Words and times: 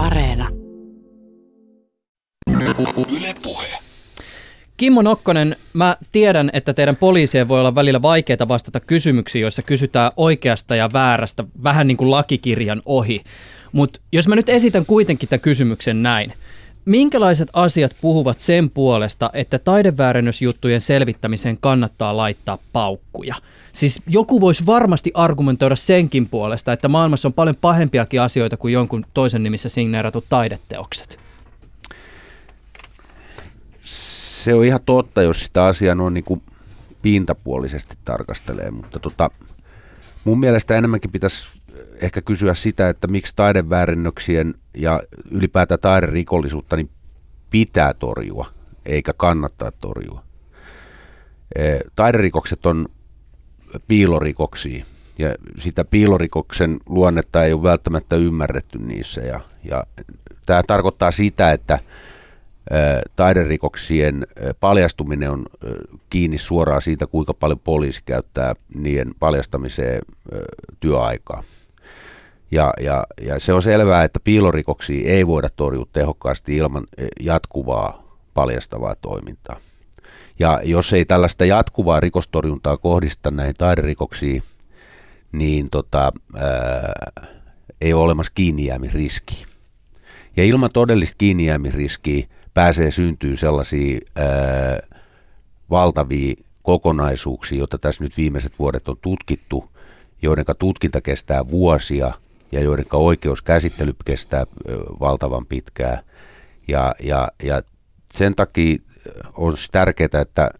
Areena. 0.00 0.48
Yle 2.50 3.34
Puhe. 3.42 3.66
Kimmo 4.76 5.02
Nokkonen, 5.02 5.56
mä 5.72 5.96
tiedän, 6.12 6.50
että 6.52 6.74
teidän 6.74 6.96
poliisien 6.96 7.48
voi 7.48 7.60
olla 7.60 7.74
välillä 7.74 8.02
vaikeita 8.02 8.48
vastata 8.48 8.80
kysymyksiin, 8.80 9.42
joissa 9.42 9.62
kysytään 9.62 10.12
oikeasta 10.16 10.76
ja 10.76 10.88
väärästä, 10.92 11.44
vähän 11.62 11.86
niin 11.86 11.96
kuin 11.96 12.10
lakikirjan 12.10 12.82
ohi. 12.84 13.20
Mutta 13.72 14.00
jos 14.12 14.28
mä 14.28 14.36
nyt 14.36 14.48
esitän 14.48 14.86
kuitenkin 14.86 15.28
tämän 15.28 15.40
kysymyksen 15.40 16.02
näin. 16.02 16.32
Minkälaiset 16.84 17.48
asiat 17.52 17.96
puhuvat 18.00 18.38
sen 18.38 18.70
puolesta, 18.70 19.30
että 19.32 19.58
taideväärennösjuttujen 19.58 20.80
selvittämiseen 20.80 21.58
kannattaa 21.60 22.16
laittaa 22.16 22.58
paukkuja? 22.72 23.34
Siis 23.72 24.02
joku 24.06 24.40
voisi 24.40 24.66
varmasti 24.66 25.10
argumentoida 25.14 25.76
senkin 25.76 26.28
puolesta, 26.28 26.72
että 26.72 26.88
maailmassa 26.88 27.28
on 27.28 27.32
paljon 27.32 27.56
pahempiakin 27.60 28.20
asioita 28.20 28.56
kuin 28.56 28.72
jonkun 28.72 29.06
toisen 29.14 29.42
nimissä 29.42 29.68
signeeratut 29.68 30.24
taideteokset. 30.28 31.18
Se 33.84 34.54
on 34.54 34.64
ihan 34.64 34.80
totta, 34.86 35.22
jos 35.22 35.40
sitä 35.44 35.64
asiaa 35.64 35.94
noin 35.94 36.14
niin 36.14 36.24
kuin 36.24 36.42
pintapuolisesti 37.02 37.96
tarkastelee, 38.04 38.70
mutta 38.70 38.98
tota, 38.98 39.30
mun 40.24 40.40
mielestä 40.40 40.76
enemmänkin 40.76 41.10
pitäisi 41.10 41.46
ehkä 42.00 42.22
kysyä 42.22 42.54
sitä, 42.54 42.88
että 42.88 43.06
miksi 43.06 43.32
taideväärinnöksien 43.36 44.54
ja 44.74 45.02
ylipäätään 45.30 45.80
taiderikollisuutta 45.80 46.76
niin 46.76 46.90
pitää 47.50 47.94
torjua, 47.94 48.46
eikä 48.86 49.12
kannattaa 49.12 49.70
torjua. 49.70 50.22
E, 51.56 51.78
taiderikokset 51.96 52.66
on 52.66 52.86
piilorikoksia, 53.88 54.84
ja 55.18 55.34
sitä 55.58 55.84
piilorikoksen 55.84 56.78
luonnetta 56.86 57.44
ei 57.44 57.52
ole 57.52 57.62
välttämättä 57.62 58.16
ymmärretty 58.16 58.78
niissä. 58.78 59.20
Ja, 59.20 59.40
ja 59.64 59.84
tämä 60.46 60.62
tarkoittaa 60.66 61.10
sitä, 61.10 61.52
että 61.52 61.78
taiderikoksien 63.16 64.26
paljastuminen 64.60 65.30
on 65.30 65.46
kiinni 66.10 66.38
suoraan 66.38 66.82
siitä, 66.82 67.06
kuinka 67.06 67.34
paljon 67.34 67.58
poliisi 67.58 68.02
käyttää 68.04 68.54
niiden 68.74 69.14
paljastamiseen 69.18 70.02
työaikaa. 70.80 71.42
Ja, 72.50 72.72
ja, 72.80 73.06
ja 73.20 73.40
se 73.40 73.52
on 73.52 73.62
selvää, 73.62 74.04
että 74.04 74.20
piilorikoksia 74.24 75.12
ei 75.12 75.26
voida 75.26 75.48
torjua 75.56 75.86
tehokkaasti 75.92 76.56
ilman 76.56 76.86
jatkuvaa 77.20 78.02
paljastavaa 78.34 78.94
toimintaa. 78.94 79.56
Ja 80.38 80.60
jos 80.64 80.92
ei 80.92 81.04
tällaista 81.04 81.44
jatkuvaa 81.44 82.00
rikostorjuntaa 82.00 82.76
kohdista 82.76 83.30
näihin 83.30 83.54
taiderikoksiin, 83.58 84.42
niin 85.32 85.70
tota, 85.70 86.12
ää, 86.36 86.92
ei 87.80 87.92
ole 87.92 88.04
olemassa 88.04 88.32
kiinnijäämisriskiä. 88.34 89.46
Ja 90.36 90.44
ilman 90.44 90.70
todellista 90.72 91.14
kiinnijäämisriskiä 91.18 92.26
pääsee 92.54 92.90
syntyy 92.90 93.36
sellaisia 93.36 93.98
ää, 94.16 94.26
valtavia 95.70 96.34
kokonaisuuksia, 96.62 97.58
joita 97.58 97.78
tässä 97.78 98.04
nyt 98.04 98.16
viimeiset 98.16 98.52
vuodet 98.58 98.88
on 98.88 98.96
tutkittu, 99.00 99.70
joiden 100.22 100.44
tutkinta 100.58 101.00
kestää 101.00 101.50
vuosia 101.50 102.12
ja 102.52 102.60
joiden 102.60 102.86
oikeuskäsittely 102.92 103.94
kestää 104.04 104.46
valtavan 105.00 105.46
pitkään. 105.46 105.98
Ja, 106.68 106.94
ja, 107.02 107.28
ja 107.42 107.62
sen 108.14 108.34
takia 108.34 108.78
on 109.34 109.54
tärkeää, 109.72 110.20
että 110.22 110.50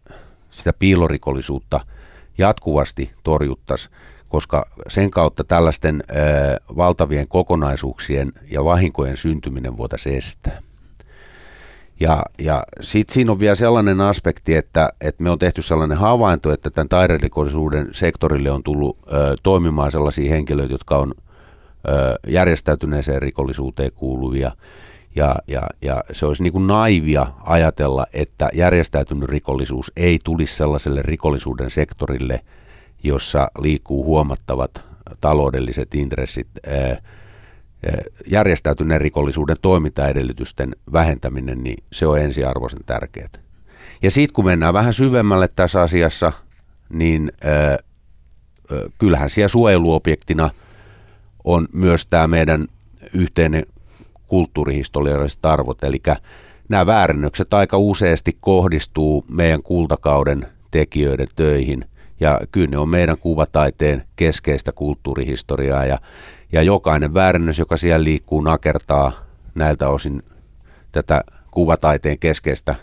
sitä 0.51 0.73
piilorikollisuutta 0.73 1.79
jatkuvasti 2.37 3.11
torjuttaisiin, 3.23 3.95
koska 4.29 4.65
sen 4.87 5.11
kautta 5.11 5.43
tällaisten 5.43 6.03
ö, 6.09 6.13
valtavien 6.77 7.27
kokonaisuuksien 7.27 8.33
ja 8.51 8.63
vahinkojen 8.63 9.17
syntyminen 9.17 9.77
voitaisiin 9.77 10.17
estää. 10.17 10.61
Ja, 11.99 12.23
ja 12.39 12.63
sitten 12.81 13.13
siinä 13.13 13.31
on 13.31 13.39
vielä 13.39 13.55
sellainen 13.55 14.01
aspekti, 14.01 14.55
että, 14.55 14.93
että 15.01 15.23
me 15.23 15.29
on 15.29 15.39
tehty 15.39 15.61
sellainen 15.61 15.97
havainto, 15.97 16.53
että 16.53 16.69
tämän 16.69 16.89
taiderikollisuuden 16.89 17.89
sektorille 17.91 18.51
on 18.51 18.63
tullut 18.63 18.97
ö, 19.07 19.35
toimimaan 19.43 19.91
sellaisia 19.91 20.31
henkilöitä, 20.31 20.73
jotka 20.73 20.97
on 20.97 21.13
järjestäytyneeseen 22.27 23.21
rikollisuuteen 23.21 23.91
kuuluvia. 23.91 24.51
Ja, 25.15 25.35
ja, 25.47 25.61
ja 25.81 26.03
se 26.11 26.25
olisi 26.25 26.43
niin 26.43 26.53
kuin 26.53 26.67
naivia 26.67 27.27
ajatella, 27.43 28.05
että 28.13 28.49
järjestäytynyt 28.53 29.29
rikollisuus 29.29 29.91
ei 29.95 30.19
tulisi 30.23 30.55
sellaiselle 30.55 31.01
rikollisuuden 31.01 31.69
sektorille, 31.69 32.39
jossa 33.03 33.51
liikkuu 33.59 34.05
huomattavat 34.05 34.83
taloudelliset 35.21 35.95
intressit. 35.95 36.47
Järjestäytyneen 38.27 39.01
rikollisuuden 39.01 39.55
toimintaedellytysten 39.61 40.75
vähentäminen, 40.93 41.63
niin 41.63 41.83
se 41.91 42.07
on 42.07 42.19
ensiarvoisen 42.19 42.83
tärkeää. 42.85 43.29
Ja 44.01 44.11
sitten 44.11 44.33
kun 44.33 44.45
mennään 44.45 44.73
vähän 44.73 44.93
syvemmälle 44.93 45.49
tässä 45.55 45.81
asiassa, 45.81 46.31
niin 46.89 47.31
kyllähän 48.97 49.29
siellä 49.29 49.47
suojeluobjektina 49.47 50.49
on 51.43 51.67
myös 51.73 52.05
tämä 52.05 52.27
meidän 52.27 52.67
yhteinen 53.13 53.65
kulttuurihistorialliset 54.27 55.45
arvot, 55.45 55.83
eli 55.83 56.01
nämä 56.69 56.85
väärennökset 56.85 57.53
aika 57.53 57.77
useasti 57.77 58.37
kohdistuu 58.39 59.25
meidän 59.29 59.63
kultakauden 59.63 60.47
tekijöiden 60.71 61.27
töihin, 61.35 61.85
ja 62.19 62.39
kyllä 62.51 62.67
ne 62.67 62.77
on 62.77 62.89
meidän 62.89 63.17
kuvataiteen 63.17 64.03
keskeistä 64.15 64.71
kulttuurihistoriaa, 64.71 65.85
ja 65.85 65.99
ja 66.51 66.61
jokainen 66.61 67.13
väärennös, 67.13 67.59
joka 67.59 67.77
siellä 67.77 68.03
liikkuu, 68.03 68.41
nakertaa 68.41 69.11
näiltä 69.55 69.89
osin 69.89 70.23
tätä 70.91 71.23
kuvataiteen 71.51 72.19
keskeistä, 72.19 72.75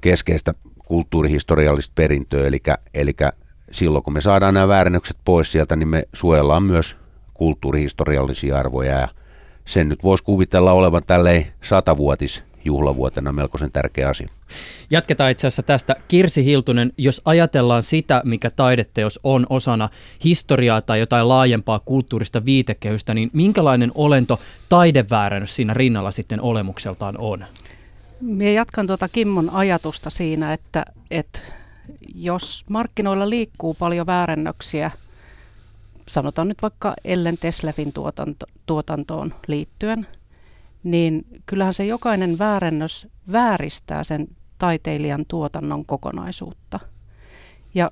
keskeistä 0.00 0.54
kulttuurihistoriallista 0.78 1.92
perintöä. 1.94 2.46
Eli, 2.46 2.60
eli 2.94 3.12
silloin 3.70 4.04
kun 4.04 4.12
me 4.12 4.20
saadaan 4.20 4.54
nämä 4.54 4.68
väärennökset 4.68 5.16
pois 5.24 5.52
sieltä, 5.52 5.76
niin 5.76 5.88
me 5.88 6.02
suojellaan 6.12 6.62
myös 6.62 6.96
kulttuurihistoriallisia 7.36 8.58
arvoja. 8.58 8.98
Ja 8.98 9.08
sen 9.64 9.88
nyt 9.88 10.02
voisi 10.02 10.24
kuvitella 10.24 10.72
olevan 10.72 11.02
tälleen 11.06 11.46
satavuotis 11.62 12.44
juhlavuotena 12.66 13.32
melkoisen 13.32 13.72
tärkeä 13.72 14.08
asia. 14.08 14.28
Jatketaan 14.90 15.30
itse 15.30 15.46
asiassa 15.46 15.62
tästä. 15.62 15.96
Kirsi 16.08 16.44
Hiltunen, 16.44 16.92
jos 16.98 17.22
ajatellaan 17.24 17.82
sitä, 17.82 18.22
mikä 18.24 18.50
taideteos 18.50 19.20
on 19.24 19.46
osana 19.50 19.88
historiaa 20.24 20.80
tai 20.80 21.00
jotain 21.00 21.28
laajempaa 21.28 21.80
kulttuurista 21.84 22.44
viitekehystä, 22.44 23.14
niin 23.14 23.30
minkälainen 23.32 23.92
olento 23.94 24.40
taideväärennös 24.68 25.56
siinä 25.56 25.74
rinnalla 25.74 26.10
sitten 26.10 26.40
olemukseltaan 26.40 27.18
on? 27.18 27.44
Minä 28.20 28.50
jatkan 28.50 28.86
tuota 28.86 29.08
Kimmon 29.08 29.50
ajatusta 29.50 30.10
siinä, 30.10 30.52
että, 30.52 30.84
että 31.10 31.40
jos 32.14 32.64
markkinoilla 32.70 33.30
liikkuu 33.30 33.74
paljon 33.74 34.06
väärennöksiä, 34.06 34.90
sanotaan 36.08 36.48
nyt 36.48 36.62
vaikka 36.62 36.94
Ellen 37.04 37.38
Teslefin 37.38 37.92
tuotanto, 37.92 38.46
tuotantoon 38.66 39.34
liittyen, 39.46 40.06
niin 40.82 41.26
kyllähän 41.46 41.74
se 41.74 41.86
jokainen 41.86 42.38
väärennös 42.38 43.08
vääristää 43.32 44.04
sen 44.04 44.28
taiteilijan 44.58 45.24
tuotannon 45.28 45.86
kokonaisuutta. 45.86 46.80
Ja 47.74 47.90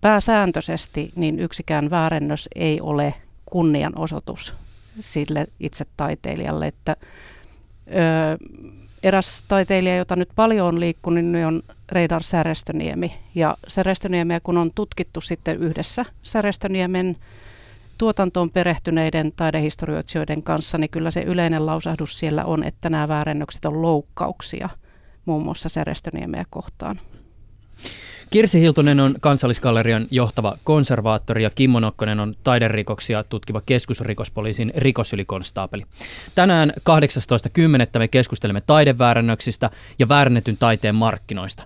pääsääntöisesti 0.00 1.12
niin 1.16 1.38
yksikään 1.38 1.90
väärennös 1.90 2.48
ei 2.54 2.80
ole 2.80 3.14
kunnianosoitus 3.46 4.54
sille 4.98 5.46
itse 5.60 5.84
taiteilijalle, 5.96 6.66
että 6.66 6.96
ö, 7.86 8.38
eräs 9.02 9.44
taiteilija, 9.48 9.96
jota 9.96 10.16
nyt 10.16 10.28
paljon 10.34 10.68
on 10.68 10.80
liikkunut, 10.80 11.24
niin 11.24 11.46
on 11.46 11.62
Reidar 11.92 12.22
Särestöniemi. 12.22 13.12
Ja 13.34 13.56
Särestöniemiä 13.68 14.40
kun 14.40 14.58
on 14.58 14.70
tutkittu 14.74 15.20
sitten 15.20 15.56
yhdessä 15.56 16.04
Särestöniemen 16.22 17.16
tuotantoon 17.98 18.50
perehtyneiden 18.50 19.32
taidehistorioitsijoiden 19.36 20.42
kanssa, 20.42 20.78
niin 20.78 20.90
kyllä 20.90 21.10
se 21.10 21.20
yleinen 21.20 21.66
lausahdus 21.66 22.18
siellä 22.18 22.44
on, 22.44 22.64
että 22.64 22.90
nämä 22.90 23.08
väärennökset 23.08 23.64
on 23.64 23.82
loukkauksia 23.82 24.68
muun 25.24 25.42
muassa 25.42 25.68
Särestöniemeä 25.68 26.44
kohtaan. 26.50 27.00
Kirsi 28.30 28.60
Hiltunen 28.60 29.00
on 29.00 29.14
Kansallisgallerian 29.20 30.06
johtava 30.10 30.58
konservaattori 30.64 31.42
ja 31.42 31.50
Kimmo 31.50 31.80
Nokkonen 31.80 32.20
on 32.20 32.34
taiderikoksia 32.44 33.24
tutkiva 33.24 33.62
keskusrikospoliisin 33.66 34.72
rikosylikonstaapeli. 34.76 35.82
Tänään 36.34 36.72
18.10. 36.76 37.98
me 37.98 38.08
keskustelemme 38.08 38.60
taideväärännöksistä 38.60 39.70
ja 39.98 40.08
väärennetyn 40.08 40.56
taiteen 40.56 40.94
markkinoista. 40.94 41.64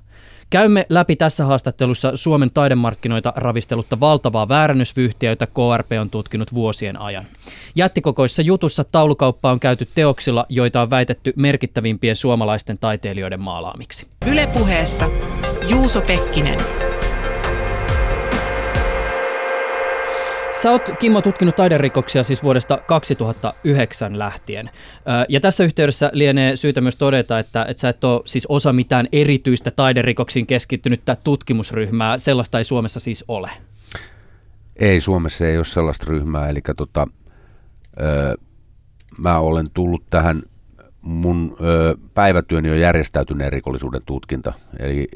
Käymme 0.50 0.87
läpi 0.88 1.17
tässä 1.17 1.44
haastattelussa 1.44 2.12
Suomen 2.14 2.50
taidemarkkinoita 2.50 3.32
ravistelutta 3.37 4.00
valtavaa 4.00 4.49
väärännysvyyhtiä, 4.49 5.31
jota 5.31 5.47
KRP 5.47 5.93
on 6.00 6.11
tutkinut 6.11 6.55
vuosien 6.55 7.00
ajan. 7.00 7.25
Jättikokoissa 7.76 8.43
jutussa 8.43 8.85
taulukauppa 8.85 9.50
on 9.50 9.61
käyty 9.61 9.88
teoksilla, 9.94 10.47
joita 10.49 10.82
on 10.82 10.91
väitetty 10.91 11.32
merkittävimpien 11.37 12.17
suomalaisten 12.17 12.79
taiteilijoiden 12.79 13.41
maalaamiksi. 13.41 14.06
Ylepuheessa 14.26 15.11
Juuso 15.69 16.00
Pekkinen. 16.00 16.89
Sä 20.62 20.71
oot, 20.71 20.91
Kimmo, 20.99 21.23
tutkinut 21.23 21.57
taiderikoksia 21.57 22.23
siis 22.23 22.43
vuodesta 22.43 22.79
2009 22.87 24.19
lähtien. 24.19 24.71
Ja 25.29 25.41
tässä 25.41 25.65
yhteydessä 25.65 26.11
lienee 26.12 26.57
syytä 26.57 26.81
myös 26.81 26.97
todeta, 26.97 27.39
että, 27.39 27.65
että 27.69 27.81
sä 27.81 27.89
et 27.89 28.05
ole 28.05 28.23
siis 28.25 28.47
osa 28.47 28.73
mitään 28.73 29.09
erityistä 29.12 29.71
taiderikoksiin 29.71 30.47
keskittynyttä 30.47 31.17
tutkimusryhmää. 31.25 32.19
Sellaista 32.19 32.59
ei 32.59 32.65
Suomessa 32.65 33.01
siis 33.01 33.25
ole. 33.29 33.51
Ei, 34.77 35.01
Suomessa 35.01 35.47
ei 35.47 35.57
ole 35.57 35.65
sellaista 35.65 36.07
ryhmää. 36.09 36.49
Eli 36.49 36.61
tota, 36.77 37.07
mä 39.19 39.39
olen 39.39 39.71
tullut 39.75 40.05
tähän 40.11 40.43
mun 41.02 41.56
ö, 41.61 41.97
päivätyöni 42.14 42.70
on 42.70 42.81
järjestäytyneen 42.81 43.52
rikollisuuden 43.52 44.02
tutkinta. 44.06 44.52
Eli, 44.79 45.08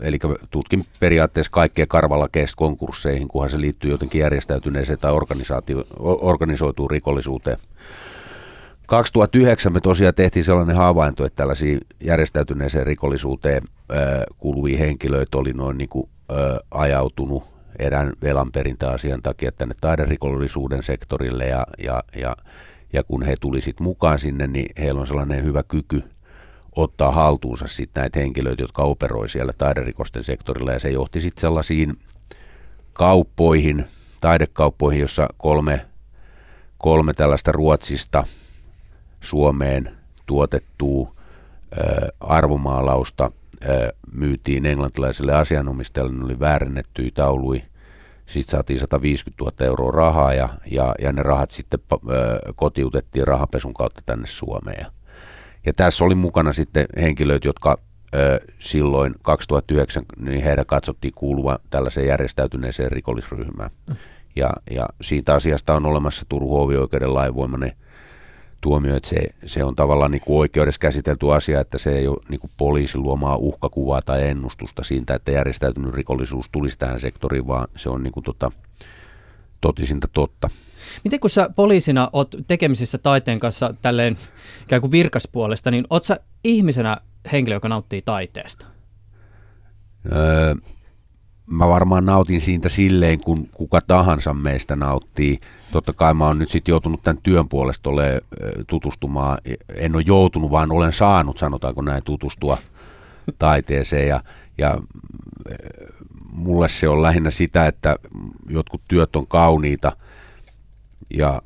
eli 0.00 0.18
tutkin 0.50 0.86
periaatteessa 1.00 1.52
kaikkea 1.52 1.86
karvalla 1.88 2.28
konkursseihin, 2.56 3.28
kunhan 3.28 3.50
se 3.50 3.60
liittyy 3.60 3.90
jotenkin 3.90 4.20
järjestäytyneeseen 4.20 4.98
tai 4.98 5.12
organisoituun 6.20 6.90
rikollisuuteen. 6.90 7.58
2009 8.86 9.72
me 9.72 9.80
tosiaan 9.80 10.14
tehtiin 10.14 10.44
sellainen 10.44 10.76
havainto, 10.76 11.24
että 11.24 11.36
tällaisia 11.36 11.78
järjestäytyneeseen 12.00 12.86
rikollisuuteen 12.86 13.62
ö, 13.90 13.94
kuuluvia 14.38 14.78
henkilöitä 14.78 15.38
oli 15.38 15.52
noin 15.52 15.78
niin 15.78 15.88
kuin, 15.88 16.08
ö, 16.30 16.60
ajautunut 16.70 17.44
erään 17.78 18.12
velanperintäasian 18.22 19.22
takia 19.22 19.52
tänne 19.52 19.74
taiderikollisuuden 19.80 20.82
sektorille 20.82 21.46
ja, 21.46 21.66
ja, 21.84 22.04
ja 22.16 22.36
ja 22.92 23.04
kun 23.04 23.22
he 23.22 23.34
tulisit 23.40 23.80
mukaan 23.80 24.18
sinne, 24.18 24.46
niin 24.46 24.72
heillä 24.78 25.00
on 25.00 25.06
sellainen 25.06 25.44
hyvä 25.44 25.62
kyky 25.62 26.02
ottaa 26.76 27.10
haltuunsa 27.10 27.66
sitten 27.68 28.00
näitä 28.00 28.18
henkilöitä, 28.20 28.62
jotka 28.62 28.82
operoi 28.82 29.28
siellä 29.28 29.52
taiderikosten 29.58 30.22
sektorilla. 30.22 30.72
Ja 30.72 30.78
se 30.78 30.90
johti 30.90 31.20
sitten 31.20 31.40
sellaisiin 31.40 31.98
kauppoihin, 32.92 33.84
taidekauppoihin, 34.20 35.00
jossa 35.00 35.28
kolme, 35.38 35.86
kolme 36.78 37.14
tällaista 37.14 37.52
Ruotsista 37.52 38.24
Suomeen 39.20 39.90
tuotettua 40.26 41.12
arvomaalausta 42.20 43.30
myytiin 44.12 44.66
englantilaiselle 44.66 45.34
asianomistajalle, 45.34 46.12
ne 46.12 46.24
oli 46.24 46.40
väärennettyjä 46.40 47.10
taului 47.14 47.62
sitten 48.32 48.50
saatiin 48.50 48.80
150 48.80 49.44
000 49.44 49.66
euroa 49.66 49.90
rahaa 49.90 50.34
ja, 50.34 50.48
ja, 50.70 50.94
ja 51.02 51.12
ne 51.12 51.22
rahat 51.22 51.50
sitten 51.50 51.80
kotiutettiin 52.54 53.26
rahapesun 53.26 53.74
kautta 53.74 54.02
tänne 54.06 54.26
Suomeen. 54.26 54.86
Ja, 55.66 55.72
tässä 55.72 56.04
oli 56.04 56.14
mukana 56.14 56.52
sitten 56.52 56.86
henkilöitä, 56.96 57.48
jotka 57.48 57.78
ö, 58.14 58.40
silloin 58.58 59.14
2009, 59.22 60.04
niin 60.16 60.42
heidän 60.42 60.66
katsottiin 60.66 61.14
kuuluvan 61.14 61.58
tällaiseen 61.70 62.06
järjestäytyneeseen 62.06 62.92
rikollisryhmään. 62.92 63.70
Mm. 63.88 63.96
Ja, 64.36 64.50
ja 64.70 64.88
siitä 65.00 65.34
asiasta 65.34 65.74
on 65.74 65.86
olemassa 65.86 66.26
Turun 66.28 66.50
hovioikeuden 66.50 67.14
lainvoimainen 67.14 67.72
tuomio, 68.60 68.96
että 68.96 69.08
se, 69.08 69.16
se 69.46 69.64
on 69.64 69.76
tavallaan 69.76 70.10
niin 70.10 70.20
kuin 70.20 70.38
oikeudessa 70.38 70.78
käsitelty 70.78 71.32
asia, 71.32 71.60
että 71.60 71.78
se 71.78 71.98
ei 71.98 72.08
ole 72.08 72.18
niin 72.28 72.40
kuin 72.40 72.50
poliisin 72.56 73.02
luomaa 73.02 73.36
uhkakuvaa 73.36 74.02
tai 74.02 74.28
ennustusta 74.28 74.82
siitä, 74.82 75.14
että 75.14 75.32
järjestäytynyt 75.32 75.94
rikollisuus 75.94 76.46
tulisi 76.52 76.78
tähän 76.78 77.00
sektoriin, 77.00 77.46
vaan 77.46 77.68
se 77.76 77.88
on 77.88 78.02
niin 78.02 78.12
kuin 78.12 78.24
tota, 78.24 78.52
totisinta 79.60 80.08
totta. 80.12 80.50
Miten 81.04 81.20
kun 81.20 81.30
sä 81.30 81.50
poliisina 81.56 82.10
oot 82.12 82.36
tekemisissä 82.46 82.98
taiteen 82.98 83.40
kanssa 83.40 83.74
tälleen 83.82 84.16
ikään 84.62 84.80
kuin 84.80 84.92
virkaspuolesta, 84.92 85.70
niin 85.70 85.86
oot 85.90 86.04
sä 86.04 86.20
ihmisenä 86.44 86.96
henkilö, 87.32 87.56
joka 87.56 87.68
nauttii 87.68 88.02
taiteesta? 88.02 88.66
Öö, 90.12 90.54
mä 91.50 91.68
varmaan 91.68 92.06
nautin 92.06 92.40
siitä 92.40 92.68
silleen, 92.68 93.20
kun 93.20 93.48
kuka 93.54 93.80
tahansa 93.80 94.34
meistä 94.34 94.76
nauttii. 94.76 95.40
Totta 95.72 95.92
kai 95.92 96.14
mä 96.14 96.26
oon 96.26 96.38
nyt 96.38 96.50
sitten 96.50 96.72
joutunut 96.72 97.02
tämän 97.02 97.22
työn 97.22 97.48
puolesta 97.48 97.90
ole 97.90 98.22
tutustumaan. 98.66 99.38
En 99.74 99.94
ole 99.94 100.04
joutunut, 100.06 100.50
vaan 100.50 100.72
olen 100.72 100.92
saanut, 100.92 101.38
sanotaanko 101.38 101.82
näin, 101.82 102.02
tutustua 102.04 102.58
taiteeseen. 103.38 104.08
Ja, 104.08 104.22
ja 104.58 104.80
mulle 106.32 106.68
se 106.68 106.88
on 106.88 107.02
lähinnä 107.02 107.30
sitä, 107.30 107.66
että 107.66 107.96
jotkut 108.48 108.82
työt 108.88 109.16
on 109.16 109.26
kauniita 109.26 109.96
ja 111.14 111.42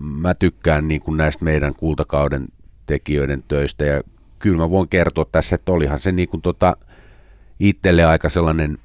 mä 0.00 0.34
tykkään 0.34 0.88
niin 0.88 1.00
kuin 1.00 1.16
näistä 1.16 1.44
meidän 1.44 1.74
kultakauden 1.74 2.48
tekijöiden 2.86 3.44
töistä 3.48 3.84
ja 3.84 4.02
kyllä 4.38 4.58
mä 4.58 4.70
voin 4.70 4.88
kertoa 4.88 5.26
tässä, 5.32 5.54
että 5.54 5.72
olihan 5.72 6.00
se 6.00 6.12
niin 6.12 6.28
kuin 6.28 6.42
tota, 6.42 6.76
itselle 7.60 8.04
aika 8.04 8.28
sellainen 8.28 8.78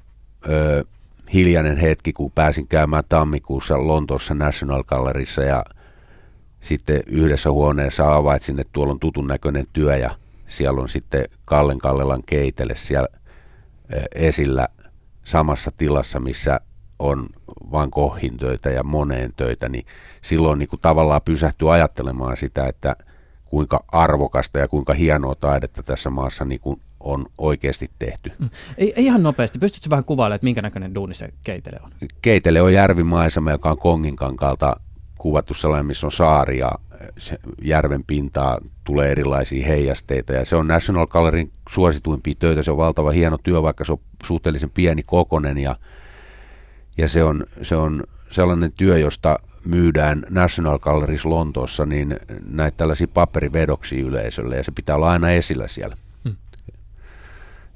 ö, 0.48 0.84
hiljainen 1.32 1.76
hetki, 1.76 2.12
kun 2.12 2.32
pääsin 2.34 2.68
käymään 2.68 3.04
tammikuussa 3.08 3.86
Lontoossa 3.86 4.34
National 4.34 4.84
Galleryssa 4.84 5.42
ja 5.42 5.64
sitten 6.60 7.00
yhdessä 7.06 7.50
huoneessa 7.50 8.04
havaitsin, 8.04 8.60
että 8.60 8.72
tuolla 8.72 8.92
on 8.92 9.00
tutun 9.00 9.26
näköinen 9.26 9.66
työ 9.72 9.96
ja 9.96 10.10
siellä 10.46 10.80
on 10.80 10.88
sitten 10.88 11.24
Kallen 11.44 11.78
Kallelan 11.78 12.22
keitele 12.26 12.74
siellä 12.74 13.08
esillä 14.14 14.68
samassa 15.24 15.72
tilassa, 15.76 16.20
missä 16.20 16.60
on 16.98 17.26
vain 17.70 17.90
kohin 17.90 18.36
töitä 18.36 18.70
ja 18.70 18.82
moneen 18.82 19.32
töitä, 19.36 19.68
niin 19.68 19.86
silloin 20.22 20.58
niin 20.58 20.68
kuin 20.68 20.80
tavallaan 20.80 21.22
pysähtyy 21.24 21.74
ajattelemaan 21.74 22.36
sitä, 22.36 22.66
että 22.66 22.96
kuinka 23.44 23.84
arvokasta 23.92 24.58
ja 24.58 24.68
kuinka 24.68 24.94
hienoa 24.94 25.34
taidetta 25.34 25.82
tässä 25.82 26.10
maassa 26.10 26.44
niin 26.44 26.60
kuin 26.60 26.80
on 27.04 27.26
oikeasti 27.38 27.90
tehty. 27.98 28.32
Mm. 28.38 28.50
Ihan 28.78 29.22
nopeasti. 29.22 29.58
Pystytkö 29.58 29.90
vähän 29.90 30.04
kuvailemaan, 30.04 30.36
että 30.36 30.44
minkä 30.44 30.62
näköinen 30.62 30.94
duuni 30.94 31.14
se 31.14 31.28
keitele 31.46 31.78
on? 31.84 31.90
Keitele 32.22 32.62
on 32.62 32.72
järvimaisema, 32.72 33.50
joka 33.50 33.70
on 33.70 33.78
Konginkankaalta 33.78 34.76
kuvattu 35.18 35.54
sellainen, 35.54 35.86
missä 35.86 36.06
on 36.06 36.12
saari 36.12 36.58
ja 36.58 36.72
järven 37.62 38.04
pintaa 38.04 38.58
tulee 38.84 39.12
erilaisia 39.12 39.66
heijasteita. 39.66 40.32
Ja 40.32 40.44
se 40.44 40.56
on 40.56 40.66
National 40.66 41.06
Gallerin 41.06 41.52
suosituimpia 41.68 42.34
töitä. 42.38 42.62
Se 42.62 42.70
on 42.70 42.76
valtava 42.76 43.10
hieno 43.10 43.38
työ, 43.38 43.62
vaikka 43.62 43.84
se 43.84 43.92
on 43.92 43.98
suhteellisen 44.24 44.70
pieni 44.70 45.02
kokonen. 45.02 45.58
Ja, 45.58 45.76
ja 46.98 47.08
se, 47.08 47.24
on, 47.24 47.46
se 47.62 47.76
on 47.76 48.02
sellainen 48.30 48.72
työ, 48.72 48.98
josta 48.98 49.38
myydään 49.64 50.24
National 50.30 50.78
Galleries 50.78 51.24
Lontoossa 51.24 51.86
niin 51.86 52.16
näitä 52.46 52.76
tällaisia 52.76 53.08
paperivedoksia 53.14 54.04
yleisölle 54.04 54.56
ja 54.56 54.64
se 54.64 54.72
pitää 54.72 54.96
olla 54.96 55.10
aina 55.10 55.30
esillä 55.30 55.68
siellä. 55.68 55.96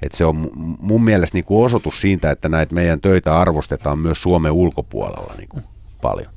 Et 0.03 0.13
se 0.13 0.25
on 0.25 0.51
mun 0.81 1.05
mielestä 1.05 1.37
niin 1.37 1.45
kuin 1.45 1.65
osoitus 1.65 2.01
siitä, 2.01 2.31
että 2.31 2.49
näitä 2.49 2.75
meidän 2.75 3.01
töitä 3.01 3.39
arvostetaan 3.39 3.99
myös 3.99 4.23
Suomen 4.23 4.53
ulkopuolella 4.53 5.35
niin 5.39 5.49
kuin 5.49 5.65
paljon. 6.03 6.33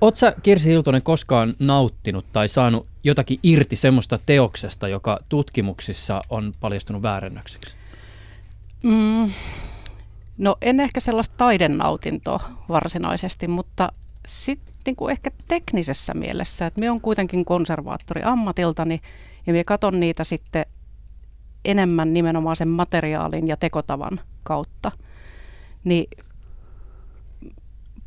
Oletko 0.00 0.26
Kirsi 0.42 0.70
Hiltonen 0.70 1.02
koskaan 1.02 1.54
nauttinut 1.58 2.26
tai 2.32 2.48
saanut 2.48 2.88
jotakin 3.04 3.38
irti 3.42 3.76
semmoista 3.76 4.18
teoksesta, 4.26 4.88
joka 4.88 5.18
tutkimuksissa 5.28 6.20
on 6.30 6.52
paljastunut 6.60 7.02
väärennöksiksi? 7.02 7.76
Mm, 8.82 9.30
no 10.38 10.56
en 10.60 10.80
ehkä 10.80 11.00
sellaista 11.00 11.34
taidennautintoa 11.36 12.40
varsinaisesti, 12.68 13.48
mutta 13.48 13.92
sitten 14.26 14.68
niin 14.86 14.96
kuin 14.96 15.12
ehkä 15.12 15.30
teknisessä 15.48 16.14
mielessä, 16.14 16.66
että 16.66 16.80
me 16.80 16.90
on 16.90 17.00
kuitenkin 17.00 17.44
konservaattori 17.44 18.22
ammatiltani 18.24 19.00
ja 19.46 19.52
me 19.52 19.64
katon 19.64 20.00
niitä 20.00 20.24
sitten 20.24 20.66
enemmän 21.64 22.12
nimenomaan 22.12 22.56
sen 22.56 22.68
materiaalin 22.68 23.48
ja 23.48 23.56
tekotavan 23.56 24.20
kautta. 24.42 24.92
Niin 25.84 26.06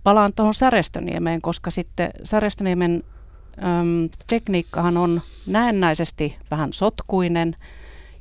palaan 0.04 0.34
tuohon 0.34 0.54
Särestöniemeen, 0.54 1.42
koska 1.42 1.72
sitten 1.72 2.12
Särestöniemen 2.24 3.04
äm, 3.64 4.10
tekniikkahan 4.28 4.98
on 4.98 5.22
näennäisesti 5.48 6.38
vähän 6.52 6.74
sotkuinen 6.74 7.56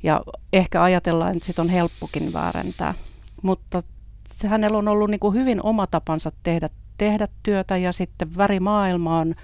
ja 0.03 0.21
ehkä 0.53 0.83
ajatellaan, 0.83 1.35
että 1.35 1.45
sit 1.45 1.59
on 1.59 1.69
helppokin 1.69 2.33
väärentää. 2.33 2.93
Mutta 3.41 3.83
se 4.27 4.47
hänellä 4.47 4.77
on 4.77 4.87
ollut 4.87 5.09
niin 5.09 5.19
kuin 5.19 5.33
hyvin 5.33 5.63
oma 5.63 5.87
tapansa 5.87 6.31
tehdä, 6.43 6.69
tehdä 6.97 7.27
työtä 7.43 7.77
ja 7.77 7.91
sitten 7.91 8.37
värimaailma 8.37 9.19
on, 9.19 9.35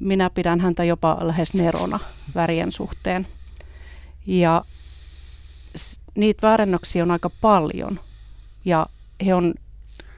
minä 0.00 0.30
pidän 0.30 0.60
häntä 0.60 0.84
jopa 0.84 1.18
lähes 1.20 1.54
nerona 1.54 1.98
värien 2.34 2.72
suhteen. 2.72 3.26
Ja 4.28 4.64
niitä 6.14 6.46
väärennöksiä 6.46 7.02
on 7.02 7.10
aika 7.10 7.30
paljon. 7.30 8.00
Ja 8.64 8.86
he 9.26 9.34
on 9.34 9.54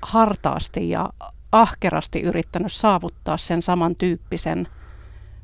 hartaasti 0.03 0.91
ja 0.91 1.11
ahkerasti 1.53 2.21
yrittänyt 2.21 2.73
saavuttaa 2.73 3.37
sen 3.37 3.63
samantyyppisen 3.63 4.69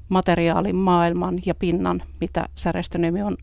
materiaalin, 0.08 0.76
maailman 0.76 1.38
ja 1.46 1.54
pinnan, 1.54 2.02
mitä 2.20 2.46
Särestönemi 2.54 3.22
on 3.22 3.36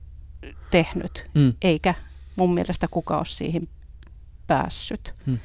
tehnyt. 0.72 1.30
Mm. 1.34 1.54
Eikä 1.62 1.94
mun 2.36 2.54
mielestä 2.54 2.88
kukaan 2.88 3.20
ole 3.20 3.26
siihen 3.26 3.68
päässyt. 4.48 5.14
Mm. 5.26 5.40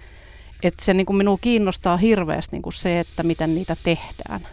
Et 0.62 0.74
se 0.80 0.94
niin 0.94 1.06
kuin 1.06 1.16
minua 1.16 1.38
kiinnostaa 1.40 1.96
hirveästi 1.96 2.56
niin 2.56 2.62
kuin 2.62 2.72
se, 2.72 3.00
että 3.00 3.22
miten 3.22 3.54
niitä 3.54 3.76
tehdään. 3.84 4.46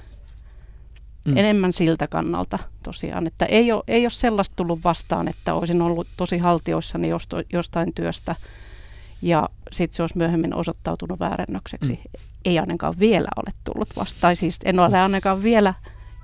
Mm. 1.25 1.37
Enemmän 1.37 1.73
siltä 1.73 2.07
kannalta 2.07 2.59
tosiaan, 2.83 3.27
että 3.27 3.45
ei 3.45 3.71
ole, 3.71 3.83
ei 3.87 4.03
ole 4.03 4.09
sellaista 4.09 4.55
tullut 4.55 4.83
vastaan, 4.83 5.27
että 5.27 5.53
olisin 5.53 5.81
ollut 5.81 6.07
tosi 6.17 6.37
haltioissani 6.37 7.09
jostain 7.53 7.93
työstä 7.93 8.35
ja 9.21 9.49
sitten 9.71 9.95
se 9.95 10.03
olisi 10.03 10.17
myöhemmin 10.17 10.53
osoittautunut 10.53 11.19
väärännökseksi. 11.19 11.93
Mm. 11.93 12.21
Ei 12.45 12.59
ainakaan 12.59 12.99
vielä 12.99 13.27
ole 13.37 13.53
tullut 13.63 13.89
vasta, 13.97 14.21
tai 14.21 14.35
siis 14.35 14.59
en 14.65 14.79
ole 14.79 14.99
ainakaan 14.99 15.43
vielä 15.43 15.73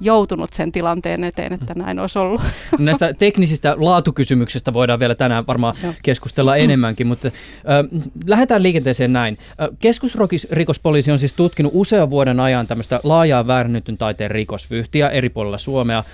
joutunut 0.02 0.54
sen 0.54 0.72
tilanteen 0.72 1.24
eteen, 1.24 1.54
että 1.54 1.74
näin 1.76 2.00
olisi 2.00 2.20
ollut. 2.20 2.42
Näistä 2.80 3.14
teknisistä 3.14 3.76
laatukysymyksistä 3.78 4.74
voidaan 4.74 5.00
vielä 5.00 5.16
tänään 5.16 5.48
varmaan 5.48 5.76
Joo. 5.84 5.94
keskustella 6.04 6.56
enemmänkin, 6.56 7.08
mutta 7.08 7.28
äh, 7.28 8.02
lähdetään 8.26 8.64
liikenteeseen 8.64 9.14
näin. 9.14 9.38
Äh, 9.62 9.70
keskusrikospoliisi 9.80 11.12
on 11.12 11.20
siis 11.20 11.34
tutkinut 11.34 11.72
usean 11.76 12.10
vuoden 12.10 12.40
ajan 12.40 12.68
tämmöistä 12.68 13.00
laajaa 13.04 13.48
väärännetyn 13.48 13.98
taiteen 13.98 14.32
rikosvyhtiä 14.32 15.10
eri 15.10 15.30
puolilla 15.30 15.58
Suomea. 15.58 15.98
Äh, 15.98 16.06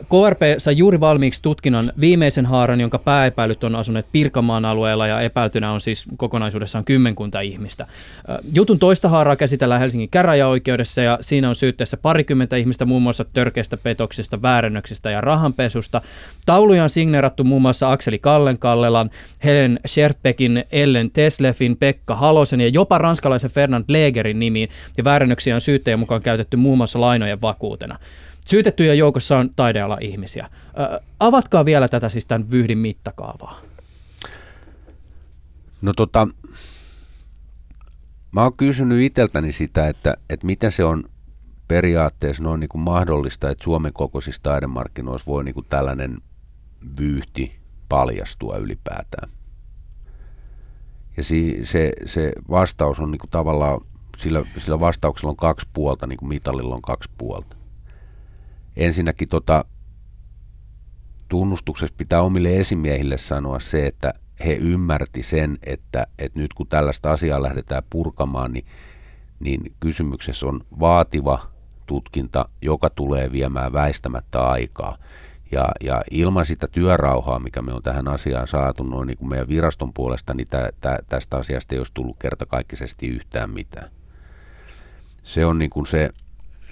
KRP 0.00 0.40
sai 0.58 0.76
juuri 0.76 1.00
valmiiksi 1.00 1.42
tutkinnon 1.42 1.92
viimeisen 2.00 2.46
haaran, 2.46 2.80
jonka 2.80 2.98
pääepäilyt 2.98 3.64
on 3.64 3.76
asuneet 3.76 4.06
Pirkanmaan 4.12 4.64
alueella 4.64 5.06
ja 5.06 5.20
epäiltynä 5.20 5.72
on 5.72 5.80
siis 5.80 6.04
kokonaisuudessaan 6.16 6.84
kymmenkunta 6.84 7.40
ihmistä. 7.40 7.84
Äh, 7.84 8.38
jutun 8.54 8.78
toista 8.78 9.08
haaraa 9.08 9.36
käsitellään 9.36 9.80
Helsingin 9.80 10.08
käräjäoikeudessa 10.08 11.00
ja 11.00 11.18
siinä 11.20 11.48
on 11.48 11.54
syytteessä 11.54 11.96
parikymmentä 11.96 12.56
ihmistä, 12.56 12.84
muun 12.84 13.02
muassa 13.02 13.24
törkeistä 13.36 13.76
petoksista, 13.76 14.42
väärännöksistä 14.42 15.10
ja 15.10 15.20
rahanpesusta. 15.20 16.02
Tauluja 16.46 16.82
on 16.82 16.90
signeerattu 16.90 17.44
muun 17.44 17.62
muassa 17.62 17.92
Akseli 17.92 18.18
Kallen 18.18 18.58
Kallelan, 18.58 19.10
Helen 19.44 19.80
Scherpekin, 19.86 20.64
Ellen 20.72 21.10
Teslefin, 21.10 21.76
Pekka 21.76 22.14
Halosen 22.14 22.60
ja 22.60 22.68
jopa 22.68 22.98
ranskalaisen 22.98 23.50
Fernand 23.50 23.84
Legerin 23.88 24.38
nimiin, 24.38 24.68
ja 24.96 25.04
väärännöksiä 25.04 25.54
on 25.54 25.60
syyttäjän 25.60 25.98
mukaan 25.98 26.22
käytetty 26.22 26.56
muun 26.56 26.76
muassa 26.76 27.00
lainojen 27.00 27.40
vakuutena. 27.40 27.98
Syytettyjen 28.46 28.98
joukossa 28.98 29.38
on 29.38 29.50
taideala 29.56 29.98
ihmisiä. 30.00 30.50
Ö, 30.78 31.00
avatkaa 31.20 31.64
vielä 31.64 31.88
tätä 31.88 32.08
siis 32.08 32.26
tämän 32.26 32.50
vyhdin 32.50 32.78
mittakaavaa. 32.78 33.60
No 35.82 35.92
tota, 35.96 36.28
mä 38.32 38.42
oon 38.42 38.56
kysynyt 38.56 39.02
itseltäni 39.02 39.52
sitä, 39.52 39.88
että, 39.88 40.16
että 40.30 40.46
miten 40.46 40.72
se 40.72 40.84
on 40.84 41.04
periaatteessa 41.68 42.42
noin 42.42 42.60
niin 42.60 42.68
kuin 42.68 42.82
mahdollista, 42.82 43.50
että 43.50 43.64
Suomen 43.64 43.92
kokoisissa 43.92 44.42
taidemarkkinoissa 44.42 45.32
voi 45.32 45.44
niin 45.44 45.54
kuin 45.54 45.66
tällainen 45.68 46.18
vyyhti 47.00 47.60
paljastua 47.88 48.56
ylipäätään. 48.56 49.30
Ja 51.16 51.24
si, 51.24 51.60
se, 51.64 51.92
se 52.04 52.32
vastaus 52.50 53.00
on 53.00 53.10
niin 53.10 53.18
kuin 53.18 53.30
tavallaan, 53.30 53.80
sillä, 54.18 54.44
sillä 54.58 54.80
vastauksella 54.80 55.30
on 55.30 55.36
kaksi 55.36 55.68
puolta, 55.72 56.06
niin 56.06 56.16
kuin 56.16 56.28
mitalilla 56.28 56.74
on 56.74 56.82
kaksi 56.82 57.10
puolta. 57.18 57.56
Ensinnäkin 58.76 59.28
tota, 59.28 59.64
tunnustuksessa 61.28 61.94
pitää 61.98 62.22
omille 62.22 62.56
esimiehille 62.56 63.18
sanoa 63.18 63.60
se, 63.60 63.86
että 63.86 64.14
he 64.44 64.54
ymmärti 64.54 65.22
sen, 65.22 65.58
että, 65.62 66.06
että 66.18 66.38
nyt 66.38 66.54
kun 66.54 66.66
tällaista 66.66 67.12
asiaa 67.12 67.42
lähdetään 67.42 67.82
purkamaan, 67.90 68.52
niin, 68.52 68.66
niin 69.40 69.74
kysymyksessä 69.80 70.46
on 70.46 70.60
vaativa 70.80 71.55
tutkinta, 71.86 72.48
joka 72.62 72.90
tulee 72.90 73.32
viemään 73.32 73.72
väistämättä 73.72 74.48
aikaa. 74.48 74.98
Ja, 75.52 75.68
ja 75.80 76.02
ilman 76.10 76.46
sitä 76.46 76.66
työrauhaa, 76.72 77.38
mikä 77.38 77.62
me 77.62 77.72
on 77.72 77.82
tähän 77.82 78.08
asiaan 78.08 78.48
saatu 78.48 78.82
noin 78.82 79.06
niin 79.06 79.18
kuin 79.18 79.28
meidän 79.28 79.48
viraston 79.48 79.92
puolesta, 79.92 80.34
niin 80.34 80.48
tä, 80.50 80.70
tä, 80.80 80.98
tästä 81.08 81.36
asiasta 81.36 81.74
ei 81.74 81.78
olisi 81.78 81.94
tullut 81.94 82.16
kertakaikkisesti 82.18 83.08
yhtään 83.08 83.50
mitään. 83.50 83.90
Se 85.22 85.46
on 85.46 85.58
niin 85.58 85.70
kuin 85.70 85.86
se, 85.86 86.10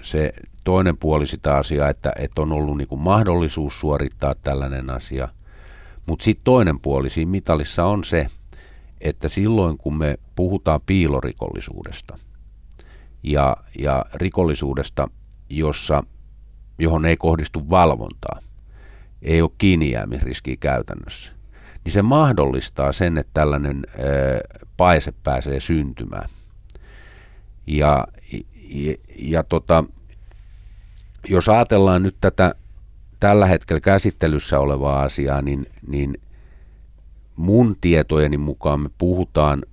se 0.01 0.33
toinen 0.63 0.97
puoli 0.97 1.27
sitä 1.27 1.57
asiaa, 1.57 1.89
että, 1.89 2.11
että 2.19 2.41
on 2.41 2.51
ollut 2.51 2.77
niin 2.77 2.87
kuin 2.87 3.01
mahdollisuus 3.01 3.79
suorittaa 3.79 4.35
tällainen 4.35 4.89
asia. 4.89 5.27
Mutta 6.05 6.23
sitten 6.23 6.43
toinen 6.43 6.79
puoli 6.79 7.09
siinä 7.09 7.31
mitalissa 7.31 7.85
on 7.85 8.03
se, 8.03 8.27
että 9.01 9.29
silloin 9.29 9.77
kun 9.77 9.97
me 9.97 10.17
puhutaan 10.35 10.81
piilorikollisuudesta, 10.85 12.17
ja, 13.25 13.57
ja 13.79 14.05
rikollisuudesta, 14.13 15.07
jossa, 15.49 16.03
johon 16.79 17.05
ei 17.05 17.17
kohdistu 17.17 17.69
valvontaa, 17.69 18.39
ei 19.21 19.41
ole 19.41 19.51
kiinnijäämisriskiä 19.57 20.55
käytännössä, 20.59 21.33
niin 21.83 21.93
se 21.93 22.01
mahdollistaa 22.01 22.91
sen, 22.91 23.17
että 23.17 23.31
tällainen 23.33 23.83
ää, 23.87 24.03
paise 24.77 25.13
pääsee 25.23 25.59
syntymään. 25.59 26.29
Ja, 27.67 28.07
ja, 28.69 28.95
ja 29.19 29.43
tota, 29.43 29.83
jos 31.27 31.49
ajatellaan 31.49 32.03
nyt 32.03 32.15
tätä 32.21 32.55
tällä 33.19 33.45
hetkellä 33.45 33.79
käsittelyssä 33.79 34.59
olevaa 34.59 35.01
asiaa, 35.01 35.41
niin, 35.41 35.67
niin 35.87 36.17
mun 37.35 37.77
tietojeni 37.81 38.37
mukaan 38.37 38.79
me 38.79 38.89
puhutaan 38.97 39.63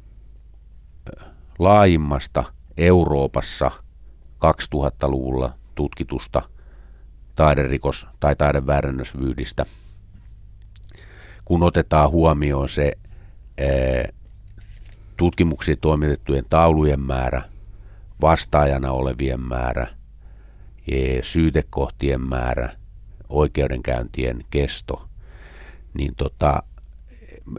laajimmasta– 1.59 2.45
Euroopassa 2.77 3.71
2000-luvulla 4.45 5.55
tutkitusta 5.75 6.43
taiderikos- 7.37 8.07
tai 8.21 8.37
taideväärännösvyydistä, 8.37 9.67
kun 11.45 11.63
otetaan 11.63 12.11
huomioon 12.11 12.69
se 12.69 12.93
tutkimuksiin 15.17 15.79
toimitettujen 15.81 16.45
taulujen 16.51 17.01
määrä, 17.01 17.43
vastaajana 18.21 18.93
olevien 18.93 19.41
määrä, 19.41 19.87
syytekohtien 21.23 22.21
määrä, 22.21 22.71
oikeudenkäyntien 23.29 24.45
kesto, 24.51 25.09
niin 25.95 26.15
tota, 26.15 26.63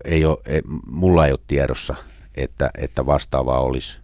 ei 0.06 0.26
ole, 0.26 0.38
ei, 0.46 0.62
mulla 0.88 1.26
ei 1.26 1.32
ole 1.32 1.40
tiedossa, 1.48 1.96
että, 2.36 2.70
että 2.78 3.06
vastaavaa 3.06 3.60
olisi 3.60 4.03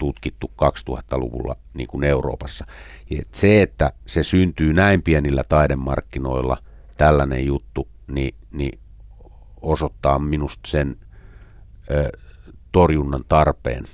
tutkittu 0.00 0.50
2000-luvulla 0.62 1.56
niin 1.74 1.86
kuin 1.86 2.04
Euroopassa. 2.04 2.66
Ja 3.10 3.22
se, 3.32 3.62
että 3.62 3.92
se 4.06 4.22
syntyy 4.22 4.72
näin 4.72 5.02
pienillä 5.02 5.44
taidemarkkinoilla, 5.48 6.56
tällainen 6.96 7.46
juttu, 7.46 7.88
niin, 8.06 8.34
niin 8.52 8.78
osoittaa 9.60 10.18
minusta 10.18 10.70
sen 10.70 10.96
ö, 11.90 12.18
torjunnan 12.72 13.24
tarpeen 13.28 13.84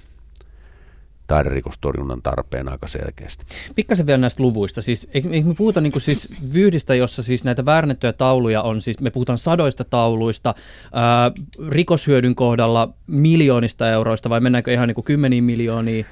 taiderikostorjunnan 1.26 2.22
tarpeen 2.22 2.68
aika 2.68 2.86
selkeästi. 2.86 3.44
Pikkasen 3.74 4.06
vielä 4.06 4.18
näistä 4.18 4.42
luvuista. 4.42 4.82
Siis, 4.82 5.08
me 5.46 5.54
puhuta 5.56 5.80
niin 5.80 6.00
siis 6.00 6.28
vyydistä, 6.54 6.94
jossa 6.94 7.22
siis 7.22 7.44
näitä 7.44 7.64
väärennettyjä 7.64 8.12
tauluja 8.12 8.62
on, 8.62 8.80
siis 8.80 9.00
me 9.00 9.10
puhutaan 9.10 9.38
sadoista 9.38 9.84
tauluista, 9.84 10.54
ää, 10.92 11.30
rikoshyödyn 11.68 12.34
kohdalla 12.34 12.92
miljoonista 13.06 13.90
euroista 13.90 14.30
vai 14.30 14.40
mennäänkö 14.40 14.72
ihan 14.72 14.88
niin 14.88 15.04
kymmeniin 15.04 15.44
miljooniin? 15.44 16.06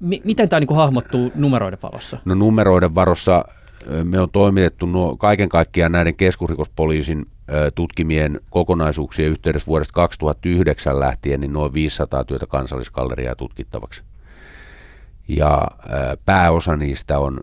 M- 0.00 0.22
miten 0.24 0.48
tämä 0.48 0.60
niin 0.60 0.76
hahmottuu 0.76 1.32
numeroiden 1.34 1.78
valossa? 1.82 2.18
No 2.24 2.34
numeroiden 2.34 2.94
varossa 2.94 3.44
me 4.04 4.20
on 4.20 4.30
toimitettu 4.30 4.86
nuo, 4.86 5.16
kaiken 5.16 5.48
kaikkiaan 5.48 5.92
näiden 5.92 6.14
keskusrikospoliisin 6.14 7.26
tutkimien 7.74 8.40
kokonaisuuksien 8.50 9.28
yhteydessä 9.28 9.66
vuodesta 9.66 9.92
2009 9.92 11.00
lähtien 11.00 11.40
niin 11.40 11.52
noin 11.52 11.74
500 11.74 12.24
työtä 12.24 12.46
kansalliskalleriaa 12.46 13.34
tutkittavaksi. 13.34 14.02
Ja 15.28 15.68
pääosa 16.24 16.76
niistä 16.76 17.18
on 17.18 17.40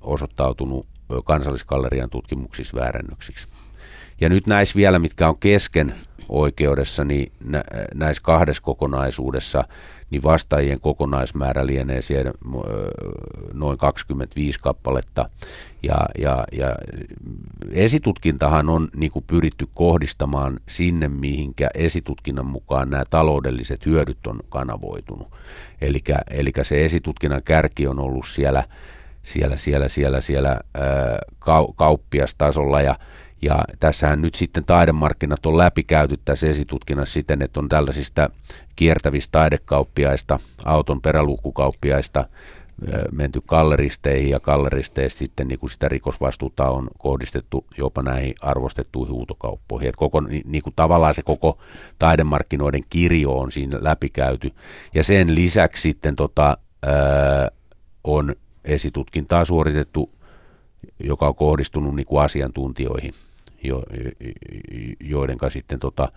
osoittautunut 0.00 0.86
kansalliskallerian 1.24 2.10
tutkimuksissa 2.10 2.76
väärännöksiksi. 2.76 3.46
Ja 4.20 4.28
nyt 4.28 4.46
näissä 4.46 4.76
vielä, 4.76 4.98
mitkä 4.98 5.28
on 5.28 5.38
kesken 5.38 5.94
oikeudessa, 6.28 7.04
niin 7.04 7.32
näissä 7.94 8.22
kahdessa 8.22 8.62
kokonaisuudessa 8.62 9.64
niin 10.10 10.22
vastaajien 10.22 10.80
kokonaismäärä 10.80 11.66
lienee 11.66 12.02
siellä 12.02 12.32
noin 13.52 13.78
25 13.78 14.58
kappaletta. 14.58 15.28
Ja, 15.82 15.96
ja, 16.18 16.44
ja 16.52 16.76
esitutkintahan 17.70 18.68
on 18.68 18.88
niin 18.96 19.12
kuin 19.12 19.24
pyritty 19.26 19.68
kohdistamaan 19.74 20.60
sinne, 20.68 21.08
mihinkä 21.08 21.68
esitutkinnan 21.74 22.46
mukaan 22.46 22.90
nämä 22.90 23.04
taloudelliset 23.10 23.86
hyödyt 23.86 24.26
on 24.26 24.40
kanavoitunut. 24.48 25.28
Eli 26.30 26.52
se 26.62 26.84
esitutkinnan 26.84 27.42
kärki 27.42 27.86
on 27.86 27.98
ollut 27.98 28.26
siellä, 28.28 28.64
siellä, 29.22 29.56
siellä, 29.56 29.88
siellä, 29.88 30.20
siellä 30.20 30.60
ää, 30.74 31.18
kauppiastasolla 31.76 32.80
ja 32.80 32.98
ja 33.44 33.64
tässähän 33.80 34.22
nyt 34.22 34.34
sitten 34.34 34.64
taidemarkkinat 34.64 35.46
on 35.46 35.58
läpikäyty 35.58 36.18
tässä 36.24 36.46
esitutkinnassa 36.46 37.12
siten, 37.12 37.42
että 37.42 37.60
on 37.60 37.68
tällaisista 37.68 38.30
kiertävistä 38.76 39.32
taidekauppiaista, 39.32 40.38
auton 40.64 41.00
perälukukauppiaista 41.00 42.24
menty 43.12 43.40
galleristeihin 43.46 44.30
ja 44.30 44.40
galleristeista 44.40 45.18
sitten 45.18 45.48
niin 45.48 45.58
kuin 45.58 45.70
sitä 45.70 45.88
rikosvastuuta 45.88 46.70
on 46.70 46.88
kohdistettu 46.98 47.66
jopa 47.78 48.02
näihin 48.02 48.34
arvostettuihin 48.40 49.14
huutokauppoihin. 49.14 49.88
Että 49.88 49.98
koko, 49.98 50.20
niin 50.20 50.62
kuin 50.64 50.74
tavallaan 50.76 51.14
se 51.14 51.22
koko 51.22 51.58
taidemarkkinoiden 51.98 52.84
kirjo 52.90 53.38
on 53.38 53.52
siinä 53.52 53.78
läpikäyty. 53.80 54.50
Ja 54.94 55.04
sen 55.04 55.34
lisäksi 55.34 55.82
sitten 55.82 56.16
tota, 56.16 56.58
on 58.04 58.34
esitutkintaa 58.64 59.44
suoritettu, 59.44 60.10
joka 60.98 61.28
on 61.28 61.34
kohdistunut 61.34 61.94
niin 61.94 62.06
kuin 62.06 62.24
asiantuntijoihin 62.24 63.14
jo, 63.64 63.82
joidenka 65.00 65.50
sitten 65.50 65.78
tota, 65.78 66.12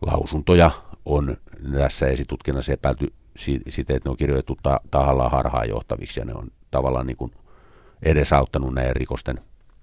lausuntoja 0.00 0.70
on 1.04 1.36
tässä 1.72 2.06
esitutkinnassa 2.06 2.72
epäilty 2.72 3.12
siten, 3.68 3.96
että 3.96 4.08
ne 4.08 4.10
on 4.10 4.16
kirjoitettu 4.16 4.58
ta- 4.62 4.80
tahallaan 4.90 5.30
harhaanjohtaviksi 5.30 6.20
ja 6.20 6.26
ne 6.26 6.34
on 6.34 6.48
tavallaan 6.70 7.06
niin 7.06 7.16
kuin 7.16 7.32
edesauttanut 8.02 8.74
näiden 8.74 8.96
rikosten 8.96 9.40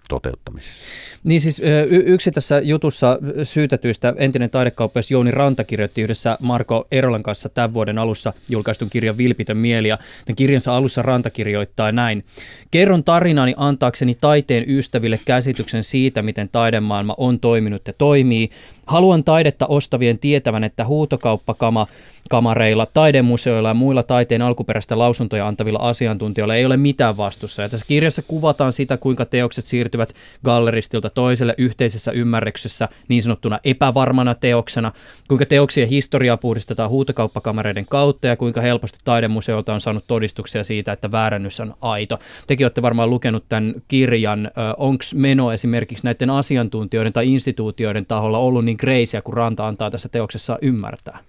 toteuttamisessa. 0.09 0.83
Niin 1.23 1.41
siis 1.41 1.59
y- 1.89 2.03
yksi 2.05 2.31
tässä 2.31 2.59
jutussa 2.59 3.19
syytetyistä 3.43 4.13
entinen 4.17 4.49
taidekauppias 4.49 5.11
Jouni 5.11 5.31
Ranta 5.31 5.63
kirjoitti 5.63 6.01
yhdessä 6.01 6.37
Marko 6.39 6.87
Erolan 6.91 7.23
kanssa 7.23 7.49
tämän 7.49 7.73
vuoden 7.73 7.97
alussa 7.97 8.33
julkaistun 8.49 8.89
kirjan 8.89 9.17
Vilpitön 9.17 9.57
mieli. 9.57 9.87
Ja 9.87 9.97
tämän 10.25 10.35
kirjansa 10.35 10.75
alussa 10.75 11.01
Ranta 11.01 11.29
kirjoittaa 11.29 11.91
näin. 11.91 12.23
Kerron 12.71 13.03
tarinani 13.03 13.53
antaakseni 13.57 14.17
taiteen 14.21 14.63
ystäville 14.67 15.19
käsityksen 15.25 15.83
siitä, 15.83 16.21
miten 16.21 16.49
taidemaailma 16.49 17.15
on 17.17 17.39
toiminut 17.39 17.87
ja 17.87 17.93
toimii. 17.97 18.49
Haluan 18.89 19.23
taidetta 19.23 19.67
ostavien 19.67 20.19
tietävän, 20.19 20.63
että 20.63 20.85
huutokauppakama 20.85 21.87
kamareilla, 22.29 22.85
taidemuseoilla 22.85 23.67
ja 23.67 23.73
muilla 23.73 24.03
taiteen 24.03 24.41
alkuperäistä 24.41 24.97
lausuntoja 24.97 25.47
antavilla 25.47 25.79
asiantuntijoilla 25.81 26.55
ei 26.55 26.65
ole 26.65 26.77
mitään 26.77 27.17
vastussa. 27.17 27.61
Ja 27.61 27.69
tässä 27.69 27.85
kirjassa 27.85 28.21
kuvataan 28.21 28.73
sitä, 28.73 28.97
kuinka 28.97 29.25
teokset 29.25 29.65
siirtyvät 29.65 30.13
galleristilta 30.45 31.09
toiselle 31.09 31.55
yhteisessä 31.57 32.11
ymmärryksessä 32.11 32.89
niin 33.07 33.23
sanottuna 33.23 33.59
epävarmana 33.63 34.35
teoksena, 34.35 34.91
kuinka 35.27 35.45
teoksien 35.45 35.87
historiaa 35.89 36.37
puhdistetaan 36.37 36.89
huutokauppakamareiden 36.89 37.85
kautta 37.85 38.27
ja 38.27 38.35
kuinka 38.35 38.61
helposti 38.61 38.99
taidemuseolta 39.05 39.73
on 39.73 39.81
saanut 39.81 40.07
todistuksia 40.07 40.63
siitä, 40.63 40.91
että 40.91 41.11
väärännys 41.11 41.59
on 41.59 41.73
aito. 41.81 42.19
Tekin 42.47 42.65
olette 42.65 42.81
varmaan 42.81 43.09
lukenut 43.09 43.43
tämän 43.49 43.73
kirjan. 43.87 44.51
Onko 44.77 45.03
meno 45.15 45.53
esimerkiksi 45.53 46.05
näiden 46.05 46.29
asiantuntijoiden 46.29 47.13
tai 47.13 47.33
instituutioiden 47.33 48.05
taholla 48.05 48.37
ollut 48.37 48.65
niin 48.65 48.77
kreisiä, 48.79 49.21
kun 49.21 49.33
Ranta 49.33 49.67
antaa 49.67 49.91
tässä 49.91 50.09
teoksessa 50.09 50.57
ymmärtää? 50.61 51.19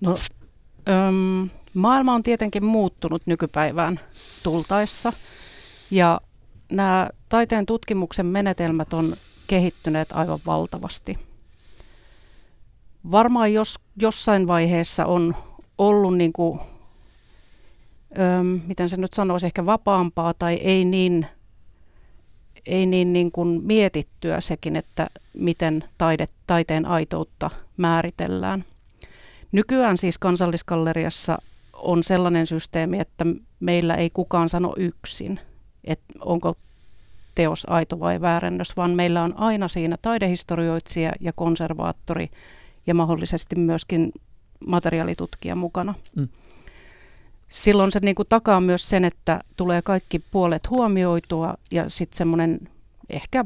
No, 0.00 0.14
öm, 0.88 1.50
maailma 1.74 2.14
on 2.14 2.22
tietenkin 2.22 2.64
muuttunut 2.64 3.22
nykypäivään 3.26 4.00
tultaessa 4.42 5.12
ja 5.90 6.20
nämä 6.72 7.10
taiteen 7.28 7.66
tutkimuksen 7.66 8.26
menetelmät 8.26 8.92
on 8.92 9.16
kehittyneet 9.46 10.08
aivan 10.12 10.38
valtavasti. 10.46 11.18
Varmaan 13.10 13.52
jos, 13.52 13.76
jossain 13.96 14.46
vaiheessa 14.46 15.06
on 15.06 15.34
ollut, 15.78 16.16
niin 16.16 16.32
kuin, 16.32 16.60
öm, 18.18 18.60
miten 18.66 18.88
se 18.88 18.96
nyt 18.96 19.14
sanoisi, 19.14 19.46
ehkä 19.46 19.66
vapaampaa 19.66 20.34
tai 20.34 20.54
ei 20.54 20.84
niin, 20.84 21.26
ei 22.66 22.86
niin, 22.86 23.12
niin 23.12 23.32
kuin 23.32 23.60
mietittyä 23.64 24.40
sekin, 24.40 24.76
että 24.76 25.06
miten 25.34 25.84
taide, 25.98 26.26
taiteen 26.46 26.88
aitoutta 26.88 27.50
määritellään– 27.76 28.64
Nykyään 29.52 29.98
siis 29.98 30.18
kansalliskalleriassa 30.18 31.38
on 31.72 32.04
sellainen 32.04 32.46
systeemi, 32.46 33.00
että 33.00 33.26
meillä 33.60 33.94
ei 33.94 34.10
kukaan 34.10 34.48
sano 34.48 34.74
yksin, 34.76 35.40
että 35.84 36.14
onko 36.20 36.56
teos 37.34 37.66
aito 37.70 38.00
vai 38.00 38.20
väärennös, 38.20 38.76
vaan 38.76 38.90
meillä 38.90 39.22
on 39.22 39.38
aina 39.38 39.68
siinä 39.68 39.96
taidehistorioitsija 40.02 41.12
ja 41.20 41.32
konservaattori 41.32 42.30
ja 42.86 42.94
mahdollisesti 42.94 43.56
myöskin 43.56 44.12
materiaalitutkija 44.66 45.56
mukana. 45.56 45.94
Mm. 46.16 46.28
Silloin 47.48 47.92
se 47.92 47.98
niin 48.02 48.14
kuin 48.14 48.28
takaa 48.28 48.60
myös 48.60 48.88
sen, 48.88 49.04
että 49.04 49.40
tulee 49.56 49.82
kaikki 49.82 50.18
puolet 50.18 50.70
huomioitua 50.70 51.54
ja 51.72 51.88
sitten 51.88 52.18
semmoinen 52.18 52.68
ehkä 53.08 53.44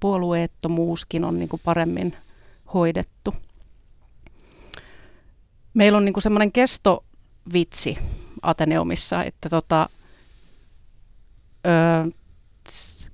puolueettomuuskin 0.00 1.24
on 1.24 1.38
niin 1.38 1.48
kuin 1.48 1.62
paremmin 1.64 2.16
hoidettu. 2.74 3.34
Meillä 5.74 5.98
on 5.98 6.04
niin 6.04 6.14
semmoinen 6.22 6.52
kestovitsi 6.52 7.98
Ateneumissa, 8.42 9.24
että 9.24 9.48
tota, 9.48 9.88
ö, 11.66 12.10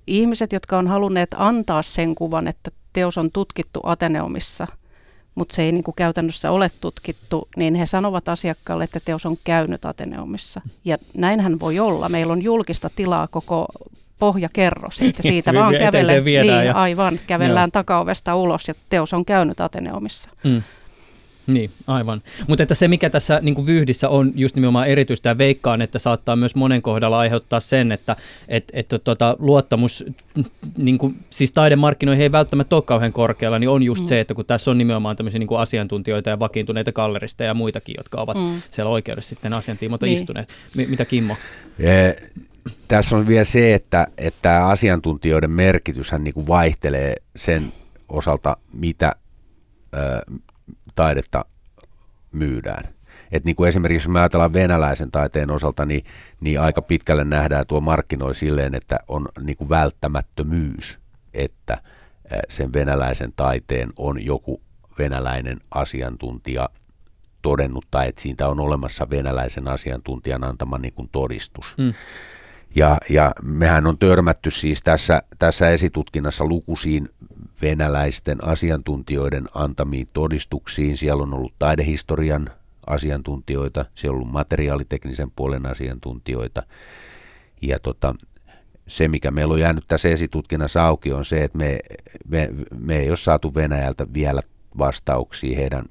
ihmiset, 0.06 0.52
jotka 0.52 0.78
on 0.78 0.88
halunneet 0.88 1.30
antaa 1.36 1.82
sen 1.82 2.14
kuvan, 2.14 2.48
että 2.48 2.70
teos 2.92 3.18
on 3.18 3.30
tutkittu 3.32 3.80
Ateneumissa, 3.82 4.66
mutta 5.34 5.54
se 5.54 5.62
ei 5.62 5.72
niin 5.72 5.84
kuin 5.84 5.94
käytännössä 5.94 6.50
ole 6.50 6.70
tutkittu, 6.80 7.48
niin 7.56 7.74
he 7.74 7.86
sanovat 7.86 8.28
asiakkaalle, 8.28 8.84
että 8.84 9.00
teos 9.04 9.26
on 9.26 9.38
käynyt 9.44 9.84
Ateneumissa. 9.84 10.60
Ja 10.84 10.98
näinhän 11.14 11.60
voi 11.60 11.78
olla. 11.78 12.08
Meillä 12.08 12.32
on 12.32 12.42
julkista 12.42 12.90
tilaa 12.96 13.26
koko 13.28 13.66
pohjakerros, 14.18 15.00
että 15.00 15.22
siitä 15.22 15.54
vaan 15.54 15.74
kävellään, 15.78 16.24
niin, 16.24 16.46
ja... 16.46 16.74
aivan, 16.74 17.20
kävellään 17.26 17.72
takaovesta 17.72 18.36
ulos 18.36 18.68
ja 18.68 18.74
teos 18.88 19.12
on 19.12 19.24
käynyt 19.24 19.60
Ateneumissa. 19.60 20.30
Mm. 20.44 20.62
Niin, 21.52 21.70
aivan. 21.86 22.22
Mutta 22.46 22.62
että 22.62 22.74
se, 22.74 22.88
mikä 22.88 23.10
tässä 23.10 23.40
niin 23.42 23.54
kuin 23.54 23.66
vyhdissä 23.66 24.08
on 24.08 24.32
just 24.34 24.54
nimenomaan 24.56 24.88
erityistä 24.88 25.28
ja 25.28 25.38
veikkaan, 25.38 25.82
että 25.82 25.98
saattaa 25.98 26.36
myös 26.36 26.54
monen 26.54 26.82
kohdalla 26.82 27.18
aiheuttaa 27.18 27.60
sen, 27.60 27.92
että 27.92 28.16
et, 28.48 28.64
et, 28.72 28.94
tota, 29.04 29.36
luottamus, 29.38 30.04
niin 30.78 30.98
kuin, 30.98 31.16
siis 31.30 31.52
taidemarkkinoihin 31.52 32.22
ei 32.22 32.32
välttämättä 32.32 32.76
ole 32.76 32.82
kauhean 32.82 33.12
korkealla, 33.12 33.58
niin 33.58 33.68
on 33.68 33.82
just 33.82 34.02
mm. 34.02 34.06
se, 34.06 34.20
että 34.20 34.34
kun 34.34 34.44
tässä 34.44 34.70
on 34.70 34.78
nimenomaan 34.78 35.16
tämmöisiä 35.16 35.38
niin 35.38 35.46
kuin 35.46 35.60
asiantuntijoita 35.60 36.30
ja 36.30 36.38
vakiintuneita 36.38 36.92
galleristeja 36.92 37.48
ja 37.48 37.54
muitakin, 37.54 37.94
jotka 37.98 38.20
ovat 38.20 38.36
mm. 38.36 38.62
siellä 38.70 38.90
oikeudessa 38.90 39.28
sitten 39.28 39.52
asiantiimoilta 39.52 40.06
niin. 40.06 40.18
istuneet. 40.18 40.48
M- 40.76 40.90
mitä 40.90 41.04
Kimmo? 41.04 41.36
E- 41.78 42.12
tässä 42.88 43.16
on 43.16 43.26
vielä 43.26 43.44
se, 43.44 43.74
että, 43.74 44.06
että 44.18 44.66
asiantuntijoiden 44.66 45.50
merkityshän 45.50 46.24
niin 46.24 46.34
kuin 46.34 46.46
vaihtelee 46.46 47.14
sen 47.36 47.72
osalta, 48.08 48.56
mitä, 48.72 49.12
taidetta 50.94 51.44
myydään. 52.32 52.94
Et 53.32 53.44
niin 53.44 53.56
kuin 53.56 53.68
esimerkiksi 53.68 54.08
jos 54.08 54.12
me 54.12 54.18
ajatellaan 54.18 54.52
venäläisen 54.52 55.10
taiteen 55.10 55.50
osalta, 55.50 55.86
niin, 55.86 56.04
niin 56.40 56.60
aika 56.60 56.82
pitkälle 56.82 57.24
nähdään 57.24 57.64
tuo 57.68 57.80
markkinoi 57.80 58.34
silleen, 58.34 58.74
että 58.74 58.98
on 59.08 59.28
niin 59.40 59.56
kuin 59.56 59.68
välttämättömyys, 59.68 60.98
että 61.34 61.78
sen 62.48 62.72
venäläisen 62.72 63.32
taiteen 63.36 63.92
on 63.96 64.24
joku 64.24 64.62
venäläinen 64.98 65.58
asiantuntija 65.70 66.68
todennut 67.42 67.86
tai 67.90 68.08
että 68.08 68.22
siitä 68.22 68.48
on 68.48 68.60
olemassa 68.60 69.10
venäläisen 69.10 69.68
asiantuntijan 69.68 70.44
antama 70.44 70.78
niin 70.78 70.94
kuin 70.94 71.08
todistus. 71.12 71.74
Mm. 71.78 71.94
Ja, 72.74 72.98
ja 73.08 73.32
mehän 73.42 73.86
on 73.86 73.98
törmätty 73.98 74.50
siis 74.50 74.82
tässä, 74.82 75.22
tässä 75.38 75.68
esitutkinnassa 75.68 76.44
lukuisiin 76.44 77.08
venäläisten 77.62 78.44
asiantuntijoiden 78.44 79.46
antamiin 79.54 80.08
todistuksiin. 80.12 80.96
Siellä 80.96 81.22
on 81.22 81.34
ollut 81.34 81.54
taidehistorian 81.58 82.50
asiantuntijoita, 82.86 83.84
siellä 83.94 84.14
on 84.14 84.20
ollut 84.20 84.32
materiaaliteknisen 84.32 85.30
puolen 85.30 85.66
asiantuntijoita. 85.66 86.62
Ja 87.62 87.78
tota, 87.78 88.14
se, 88.86 89.08
mikä 89.08 89.30
meillä 89.30 89.54
on 89.54 89.60
jäänyt 89.60 89.84
tässä 89.88 90.08
esitutkinnassa 90.08 90.86
auki, 90.86 91.12
on 91.12 91.24
se, 91.24 91.44
että 91.44 91.58
me, 91.58 91.78
me, 92.28 92.50
me 92.78 92.98
ei 92.98 93.08
ole 93.08 93.16
saatu 93.16 93.54
Venäjältä 93.54 94.06
vielä 94.14 94.40
vastauksia 94.78 95.56
heidän 95.56 95.84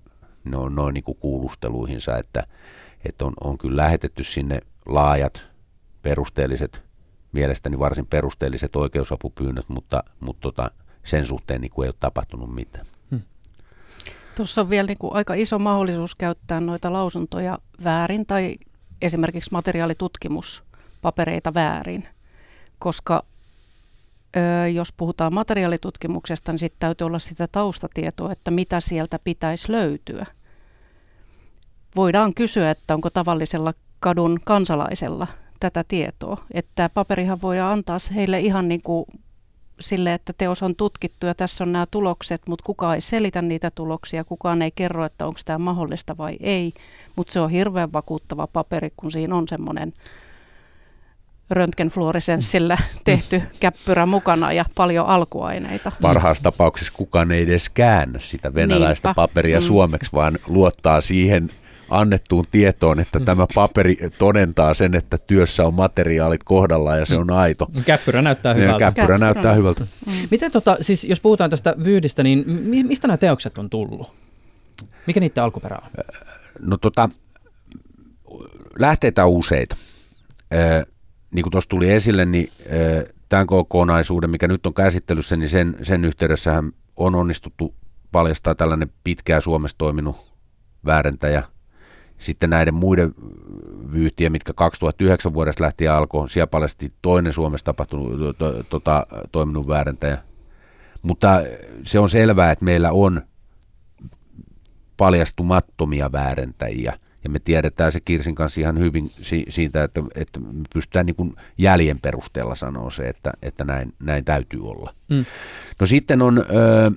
no, 0.43 0.69
noin 0.69 0.93
niin 0.93 1.03
kuin 1.03 1.17
kuulusteluihinsa, 1.17 2.17
että, 2.17 2.43
että 3.05 3.25
on, 3.25 3.33
on 3.43 3.57
kyllä 3.57 3.83
lähetetty 3.83 4.23
sinne 4.23 4.61
laajat, 4.85 5.47
perusteelliset, 6.01 6.83
mielestäni 7.31 7.79
varsin 7.79 8.05
perusteelliset 8.05 8.75
oikeusapupyynnöt, 8.75 9.69
mutta, 9.69 10.03
mutta 10.19 10.41
tota, 10.41 10.71
sen 11.03 11.25
suhteen 11.25 11.61
niin 11.61 11.71
kuin 11.71 11.85
ei 11.85 11.89
ole 11.89 11.95
tapahtunut 11.99 12.55
mitään. 12.55 12.85
Hmm. 13.11 13.21
Tuossa 14.35 14.61
on 14.61 14.69
vielä 14.69 14.87
niin 14.87 14.97
kuin 14.97 15.13
aika 15.13 15.33
iso 15.33 15.59
mahdollisuus 15.59 16.15
käyttää 16.15 16.59
noita 16.59 16.93
lausuntoja 16.93 17.57
väärin 17.83 18.25
tai 18.25 18.55
esimerkiksi 19.01 19.51
materiaalitutkimuspapereita 19.51 21.53
väärin, 21.53 22.07
koska 22.79 23.23
ö, 24.37 24.67
jos 24.67 24.93
puhutaan 24.93 25.33
materiaalitutkimuksesta, 25.33 26.51
niin 26.51 26.59
sitten 26.59 26.79
täytyy 26.79 27.07
olla 27.07 27.19
sitä 27.19 27.47
taustatietoa, 27.47 28.31
että 28.31 28.51
mitä 28.51 28.79
sieltä 28.79 29.19
pitäisi 29.23 29.71
löytyä. 29.71 30.25
Voidaan 31.95 32.33
kysyä, 32.33 32.71
että 32.71 32.93
onko 32.93 33.09
tavallisella 33.09 33.73
kadun 33.99 34.39
kansalaisella 34.43 35.27
tätä 35.59 35.83
tietoa. 35.87 36.37
Että 36.51 36.89
paperihan 36.93 37.41
voidaan 37.41 37.71
antaa 37.71 37.97
heille 38.15 38.39
ihan 38.39 38.67
niin 38.67 38.81
kuin 38.81 39.05
sille, 39.79 40.13
että 40.13 40.33
teos 40.37 40.63
on 40.63 40.75
tutkittu 40.75 41.25
ja 41.25 41.35
tässä 41.35 41.63
on 41.63 41.71
nämä 41.71 41.85
tulokset, 41.91 42.41
mutta 42.47 42.63
kukaan 42.63 42.95
ei 42.95 43.01
selitä 43.01 43.41
niitä 43.41 43.71
tuloksia, 43.75 44.23
kukaan 44.23 44.61
ei 44.61 44.71
kerro, 44.75 45.05
että 45.05 45.27
onko 45.27 45.39
tämä 45.45 45.57
mahdollista 45.57 46.17
vai 46.17 46.37
ei, 46.39 46.73
mutta 47.15 47.33
se 47.33 47.39
on 47.39 47.49
hirveän 47.49 47.93
vakuuttava 47.93 48.47
paperi, 48.47 48.93
kun 48.97 49.11
siinä 49.11 49.35
on 49.35 49.47
semmoinen 49.47 49.93
röntgenfluoresenssillä 51.49 52.77
tehty 53.03 53.41
käppyrä 53.59 54.05
mukana 54.05 54.53
ja 54.53 54.65
paljon 54.75 55.07
alkuaineita. 55.07 55.91
Parhaassa 56.01 56.43
tapauksessa 56.43 56.93
kukaan 56.95 57.31
ei 57.31 57.43
edes 57.43 57.69
käännä 57.69 58.19
sitä 58.19 58.53
venäläistä 58.53 59.07
Niinpä. 59.07 59.21
paperia 59.21 59.59
mm. 59.59 59.65
suomeksi, 59.65 60.09
vaan 60.13 60.39
luottaa 60.47 61.01
siihen 61.01 61.49
annettuun 61.89 62.45
tietoon, 62.51 62.99
että 62.99 63.19
mm. 63.19 63.25
tämä 63.25 63.45
paperi 63.55 63.97
todentaa 64.17 64.73
sen, 64.73 64.95
että 64.95 65.17
työssä 65.17 65.65
on 65.65 65.73
materiaalit 65.73 66.43
kohdalla 66.43 66.95
ja 66.95 67.05
se 67.05 67.17
on 67.17 67.31
aito. 67.31 67.67
Käppyrä 67.85 68.21
näyttää 68.21 68.53
hyvältä. 68.53 68.73
Ja 68.73 68.79
käppyrä, 68.79 69.07
käppyrä 69.07 69.17
näyttää 69.17 69.53
hyvältä. 69.53 69.83
Mm. 70.05 70.13
Miten 70.31 70.51
tota, 70.51 70.77
siis 70.81 71.03
jos 71.03 71.21
puhutaan 71.21 71.49
tästä 71.49 71.75
vyydistä, 71.85 72.23
niin 72.23 72.45
mistä 72.87 73.07
nämä 73.07 73.17
teokset 73.17 73.57
on 73.57 73.69
tullut? 73.69 74.13
Mikä 75.07 75.19
niiden 75.19 75.43
alkuperä 75.43 75.77
on? 75.83 76.03
No 76.59 76.77
tota, 76.77 77.09
lähteitä 78.79 79.25
on 79.25 79.31
useita. 79.31 79.75
Ö, 80.53 80.85
niin 81.33 81.43
kuin 81.43 81.51
tuossa 81.51 81.69
tuli 81.69 81.91
esille, 81.91 82.25
niin 82.25 82.49
ö, 82.73 83.13
tämän 83.29 83.47
kokonaisuuden, 83.47 84.29
mikä 84.29 84.47
nyt 84.47 84.65
on 84.65 84.73
käsittelyssä, 84.73 85.37
niin 85.37 85.49
sen, 85.49 85.75
sen 85.83 86.05
yhteydessähän 86.05 86.71
on 86.97 87.15
onnistuttu 87.15 87.75
paljastaa 88.11 88.55
tällainen 88.55 88.91
pitkään 89.03 89.41
Suomessa 89.41 89.77
toiminut 89.77 90.33
väärentäjä. 90.85 91.43
Sitten 92.19 92.49
näiden 92.49 92.73
muiden 92.73 93.15
vyyhtiä, 93.91 94.29
mitkä 94.29 94.53
2009 94.53 95.33
vuodesta 95.33 95.63
lähtien 95.63 95.91
alkoi, 95.91 96.29
siellä 96.29 96.47
paljasti 96.47 96.93
toinen 97.01 97.33
Suomessa 97.33 97.65
tapahtunut 97.65 98.19
to, 98.19 98.33
to, 98.33 98.63
tota, 98.63 99.07
toiminut 99.31 99.67
väärentäjä. 99.67 100.17
Mutta 101.01 101.41
se 101.83 101.99
on 101.99 102.09
selvää, 102.09 102.51
että 102.51 102.65
meillä 102.65 102.91
on 102.91 103.21
paljastumattomia 104.97 106.11
väärentäjiä. 106.11 106.99
Ja 107.23 107.29
me 107.29 107.39
tiedetään 107.39 107.91
se 107.91 107.99
Kirsin 107.99 108.35
kanssa 108.35 108.61
ihan 108.61 108.79
hyvin 108.79 109.09
siitä, 109.49 109.83
että, 109.83 110.03
että 110.15 110.39
me 110.39 110.63
pystytään 110.73 111.05
niin 111.05 111.15
kuin 111.15 111.35
jäljen 111.57 111.99
perusteella 111.99 112.55
sanoa 112.55 112.89
se, 112.89 113.09
että, 113.09 113.33
että 113.41 113.63
näin, 113.63 113.93
näin 113.99 114.25
täytyy 114.25 114.69
olla. 114.69 114.93
Mm. 115.09 115.25
No 115.79 115.85
sitten 115.85 116.21
on 116.21 116.37
ö, 116.37 116.91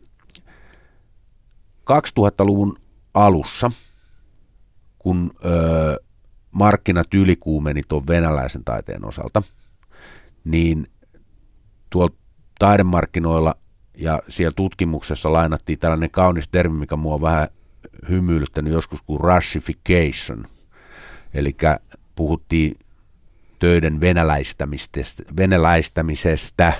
2000-luvun 1.90 2.76
alussa, 3.14 3.70
kun 5.02 5.30
ö, 5.44 6.02
markkinat 6.50 7.14
ylikuumeni 7.14 7.82
tuon 7.88 8.06
venäläisen 8.06 8.64
taiteen 8.64 9.04
osalta, 9.04 9.42
niin 10.44 10.86
tuolla 11.90 12.14
taidemarkkinoilla 12.58 13.54
ja 13.94 14.22
siellä 14.28 14.52
tutkimuksessa 14.56 15.32
lainattiin 15.32 15.78
tällainen 15.78 16.10
kaunis 16.10 16.48
termi, 16.48 16.78
mikä 16.78 16.96
mua 16.96 17.20
vähän 17.20 17.48
hymyilyttänyt 18.08 18.72
joskus 18.72 19.02
kuin 19.02 19.20
russification. 19.20 20.46
Eli 21.34 21.56
puhuttiin 22.14 22.76
töiden 23.58 24.00
venäläistämisestä, 24.00 25.22
venäläistämisestä. 25.36 26.72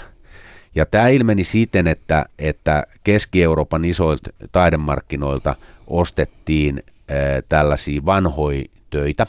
Ja 0.75 0.87
tämä 0.87 1.09
ilmeni 1.09 1.45
siten, 1.45 1.87
että, 1.87 2.27
että 2.39 2.87
Keski-Euroopan 3.05 3.85
isoilta 3.85 4.31
taidemarkkinoilta 4.53 5.57
ostettiin 5.87 6.83
tällaisia 7.49 8.05
vanhoja 8.05 8.65
töitä, 8.91 9.27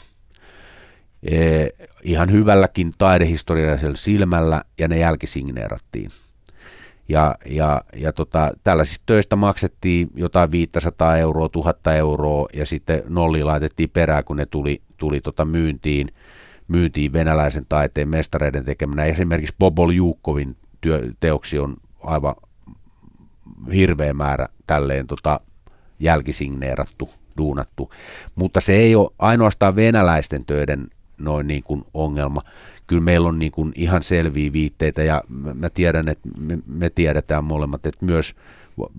ihan 2.02 2.32
hyvälläkin 2.32 2.92
taidehistoriallisella 2.98 3.96
silmällä, 3.96 4.62
ja 4.78 4.88
ne 4.88 4.98
jälkisigneerattiin. 4.98 6.10
Ja, 7.08 7.36
ja, 7.46 7.82
ja 7.96 8.12
tota, 8.12 8.52
tällaisista 8.64 9.02
töistä 9.06 9.36
maksettiin 9.36 10.08
jotain 10.14 10.50
500 10.50 11.16
euroa, 11.16 11.48
1000 11.48 11.86
euroa 11.86 12.48
ja 12.52 12.66
sitten 12.66 13.02
nolli 13.08 13.44
laitettiin 13.44 13.90
perään, 13.90 14.24
kun 14.24 14.36
ne 14.36 14.46
tuli, 14.46 14.82
tuli 14.96 15.20
tota 15.20 15.44
myyntiin, 15.44 16.08
myyntiin 16.68 17.12
venäläisen 17.12 17.66
taiteen 17.68 18.08
mestareiden 18.08 18.64
tekemänä. 18.64 19.04
Esimerkiksi 19.04 19.54
Bobol 19.58 19.90
Juukkovin 19.90 20.56
työ, 20.80 21.02
teoksi 21.20 21.58
on 21.58 21.76
aivan 22.02 22.34
hirveä 23.74 24.14
määrä 24.14 24.48
tälleen 24.66 25.06
tota, 25.06 25.40
jälkisigneerattu, 26.00 27.10
duunattu. 27.38 27.90
Mutta 28.34 28.60
se 28.60 28.72
ei 28.72 28.94
ole 28.94 29.10
ainoastaan 29.18 29.76
venäläisten 29.76 30.44
töiden 30.44 30.88
noin 31.18 31.46
niin 31.46 31.62
kuin 31.62 31.84
ongelma. 31.94 32.42
Kyllä 32.86 33.02
meillä 33.02 33.28
on 33.28 33.38
niin 33.38 33.52
kuin 33.52 33.72
ihan 33.74 34.02
selviä 34.02 34.52
viitteitä 34.52 35.02
ja 35.02 35.22
mä 35.54 35.70
tiedän, 35.70 36.08
että 36.08 36.28
me, 36.38 36.58
me 36.66 36.90
tiedetään 36.90 37.44
molemmat, 37.44 37.86
että 37.86 38.04
myös 38.04 38.34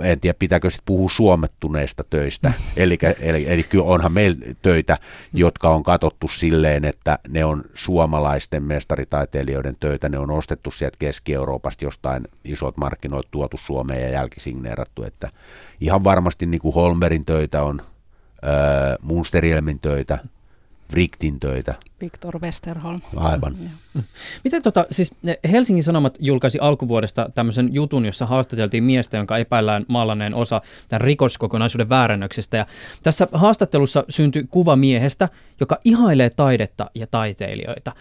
en 0.04 0.19
tiedä 0.19 0.36
pitääkö 0.39 0.69
sitten 0.69 0.86
puhua 0.86 1.10
suomettuneista 1.10 2.04
töistä, 2.10 2.54
eli, 2.78 2.98
eli, 3.19 3.45
eli 3.48 3.63
kyllä 3.63 3.86
onhan 3.86 4.12
meillä 4.12 4.38
töitä, 4.62 4.98
jotka 5.34 5.69
on 5.69 5.84
katottu 5.84 6.28
silleen, 6.28 6.86
että 6.86 7.19
ne 7.28 7.45
on 7.45 7.63
suomalaisten 7.74 8.63
mestaritaiteilijoiden 8.63 9.76
töitä, 9.80 10.10
ne 10.10 10.19
on 10.19 10.32
ostettu 10.32 10.71
sieltä 10.71 10.98
Keski-Euroopasta 11.00 11.86
jostain 11.86 12.28
isot 12.43 12.78
markkinoit 12.78 13.32
tuotu 13.32 13.58
Suomeen 13.58 14.02
ja 14.02 14.10
jälkisigneerattu, 14.10 15.04
että 15.04 15.30
ihan 15.82 16.04
varmasti 16.04 16.45
niin 16.45 16.62
kuin 16.62 16.76
Holmerin 16.76 17.26
töitä 17.26 17.63
on, 17.63 17.82
äh, 18.45 18.97
Munsterielmin 19.01 19.79
töitä, 19.79 20.19
Vriktin 20.91 21.39
töitä. 21.39 21.74
Viktor 22.02 22.39
Westerholm. 22.41 23.02
Aivan. 23.15 23.56
Miten 24.43 24.62
tota, 24.62 24.86
siis 24.91 25.12
Helsingin 25.52 25.84
Sanomat 25.84 26.17
julkaisi 26.19 26.60
alkuvuodesta 26.60 27.30
tämmöisen 27.36 27.74
jutun, 27.74 28.06
jossa 28.06 28.26
haastateltiin 28.26 28.84
miestä, 28.84 29.17
jonka 29.17 29.38
epäillään 29.38 29.86
maallaneen 29.88 30.34
osa 30.34 30.62
tämän 30.88 31.02
rikoskokonaisuuden 31.02 31.89
väärännöksestä. 31.89 32.58
Ja 32.58 32.65
tässä 33.04 33.28
haastattelussa 33.32 34.04
syntyi 34.10 34.45
kuva 34.50 34.76
miehestä, 34.76 35.30
joka 35.60 35.80
ihailee 35.84 36.30
taidetta 36.30 36.91
ja 36.95 37.08
taiteilijoita. 37.08 37.91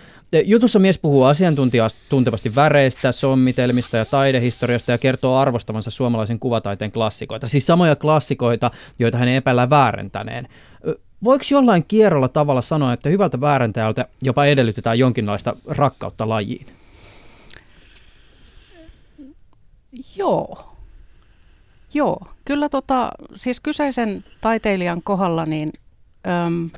Jutussa 0.45 0.79
mies 0.79 0.99
puhuu 0.99 1.25
asiantuntevasti 1.25 2.55
väreistä, 2.55 3.13
sommitelmista 3.13 3.97
ja 3.97 4.05
taidehistoriasta 4.05 4.93
ja 4.93 4.99
kertoo 4.99 5.37
arvostavansa 5.37 5.91
suomalaisen 5.91 6.39
kuvataiteen 6.39 6.93
klassikoita. 6.93 7.49
Siis 7.49 7.67
samoja 7.67 7.97
klassikoita, 7.97 8.71
joita 8.99 9.19
hän 9.19 9.29
epäillään 9.29 9.71
väärentäneen 9.71 10.49
voiko 11.25 11.45
jollain 11.51 11.85
kierrolla 11.89 12.29
tavalla 12.29 12.63
sanoa, 12.63 12.93
että 12.93 13.09
hyvältä 13.09 13.41
väärentäjältä 13.41 14.07
jopa 14.23 14.45
edellytetään 14.45 14.99
jonkinlaista 14.99 15.57
rakkautta 15.67 16.29
lajiin? 16.29 16.67
Joo. 20.17 20.75
Joo, 21.95 22.27
kyllä 22.45 22.69
tota, 22.69 23.11
siis 23.35 23.61
kyseisen 23.61 24.25
taiteilijan 24.41 25.03
kohdalla 25.03 25.47
niin 25.47 25.73
äm, 26.47 26.71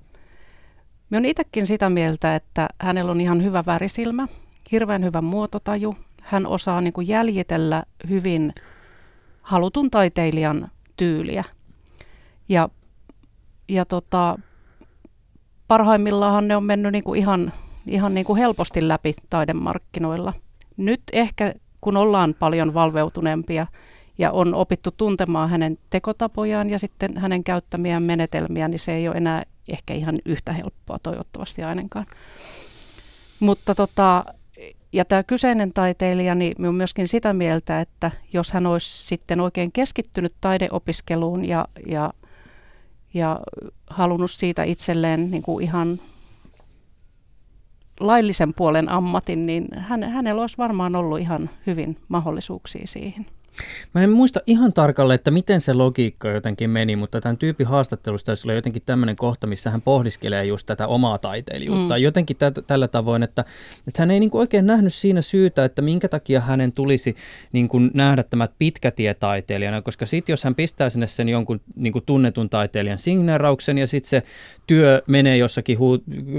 me 1.11 1.17
on 1.17 1.25
itsekin 1.25 1.67
sitä 1.67 1.91
mieltä, 1.91 2.35
että 2.35 2.69
hänellä 2.81 3.11
on 3.11 3.21
ihan 3.21 3.45
hyvä 3.45 3.65
värisilmä, 3.67 4.29
hirveän 4.73 5.05
hyvä 5.05 5.21
muototaju. 5.21 5.97
Hän 6.23 6.47
osaa 6.47 6.81
niin 6.81 6.93
kuin 6.93 7.09
jäljitellä 7.09 7.83
hyvin 8.09 8.55
halutun 9.43 9.91
taiteilijan 9.91 10.71
tyyliä. 10.97 11.45
Ja 12.49 12.69
ja 13.69 13.85
tota, 13.85 14.39
parhaimmillaan 15.69 16.49
ne 16.49 16.57
on 16.57 16.65
mennyt 16.65 16.93
niin 16.93 17.05
kuin 17.05 17.21
ihan, 17.21 17.53
ihan 17.87 18.15
niin 18.15 18.27
kuin 18.27 18.39
helposti 18.39 18.89
läpi 18.89 19.15
taidemarkkinoilla. 19.31 20.33
Nyt 20.77 21.03
ehkä 21.13 21.55
kun 21.81 21.97
ollaan 21.97 22.35
paljon 22.39 22.75
valveutuneempia 22.75 23.67
ja 24.19 24.31
on 24.31 24.55
opittu 24.55 24.91
tuntemaan 24.91 25.51
hänen 25.51 25.79
tekotapojaan 25.91 26.71
ja 26.71 26.79
sitten 26.79 27.17
hänen 27.17 27.45
käyttämiään 27.45 28.03
menetelmiä, 28.03 28.69
niin 28.69 28.79
se 28.79 28.95
ei 28.95 29.09
ole 29.09 29.17
enää 29.17 29.43
ehkä 29.69 29.95
ihan 29.95 30.15
yhtä 30.25 30.53
helppoa 30.53 30.99
toivottavasti 31.03 31.63
ainakaan. 31.63 32.07
Mutta 33.41 33.75
tota, 33.75 34.25
ja 34.93 35.05
tämä 35.05 35.23
kyseinen 35.23 35.73
taiteilija, 35.73 36.35
niin 36.35 36.67
on 36.67 36.75
myöskin 36.75 37.09
sitä 37.09 37.33
mieltä, 37.33 37.81
että 37.81 38.11
jos 38.33 38.53
hän 38.53 38.67
olisi 38.67 39.07
sitten 39.07 39.41
oikein 39.41 39.73
keskittynyt 39.73 40.35
taideopiskeluun 40.41 41.45
ja, 41.45 41.69
ja 41.87 42.13
ja 43.17 43.41
halunnut 43.91 44.31
siitä 44.31 44.63
itselleen 44.63 45.31
niin 45.31 45.43
kuin 45.43 45.65
ihan 45.65 46.01
laillisen 48.01 48.55
puolen 48.55 48.89
ammatin, 48.89 49.47
niin 49.47 49.69
hän, 49.77 50.03
hänellä 50.03 50.41
olisi 50.41 50.59
varmaan 50.59 50.97
ollut 50.97 51.19
ihan 51.19 51.51
hyvin 51.67 51.97
mahdollisuuksia 52.09 52.87
siihen. 52.87 53.27
Mä 53.95 54.03
en 54.03 54.11
muista 54.11 54.41
ihan 54.47 54.73
tarkalleen, 54.73 55.15
että 55.15 55.31
miten 55.31 55.61
se 55.61 55.73
logiikka 55.73 56.29
jotenkin 56.29 56.71
meni, 56.71 56.97
mutta 56.97 57.21
tämän 57.21 57.37
tyypin 57.37 57.67
haastattelusta 57.67 58.31
olisi 58.31 58.53
jotenkin 58.53 58.83
tämmöinen 58.87 59.17
kohta, 59.17 59.47
missä 59.47 59.71
hän 59.71 59.83
pohdiskelee 59.83 60.45
just 60.45 60.67
tätä 60.67 60.87
omaa 60.87 61.19
taiteilijuutta. 61.19 61.95
Mm. 61.95 62.03
Jotenkin 62.03 62.37
tä- 62.37 62.53
tällä 62.67 62.89
tavoin, 62.89 63.23
että, 63.23 63.45
että 63.89 64.03
hän 64.03 64.11
ei 64.11 64.21
niin 64.21 64.31
kuin 64.31 64.41
oikein 64.41 64.67
nähnyt 64.67 64.95
siinä 64.95 65.23
syytä, 65.23 65.65
että 65.65 65.83
minkä 65.83 66.09
takia 66.09 66.41
hänen 66.41 66.73
tulisi 66.73 67.17
niin 67.53 67.69
kuin 67.69 67.91
nähdä 67.95 68.23
tämä 68.23 68.49
pitkätietaiteilijana, 68.59 69.83
koska 69.83 70.07
sitten 70.07 70.33
jos 70.33 70.45
hän 70.45 70.55
pistää 70.55 70.91
sinne 70.91 71.07
sen 71.07 71.29
jonkun 71.29 71.61
niin 71.77 71.93
kuin 71.93 72.05
tunnetun 72.07 72.51
taiteilijan 72.51 72.99
signeerauksen 72.99 73.79
ja 73.79 73.87
sitten 73.87 74.11
se 74.11 74.23
työ 74.67 75.03
menee 75.07 75.37
jossakin, 75.37 75.79
huu, 75.79 75.99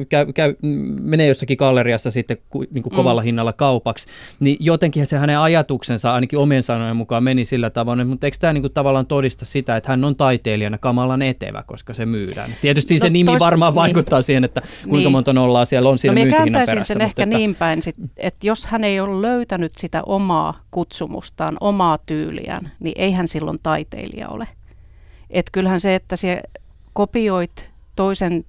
käy, 0.10 0.34
käy, 0.34 0.56
menee 1.02 1.28
jossakin 1.28 1.58
galleriassa 1.58 2.12
sitten 2.12 2.38
niin 2.72 2.84
kuin 2.84 2.94
kovalla 2.96 3.22
mm. 3.22 3.26
hinnalla 3.26 3.54
kaupaksi, 3.54 4.08
niin 4.40 4.58
jotenkin 4.60 5.08
se 5.08 5.18
hänen 5.18 5.40
ajatuksensa 5.40 6.14
ainakin 6.14 6.40
omien 6.40 6.64
sanojen 6.64 6.96
mukaan 6.96 7.07
meni 7.22 7.46
sillä 7.46 7.70
tavoin, 7.70 8.08
mutta 8.08 8.28
eikö 8.28 8.38
tämä 8.40 8.54
niinku 8.54 8.70
tavallaan 8.70 9.06
todista 9.06 9.46
sitä, 9.46 9.78
että 9.78 9.90
hän 9.90 10.04
on 10.04 10.16
taiteilijana 10.16 10.78
kamalan 10.78 11.22
etevä, 11.22 11.64
koska 11.68 11.94
se 11.94 12.06
myydään? 12.06 12.52
Tietysti 12.62 12.94
no, 12.94 13.00
se 13.00 13.10
nimi 13.10 13.28
tois, 13.28 13.40
varmaan 13.40 13.72
niin, 13.72 13.76
vaikuttaa 13.76 14.22
siihen, 14.22 14.44
että 14.44 14.62
kuinka 14.84 14.98
niin. 14.98 15.12
monta 15.12 15.34
nollaa 15.34 15.66
siellä 15.66 15.90
on 15.90 15.98
siellä 15.98 16.20
no, 16.20 16.26
myyntihinnan 16.26 16.66
perässä. 16.66 16.94
sen 16.94 17.02
ehkä 17.02 17.24
että... 17.24 17.38
niin 17.38 17.56
päin, 17.56 17.84
sit, 17.84 17.96
että 18.18 18.48
jos 18.48 18.66
hän 18.66 18.84
ei 18.84 19.00
ole 19.00 19.22
löytänyt 19.22 19.72
sitä 19.78 20.04
omaa 20.06 20.62
kutsumustaan, 20.72 21.58
omaa 21.60 21.98
tyyliään, 22.06 22.72
niin 22.80 22.94
ei 22.96 23.12
hän 23.12 23.28
silloin 23.28 23.58
taiteilija 23.64 24.30
ole. 24.30 24.48
Että 25.30 25.52
kyllähän 25.52 25.80
se, 25.80 25.96
että 25.96 26.16
se 26.16 26.42
kopioit 26.94 27.70
toisen 27.96 28.46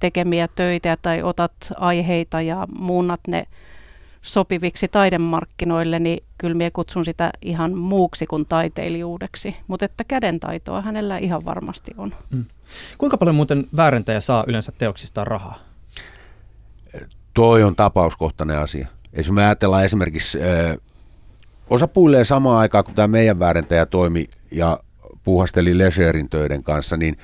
tekemiä 0.00 0.48
töitä 0.48 0.96
tai 1.02 1.22
otat 1.22 1.52
aiheita 1.76 2.40
ja 2.40 2.66
muunnat 2.78 3.20
ne 3.28 3.46
sopiviksi 4.24 4.88
taidemarkkinoille, 4.88 5.98
niin 5.98 6.24
kyllä 6.38 6.54
minä 6.54 6.70
kutsun 6.70 7.04
sitä 7.04 7.30
ihan 7.42 7.74
muuksi 7.76 8.26
kuin 8.26 8.46
taiteilijuudeksi. 8.46 9.56
Mutta 9.66 9.84
että 9.84 10.04
kädentaitoa 10.04 10.82
hänellä 10.82 11.18
ihan 11.18 11.44
varmasti 11.44 11.90
on. 11.96 12.14
Mm. 12.30 12.44
Kuinka 12.98 13.18
paljon 13.18 13.36
muuten 13.36 13.66
väärentäjä 13.76 14.20
saa 14.20 14.44
yleensä 14.46 14.72
teoksistaan 14.78 15.26
rahaa? 15.26 15.58
Toi 17.34 17.62
on 17.62 17.76
tapauskohtainen 17.76 18.58
asia. 18.58 18.88
Jos 19.16 19.30
me 19.30 19.44
ajatellaan 19.44 19.84
esimerkiksi, 19.84 20.38
ö, 20.42 20.78
osa 21.70 21.88
puilee 21.88 22.24
samaan 22.24 22.58
aikaan, 22.58 22.84
kun 22.84 22.94
tämä 22.94 23.08
meidän 23.08 23.38
väärentäjä 23.38 23.86
toimi 23.86 24.26
ja 24.50 24.80
puhasteli 25.24 25.78
Legerin 25.78 26.28
töiden 26.28 26.62
kanssa, 26.62 26.96
niin 26.96 27.16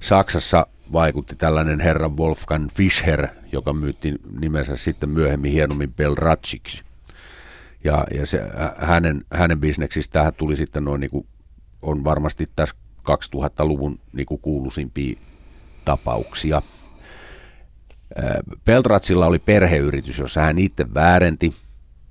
Saksassa 0.00 0.66
vaikutti 0.92 1.36
tällainen 1.36 1.80
herra 1.80 2.08
Wolfgang 2.08 2.68
Fischer, 2.74 3.28
joka 3.56 3.72
myytti 3.72 4.14
nimensä 4.40 4.76
sitten 4.76 5.08
myöhemmin 5.08 5.52
hienommin 5.52 5.94
Belratschiksi. 5.94 6.82
Ja, 7.84 8.04
ja 8.14 8.26
se, 8.26 8.40
hänen, 8.78 9.24
hänen 9.32 9.60
bisneksistään 9.60 10.32
tuli 10.34 10.56
sitten 10.56 10.84
noin 10.84 11.00
niin 11.00 11.10
kuin, 11.10 11.26
on 11.82 12.04
varmasti 12.04 12.48
tässä 12.56 12.74
2000-luvun 13.10 14.00
niin 14.12 14.26
kuin 14.26 14.40
kuuluisimpia 14.40 15.18
tapauksia. 15.84 16.62
Peltratsilla 18.64 19.26
oli 19.26 19.38
perheyritys, 19.38 20.18
jossa 20.18 20.40
hän 20.40 20.58
itse 20.58 20.94
väärenti 20.94 21.54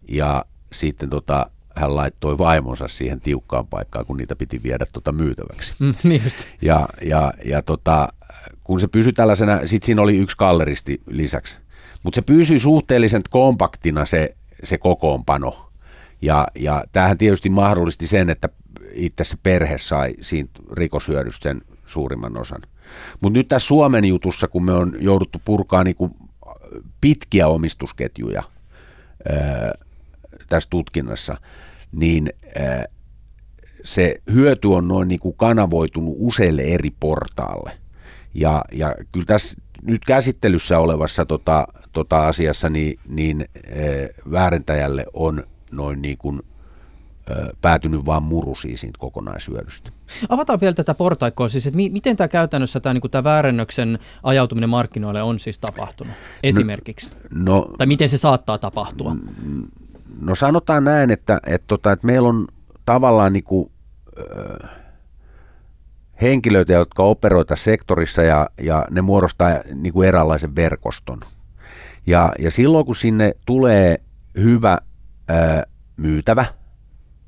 ja 0.08 0.46
sitten 0.72 1.10
tota, 1.10 1.50
hän 1.76 1.96
laittoi 1.96 2.38
vaimonsa 2.38 2.88
siihen 2.88 3.22
tiukkaan 3.22 3.68
paikkaan, 3.68 4.06
kun 4.06 4.18
niitä 4.18 4.36
piti 4.36 4.64
viedä 4.64 4.86
tota 4.94 5.12
myytäväksi. 5.12 5.74
Mm, 5.80 5.94
niin 6.04 6.24
just. 6.24 6.48
Ja, 6.62 6.90
ja, 7.02 7.34
ja 7.46 7.62
tota, 7.62 8.10
kun 8.64 8.80
se 8.80 8.88
pysyi 8.88 9.14
tällaisena, 9.14 9.60
sitten 9.66 9.86
siinä 9.86 10.02
oli 10.02 10.18
yksi 10.18 10.38
galleristi 10.38 11.02
lisäksi, 11.08 11.58
mutta 12.04 12.16
se 12.16 12.22
pysyi 12.22 12.60
suhteellisen 12.60 13.22
kompaktina 13.30 14.06
se, 14.06 14.36
se 14.64 14.78
kokoonpano. 14.78 15.72
Ja, 16.22 16.48
ja 16.56 16.84
tämähän 16.92 17.18
tietysti 17.18 17.50
mahdollisti 17.50 18.08
sen, 18.08 18.30
että 18.30 18.50
itse 18.92 19.24
se 19.24 19.38
perhe 19.44 19.78
sai 19.78 20.14
siitä 20.22 20.52
rikoshyödystä 20.74 21.44
sen 21.50 21.62
suurimman 21.86 22.40
osan. 22.40 22.62
Mutta 23.22 23.40
nyt 23.40 23.48
tässä 23.48 23.68
Suomen 23.68 24.06
jutussa, 24.06 24.48
kun 24.48 24.66
me 24.66 24.74
on 24.74 24.96
jouduttu 25.00 25.42
purkaa 25.46 25.84
niinku 25.84 26.18
pitkiä 27.02 27.48
omistusketjuja 27.48 28.44
ää, 29.30 29.74
tässä 30.50 30.70
tutkinnassa, 30.70 31.38
niin 31.92 32.30
ää, 32.60 32.86
se 33.84 34.16
hyöty 34.32 34.68
on 34.68 34.88
noin 34.88 35.08
niinku 35.08 35.34
kanavoitunut 35.34 36.16
useille 36.18 36.62
eri 36.62 36.90
portaalle– 37.00 37.78
ja, 38.36 38.62
ja 38.72 38.96
kyllä 39.12 39.26
tässä 39.26 39.58
nyt 39.82 40.06
käsittelyssä 40.06 40.80
olevassa 40.80 41.26
tota, 41.26 41.68
tota 41.92 42.28
asiassa 42.28 42.70
niin, 42.70 43.00
niin 43.08 43.46
e, 43.64 44.08
väärentäjälle 44.32 45.06
on 45.14 45.44
noin 45.72 46.02
niin 46.02 46.18
kuin 46.18 46.42
e, 47.30 47.34
päätynyt 47.62 48.06
vaan 48.06 48.24
murusiin 48.24 48.78
siitä 48.78 48.98
kokonaisyödystä. 49.00 49.92
Avataan 50.30 50.60
vielä 50.62 50.74
tätä 50.74 50.94
portaikkoa, 50.94 51.48
siis, 51.48 51.68
että 51.68 51.76
mi- 51.76 51.90
miten 51.90 52.16
tämä 52.16 52.28
käytännössä 52.28 52.80
tämä, 52.80 52.94
niin 52.94 53.12
tämä 53.12 53.24
väärennöksen 53.24 54.00
ajautuminen 54.24 54.70
markkinoille 54.70 55.22
on 55.22 55.40
siis 55.40 55.60
tapahtunut 55.60 56.14
esimerkiksi? 56.44 57.10
No, 57.34 57.56
no, 57.56 57.70
tai 57.78 57.88
miten 57.88 58.10
se 58.10 58.18
saattaa 58.18 58.58
tapahtua? 58.58 59.16
No 60.22 60.36
sanotaan 60.36 60.84
näin, 60.84 61.12
että, 61.12 61.40
että, 61.48 61.68
tota, 61.68 61.92
että 61.92 62.08
meillä 62.08 62.30
on 62.30 62.48
tavallaan 62.86 63.34
niin 63.34 63.44
kuin, 63.44 63.72
henkilöitä, 66.22 66.74
jotka 66.74 67.04
operoita 67.04 67.56
sektorissa 67.56 68.24
ja, 68.24 68.50
ja 68.62 68.86
ne 68.92 69.02
muodostaa 69.02 69.50
niin 69.74 69.94
kuin 69.94 70.08
eräänlaisen 70.08 70.56
verkoston. 70.56 71.20
Ja, 72.08 72.32
ja 72.40 72.52
silloin 72.52 72.86
kun 72.86 72.96
sinne 72.96 73.34
tulee 73.46 74.02
hyvä 74.38 74.78
ää, 75.28 75.64
myytävä 75.98 76.46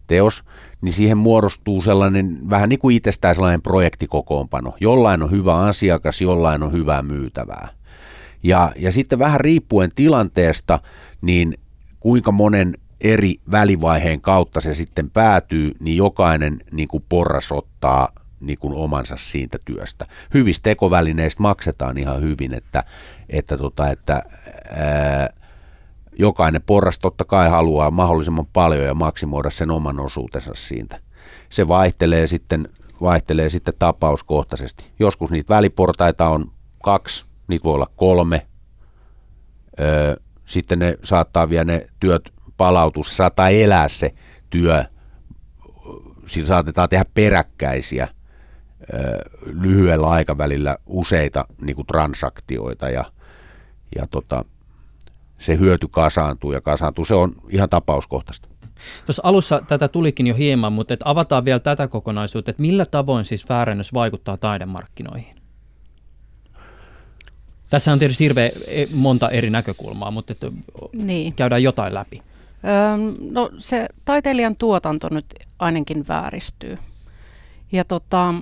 teos, 0.07 0.43
niin 0.81 0.93
siihen 0.93 1.17
muodostuu 1.17 1.81
sellainen 1.81 2.39
vähän 2.49 2.69
niin 2.69 2.79
kuin 2.79 2.95
itsestään 2.95 3.35
sellainen 3.35 3.61
projektikokoonpano. 3.61 4.73
Jollain 4.79 5.23
on 5.23 5.31
hyvä 5.31 5.55
asiakas, 5.55 6.21
jollain 6.21 6.63
on 6.63 6.71
hyvää 6.71 7.01
myytävää. 7.01 7.67
Ja, 8.43 8.71
ja 8.75 8.91
sitten 8.91 9.19
vähän 9.19 9.39
riippuen 9.39 9.91
tilanteesta, 9.95 10.79
niin 11.21 11.57
kuinka 11.99 12.31
monen 12.31 12.77
eri 13.01 13.35
välivaiheen 13.51 14.21
kautta 14.21 14.61
se 14.61 14.73
sitten 14.73 15.09
päätyy, 15.09 15.71
niin 15.79 15.97
jokainen 15.97 16.59
niin 16.71 16.87
kuin 16.87 17.05
porras 17.09 17.51
ottaa 17.51 18.09
niin 18.39 18.59
kuin 18.59 18.73
omansa 18.73 19.15
siitä 19.17 19.57
työstä. 19.65 20.05
Hyvistä 20.33 20.63
tekovälineistä 20.63 21.41
maksetaan 21.41 21.97
ihan 21.97 22.21
hyvin, 22.21 22.53
että, 22.53 22.83
että, 23.29 23.57
tota, 23.57 23.89
että 23.89 24.23
ää, 24.71 25.29
jokainen 26.19 26.61
porras 26.61 26.99
totta 26.99 27.25
kai 27.25 27.49
haluaa 27.49 27.91
mahdollisimman 27.91 28.45
paljon 28.45 28.85
ja 28.85 28.93
maksimoida 28.93 29.49
sen 29.49 29.71
oman 29.71 29.99
osuutensa 29.99 30.51
siitä. 30.55 30.99
Se 31.49 31.67
vaihtelee 31.67 32.27
sitten, 32.27 32.69
vaihtelee 33.01 33.49
sitten 33.49 33.73
tapauskohtaisesti. 33.79 34.91
Joskus 34.99 35.31
niitä 35.31 35.55
väliportaita 35.55 36.29
on 36.29 36.51
kaksi, 36.83 37.25
niitä 37.47 37.63
voi 37.63 37.73
olla 37.73 37.91
kolme. 37.95 38.47
Öö, 39.79 40.15
sitten 40.45 40.79
ne 40.79 40.97
saattaa 41.03 41.49
vielä 41.49 41.63
ne 41.65 41.87
työt 41.99 42.33
palautus, 42.57 43.17
saattaa 43.17 43.49
elää 43.49 43.89
se 43.89 44.11
työ, 44.49 44.85
sillä 46.25 46.47
saatetaan 46.47 46.89
tehdä 46.89 47.05
peräkkäisiä 47.13 48.07
lyhyellä 49.45 50.09
aikavälillä 50.09 50.77
useita 50.85 51.45
niin 51.61 51.75
kuin 51.75 51.87
transaktioita 51.87 52.89
ja, 52.89 53.05
ja 53.97 54.07
tota, 54.07 54.45
se 55.39 55.57
hyöty 55.57 55.87
kasaantuu 55.91 56.51
ja 56.51 56.61
kasaantuu. 56.61 57.05
Se 57.05 57.15
on 57.15 57.35
ihan 57.49 57.69
tapauskohtaista. 57.69 58.49
Tuossa 59.05 59.21
alussa 59.25 59.61
tätä 59.67 59.87
tulikin 59.87 60.27
jo 60.27 60.35
hieman, 60.35 60.73
mutta 60.73 60.93
et 60.93 60.99
avataan 61.05 61.45
vielä 61.45 61.59
tätä 61.59 61.87
kokonaisuutta, 61.87 62.51
että 62.51 62.61
millä 62.61 62.85
tavoin 62.85 63.25
siis 63.25 63.49
väärennös 63.49 63.93
vaikuttaa 63.93 64.37
taidemarkkinoihin? 64.37 65.37
Tässä 67.69 67.93
on 67.93 67.99
tietysti 67.99 68.23
hirveän 68.23 68.51
e, 68.67 68.85
monta 68.93 69.29
eri 69.29 69.49
näkökulmaa, 69.49 70.11
mutta 70.11 70.33
et 70.33 70.53
niin. 70.93 71.33
käydään 71.33 71.63
jotain 71.63 71.93
läpi. 71.93 72.21
Öm, 72.93 73.13
no 73.31 73.49
se 73.57 73.87
taiteilijan 74.05 74.55
tuotanto 74.55 75.07
nyt 75.11 75.25
ainakin 75.59 76.07
vääristyy. 76.07 76.77
Ja 77.71 77.85
tota, 77.85 78.33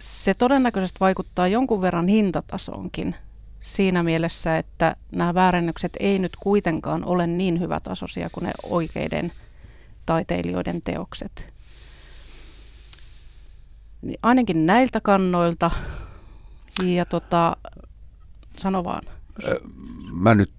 se 0.00 0.34
todennäköisesti 0.34 1.00
vaikuttaa 1.00 1.48
jonkun 1.48 1.80
verran 1.80 2.08
hintatasoonkin 2.08 3.14
siinä 3.60 4.02
mielessä, 4.02 4.58
että 4.58 4.96
nämä 5.12 5.34
väärennykset 5.34 5.92
ei 6.00 6.18
nyt 6.18 6.36
kuitenkaan 6.36 7.04
ole 7.04 7.26
niin 7.26 7.60
hyvätasoisia 7.60 8.30
kuin 8.32 8.44
ne 8.44 8.52
oikeiden 8.62 9.32
taiteilijoiden 10.06 10.82
teokset. 10.82 11.52
Niin 14.02 14.18
ainakin 14.22 14.66
näiltä 14.66 15.00
kannoilta. 15.00 15.70
Ja 16.82 17.04
tota, 17.04 17.56
sano 18.58 18.84
vaan. 18.84 19.02
Mä 20.12 20.34
nyt 20.34 20.50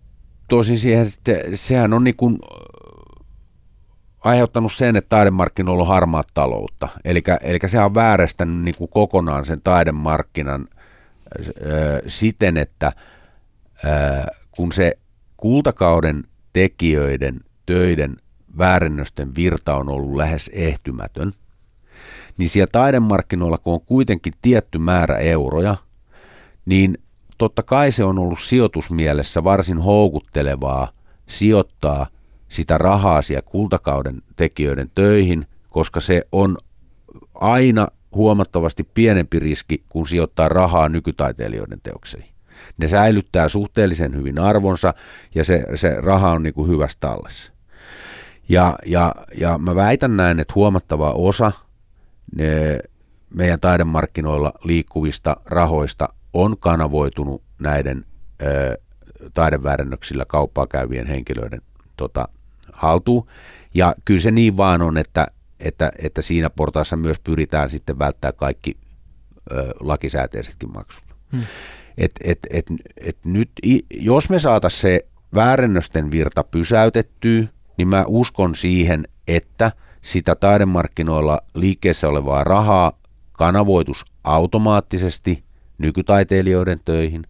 tosin 0.47 0.77
siihen, 0.77 1.07
että 1.07 1.31
sehän 1.55 1.93
on 1.93 2.03
niin 2.03 2.15
kuin 2.17 2.39
aiheuttanut 4.21 4.73
sen, 4.73 4.95
että 4.95 5.09
taidemarkkinoilla 5.09 5.83
on 5.83 5.87
harmaat 5.87 6.27
taloutta. 6.33 6.87
Eli, 7.05 7.23
se 7.67 7.79
on 7.79 7.95
väärästänyt 7.95 8.61
niin 8.61 8.75
kuin 8.77 8.89
kokonaan 8.89 9.45
sen 9.45 9.61
taidemarkkinan 9.63 10.67
äh, 10.71 11.47
siten, 12.07 12.57
että 12.57 12.87
äh, 12.87 14.25
kun 14.51 14.71
se 14.71 14.97
kultakauden 15.37 16.23
tekijöiden 16.53 17.39
töiden 17.65 18.17
väärennösten 18.57 19.35
virta 19.35 19.75
on 19.75 19.89
ollut 19.89 20.15
lähes 20.15 20.49
ehtymätön, 20.53 21.33
niin 22.37 22.49
siellä 22.49 22.69
taidemarkkinoilla, 22.71 23.57
kun 23.57 23.73
on 23.73 23.81
kuitenkin 23.81 24.33
tietty 24.41 24.77
määrä 24.77 25.17
euroja, 25.17 25.75
niin 26.65 26.97
totta 27.37 27.63
kai 27.63 27.91
se 27.91 28.03
on 28.03 28.19
ollut 28.19 28.39
sijoitusmielessä 28.39 29.43
varsin 29.43 29.79
houkuttelevaa 29.79 30.91
sijoittaa– 31.27 32.07
sitä 32.51 32.77
rahaa 32.77 33.21
siellä 33.21 33.41
kultakauden 33.41 34.21
tekijöiden 34.35 34.91
töihin, 34.95 35.47
koska 35.69 35.99
se 35.99 36.27
on 36.31 36.57
aina 37.33 37.87
huomattavasti 38.15 38.83
pienempi 38.93 39.39
riski 39.39 39.83
kuin 39.89 40.07
sijoittaa 40.07 40.49
rahaa 40.49 40.89
nykytaiteilijoiden 40.89 41.79
teoksiin. 41.83 42.25
Ne 42.77 42.87
säilyttää 42.87 43.49
suhteellisen 43.49 44.15
hyvin 44.15 44.39
arvonsa 44.39 44.93
ja 45.35 45.43
se, 45.43 45.65
se 45.75 45.95
raha 46.01 46.31
on 46.31 46.43
niin 46.43 46.53
kuin 46.53 46.69
hyvässä 46.69 46.97
tallessa. 46.99 47.53
Ja, 48.49 48.75
ja, 48.85 49.15
ja 49.39 49.57
mä 49.57 49.75
väitän 49.75 50.17
näin, 50.17 50.39
että 50.39 50.53
huomattava 50.55 51.11
osa 51.11 51.51
ne 52.35 52.79
meidän 53.35 53.59
taidemarkkinoilla 53.59 54.53
liikkuvista 54.63 55.37
rahoista 55.45 56.09
on 56.33 56.57
kanavoitunut 56.57 57.43
näiden 57.59 58.05
ö, 58.41 58.77
taideväärennöksillä 59.33 60.25
kauppaa 60.25 60.67
käyvien 60.67 61.07
henkilöiden 61.07 61.61
tota, 61.97 62.27
haltuun. 62.81 63.27
Ja 63.73 63.95
kyllä 64.05 64.19
se 64.19 64.31
niin 64.31 64.57
vaan 64.57 64.81
on, 64.81 64.97
että, 64.97 65.27
että, 65.59 65.91
että 65.99 66.21
siinä 66.21 66.49
portaassa 66.49 66.95
myös 66.95 67.19
pyritään 67.19 67.69
sitten 67.69 67.99
välttämään 67.99 68.35
kaikki 68.35 68.77
ö, 69.51 69.73
lakisääteisetkin 69.79 70.73
maksut. 70.73 71.03
Hmm. 71.31 71.43
Et, 71.97 72.11
et, 72.23 72.39
et, 72.49 72.65
et 72.97 73.17
nyt, 73.25 73.51
jos 73.91 74.29
me 74.29 74.39
saataisiin 74.39 74.81
se 74.81 75.05
väärennösten 75.33 76.11
virta 76.11 76.43
pysäytettyy, 76.43 77.49
niin 77.77 77.87
mä 77.87 78.05
uskon 78.07 78.55
siihen, 78.55 79.07
että 79.27 79.71
sitä 80.01 80.35
taidemarkkinoilla 80.35 81.41
liikkeessä 81.55 82.07
olevaa 82.07 82.43
rahaa 82.43 82.99
kanavoitus 83.31 84.05
automaattisesti 84.23 85.43
nykytaiteilijoiden 85.77 86.79
töihin. 86.85 87.23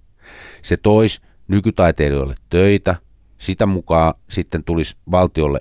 Se 0.61 0.77
toisi 0.77 1.21
nykytaiteilijoille 1.47 2.35
töitä, 2.49 2.95
sitä 3.41 3.65
mukaan 3.65 4.13
sitten 4.29 4.63
tulisi 4.63 4.95
valtiolle 5.11 5.59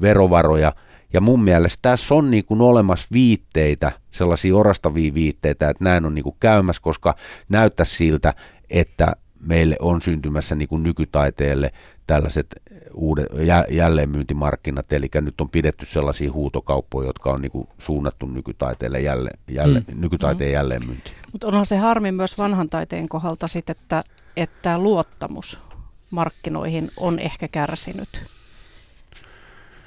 verovaroja. 0.00 0.72
Ja 1.12 1.20
mun 1.20 1.42
mielestä 1.42 1.78
tässä 1.82 2.14
on 2.14 2.30
niin 2.30 2.44
kuin 2.44 2.60
olemassa 2.60 3.08
viitteitä, 3.12 3.92
sellaisia 4.10 4.56
orastavia 4.56 5.14
viitteitä, 5.14 5.70
että 5.70 5.84
näin 5.84 6.04
on 6.04 6.14
niin 6.14 6.22
kuin 6.22 6.36
käymässä, 6.40 6.82
koska 6.82 7.14
näyttää 7.48 7.84
siltä, 7.84 8.34
että 8.70 9.16
meille 9.40 9.76
on 9.80 10.00
syntymässä 10.00 10.54
niin 10.54 10.68
kuin 10.68 10.82
nykytaiteelle 10.82 11.72
tällaiset 12.06 12.46
uudet 12.94 13.26
jälleenmyyntimarkkinat, 13.70 14.92
eli 14.92 15.08
nyt 15.20 15.40
on 15.40 15.50
pidetty 15.50 15.86
sellaisia 15.86 16.32
huutokauppoja, 16.32 17.06
jotka 17.06 17.30
on 17.30 17.42
niin 17.42 17.52
kuin 17.52 17.68
suunnattu 17.78 18.26
nykytaiteelle 18.26 19.00
jälle, 19.00 19.30
jälle, 19.48 19.80
mm. 19.80 20.00
nykytaiteen 20.00 20.50
mm. 20.50 20.54
jälleenmyyntiin. 20.54 21.16
Mutta 21.32 21.46
onhan 21.46 21.66
se 21.66 21.76
harmi 21.76 22.12
myös 22.12 22.38
vanhan 22.38 22.68
taiteen 22.68 23.08
kohdalta 23.08 23.48
sit, 23.48 23.70
että, 23.70 24.02
että 24.36 24.78
luottamus 24.78 25.67
markkinoihin 26.10 26.90
on 26.96 27.18
ehkä 27.18 27.48
kärsinyt. 27.48 28.08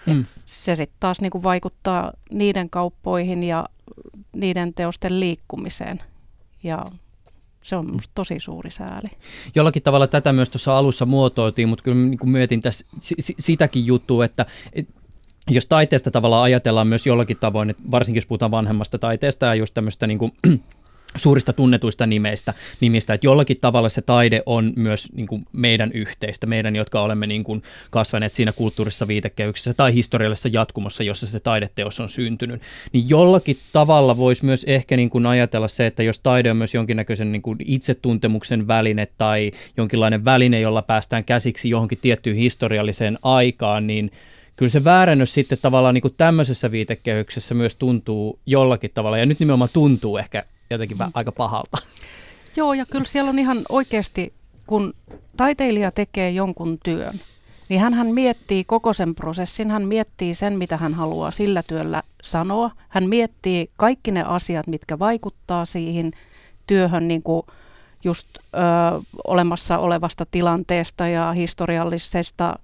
Mm. 0.06 0.24
se 0.46 0.76
sitten 0.76 0.98
taas 1.00 1.22
niinku 1.22 1.44
vaikuttaa 1.44 2.12
niiden 2.32 2.70
kauppoihin 2.70 3.44
ja 3.44 3.70
niiden 4.34 4.74
teosten 4.74 5.20
liikkumiseen. 5.20 6.02
Ja 6.64 6.86
se 7.62 7.76
on 7.76 7.86
minusta 7.86 8.12
tosi 8.16 8.40
suuri 8.40 8.72
sääli. 8.72 9.08
Jollakin 9.56 9.84
tavalla 9.84 10.08
tätä 10.08 10.34
myös 10.34 10.50
tuossa 10.50 10.78
alussa 10.78 11.06
muotoiltiin, 11.06 11.70
mutta 11.70 11.84
kyllä 11.84 12.08
niin 12.08 12.30
mietin 12.30 12.62
tässä 12.62 12.86
sitäkin 13.40 13.86
juttua, 13.86 14.26
että 14.26 14.46
et, 14.74 14.88
jos 15.50 15.66
taiteesta 15.66 16.12
tavallaan 16.12 16.44
ajatellaan 16.44 16.88
myös 16.88 17.08
jollakin 17.08 17.38
tavoin, 17.38 17.70
että 17.70 17.84
varsinkin 17.92 18.18
jos 18.18 18.26
puhutaan 18.26 18.52
vanhemmasta 18.52 19.00
taiteesta 19.00 19.46
ja 19.46 19.56
just 19.56 19.74
tämmöistä 19.74 20.08
niin 20.08 20.20
kuin, 20.20 20.32
suurista 21.16 21.54
tunnetuista 21.54 22.08
nimeistä, 22.08 22.54
nimistä, 22.80 23.14
että 23.14 23.28
jollakin 23.28 23.58
tavalla 23.62 23.90
se 23.90 24.02
taide 24.02 24.44
on 24.46 24.74
myös 24.76 25.08
niin 25.14 25.28
kuin 25.28 25.46
meidän 25.54 25.92
yhteistä, 25.94 26.48
meidän, 26.48 26.76
jotka 26.76 27.02
olemme 27.02 27.28
niin 27.28 27.44
kuin 27.44 27.64
kasvaneet 27.90 28.34
siinä 28.34 28.52
kulttuurissa 28.52 29.08
viitekehyksessä 29.08 29.74
tai 29.74 29.94
historiallisessa 29.94 30.50
jatkumossa, 30.54 31.04
jossa 31.04 31.28
se 31.28 31.40
taideteos 31.40 32.00
on 32.00 32.10
syntynyt, 32.10 32.62
niin 32.94 33.10
jollakin 33.10 33.58
tavalla 33.74 34.18
voisi 34.18 34.46
myös 34.46 34.64
ehkä 34.64 34.98
niin 34.98 35.10
kuin 35.10 35.26
ajatella 35.26 35.68
se, 35.68 35.86
että 35.86 36.04
jos 36.04 36.20
taide 36.20 36.52
on 36.52 36.58
myös 36.58 36.74
jonkinnäköisen 36.74 37.32
niin 37.32 37.42
kuin 37.42 37.58
itsetuntemuksen 37.66 38.68
väline 38.68 39.08
tai 39.18 39.52
jonkinlainen 39.78 40.26
väline, 40.26 40.60
jolla 40.60 40.82
päästään 40.82 41.24
käsiksi 41.24 41.70
johonkin 41.70 41.98
tiettyyn 42.02 42.36
historialliseen 42.36 43.18
aikaan, 43.22 43.88
niin 43.88 44.12
kyllä 44.56 44.70
se 44.70 44.84
väärännös 44.84 45.34
sitten 45.34 45.58
tavallaan 45.62 45.94
niin 45.94 46.02
kuin 46.02 46.14
tämmöisessä 46.18 46.72
viitekehyksessä 46.72 47.56
myös 47.56 47.76
tuntuu 47.76 48.40
jollakin 48.46 48.92
tavalla, 48.94 49.18
ja 49.18 49.26
nyt 49.26 49.40
nimenomaan 49.40 49.70
tuntuu 49.74 50.18
ehkä 50.18 50.44
jotenkin 50.74 50.98
mm. 50.98 51.12
aika 51.14 51.32
pahalta. 51.32 51.78
Joo, 52.58 52.74
ja 52.74 52.86
kyllä 52.86 53.06
siellä 53.06 53.30
on 53.30 53.40
ihan 53.40 53.62
oikeasti, 53.70 54.34
kun 54.68 54.94
taiteilija 55.38 55.92
tekee 55.92 56.32
jonkun 56.32 56.78
työn, 56.84 57.20
niin 57.70 57.82
hän 57.82 58.08
miettii 58.08 58.64
koko 58.64 58.94
sen 58.94 59.16
prosessin, 59.16 59.72
hän 59.72 59.88
miettii 59.88 60.36
sen, 60.36 60.58
mitä 60.58 60.78
hän 60.78 60.94
haluaa 60.94 61.32
sillä 61.32 61.64
työllä 61.64 62.04
sanoa. 62.24 62.72
Hän 62.90 63.10
miettii 63.10 63.70
kaikki 63.78 64.12
ne 64.12 64.24
asiat, 64.24 64.68
mitkä 64.68 65.00
vaikuttaa 65.00 65.66
siihen 65.66 66.12
työhön, 66.68 67.08
niin 67.08 67.24
kuin 67.24 67.46
just 68.04 68.28
ö, 68.38 68.40
olemassa 69.28 69.78
olevasta 69.78 70.26
tilanteesta 70.32 71.08
ja 71.08 71.32
historiallisesta 71.32 72.60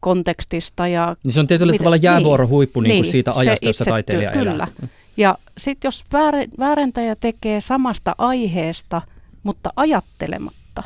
kontekstista. 0.00 0.88
Ja 0.88 1.16
niin 1.26 1.32
se 1.32 1.40
on 1.40 1.46
tietyllä 1.46 1.70
miten, 1.70 1.84
tavalla 1.84 1.96
jäävuorohuippu 1.96 2.80
niin, 2.80 2.88
niin, 2.88 3.02
niin 3.02 3.10
siitä 3.10 3.32
ajasta, 3.34 3.66
jossa 3.66 3.84
taiteilija 3.84 4.30
työ, 4.30 4.42
elää. 4.42 4.68
Kyllä. 4.80 4.88
Ja 5.16 5.38
sitten 5.58 5.88
jos 5.88 6.04
väärentäjä 6.58 7.16
tekee 7.16 7.60
samasta 7.60 8.14
aiheesta, 8.18 9.02
mutta 9.42 9.70
ajattelematta, 9.76 10.82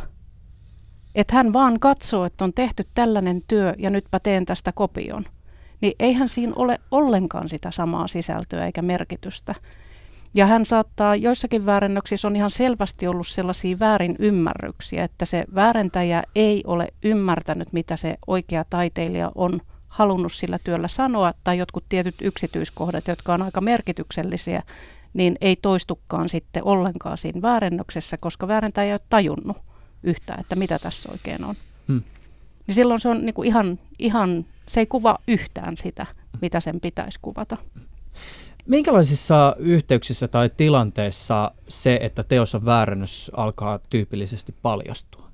että 1.14 1.34
hän 1.34 1.52
vaan 1.52 1.80
katsoo, 1.80 2.24
että 2.24 2.44
on 2.44 2.52
tehty 2.52 2.86
tällainen 2.94 3.42
työ 3.48 3.74
ja 3.78 3.90
nytpä 3.90 4.20
teen 4.20 4.44
tästä 4.44 4.72
kopion, 4.72 5.24
niin 5.80 5.92
eihän 5.98 6.28
siinä 6.28 6.52
ole 6.56 6.78
ollenkaan 6.90 7.48
sitä 7.48 7.70
samaa 7.70 8.06
sisältöä 8.06 8.66
eikä 8.66 8.82
merkitystä. 8.82 9.54
Ja 10.34 10.46
hän 10.46 10.66
saattaa, 10.66 11.16
joissakin 11.16 11.66
väärennöksissä 11.66 12.28
on 12.28 12.36
ihan 12.36 12.50
selvästi 12.50 13.06
ollut 13.06 13.26
sellaisia 13.26 13.78
väärin 13.78 14.16
ymmärryksiä, 14.18 15.04
että 15.04 15.24
se 15.24 15.44
väärentäjä 15.54 16.22
ei 16.34 16.62
ole 16.66 16.88
ymmärtänyt, 17.02 17.72
mitä 17.72 17.96
se 17.96 18.18
oikea 18.26 18.64
taiteilija 18.70 19.32
on 19.34 19.60
halunnut 19.88 20.32
sillä 20.32 20.58
työllä 20.64 20.88
sanoa, 20.88 21.32
tai 21.44 21.58
jotkut 21.58 21.84
tietyt 21.88 22.14
yksityiskohdat, 22.22 23.08
jotka 23.08 23.34
on 23.34 23.42
aika 23.42 23.60
merkityksellisiä, 23.60 24.62
niin 25.14 25.38
ei 25.40 25.56
toistukaan 25.56 26.28
sitten 26.28 26.64
ollenkaan 26.64 27.18
siinä 27.18 27.42
väärennöksessä, 27.42 28.16
koska 28.20 28.48
väärentäjä 28.48 28.86
ei 28.86 28.92
ole 28.92 29.00
tajunnut 29.08 29.56
yhtään, 30.02 30.40
että 30.40 30.56
mitä 30.56 30.78
tässä 30.78 31.08
oikein 31.12 31.44
on. 31.44 31.54
Hmm. 31.88 32.02
Niin 32.66 32.74
silloin 32.74 33.00
se 33.00 33.08
on 33.08 33.26
niin 33.26 33.34
kuin 33.34 33.48
ihan, 33.48 33.78
ihan, 33.98 34.46
se 34.66 34.80
ei 34.80 34.86
kuva 34.86 35.18
yhtään 35.28 35.76
sitä, 35.76 36.06
mitä 36.40 36.60
sen 36.60 36.80
pitäisi 36.80 37.18
kuvata. 37.22 37.56
Minkälaisissa 38.66 39.56
yhteyksissä 39.58 40.28
tai 40.28 40.50
tilanteissa 40.56 41.52
se, 41.68 41.98
että 42.02 42.22
teos 42.22 42.54
on 42.54 42.64
väärännös, 42.64 43.30
alkaa 43.36 43.78
tyypillisesti 43.90 44.54
paljastua? 44.62 45.27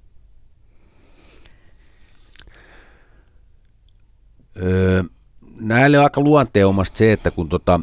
Näille 5.61 5.99
on 5.99 6.05
aika 6.05 6.21
luonteomasta 6.21 6.99
se, 6.99 7.13
että 7.13 7.31
kun 7.31 7.49
tota, 7.49 7.81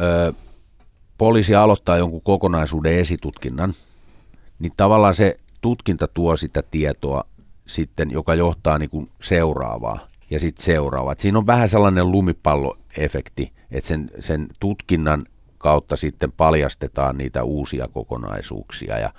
öö, 0.00 0.32
poliisi 1.18 1.54
aloittaa 1.54 1.96
jonkun 1.96 2.22
kokonaisuuden 2.22 2.98
esitutkinnan, 2.98 3.74
niin 4.58 4.72
tavallaan 4.76 5.14
se 5.14 5.40
tutkinta 5.60 6.08
tuo 6.08 6.36
sitä 6.36 6.62
tietoa 6.70 7.24
sitten, 7.66 8.10
joka 8.10 8.34
johtaa 8.34 8.78
niin 8.78 8.90
kuin 8.90 9.10
seuraavaa 9.20 10.08
ja 10.30 10.40
sitten 10.40 10.64
seuraavaa. 10.64 11.14
siinä 11.18 11.38
on 11.38 11.46
vähän 11.46 11.68
sellainen 11.68 12.12
lumipalloefekti, 12.12 13.52
että 13.70 13.88
sen, 13.88 14.10
sen 14.20 14.46
tutkinnan 14.60 15.26
kautta 15.58 15.96
sitten 15.96 16.32
paljastetaan 16.32 17.18
niitä 17.18 17.42
uusia 17.42 17.88
kokonaisuuksia 17.88 18.98
ja 18.98 19.12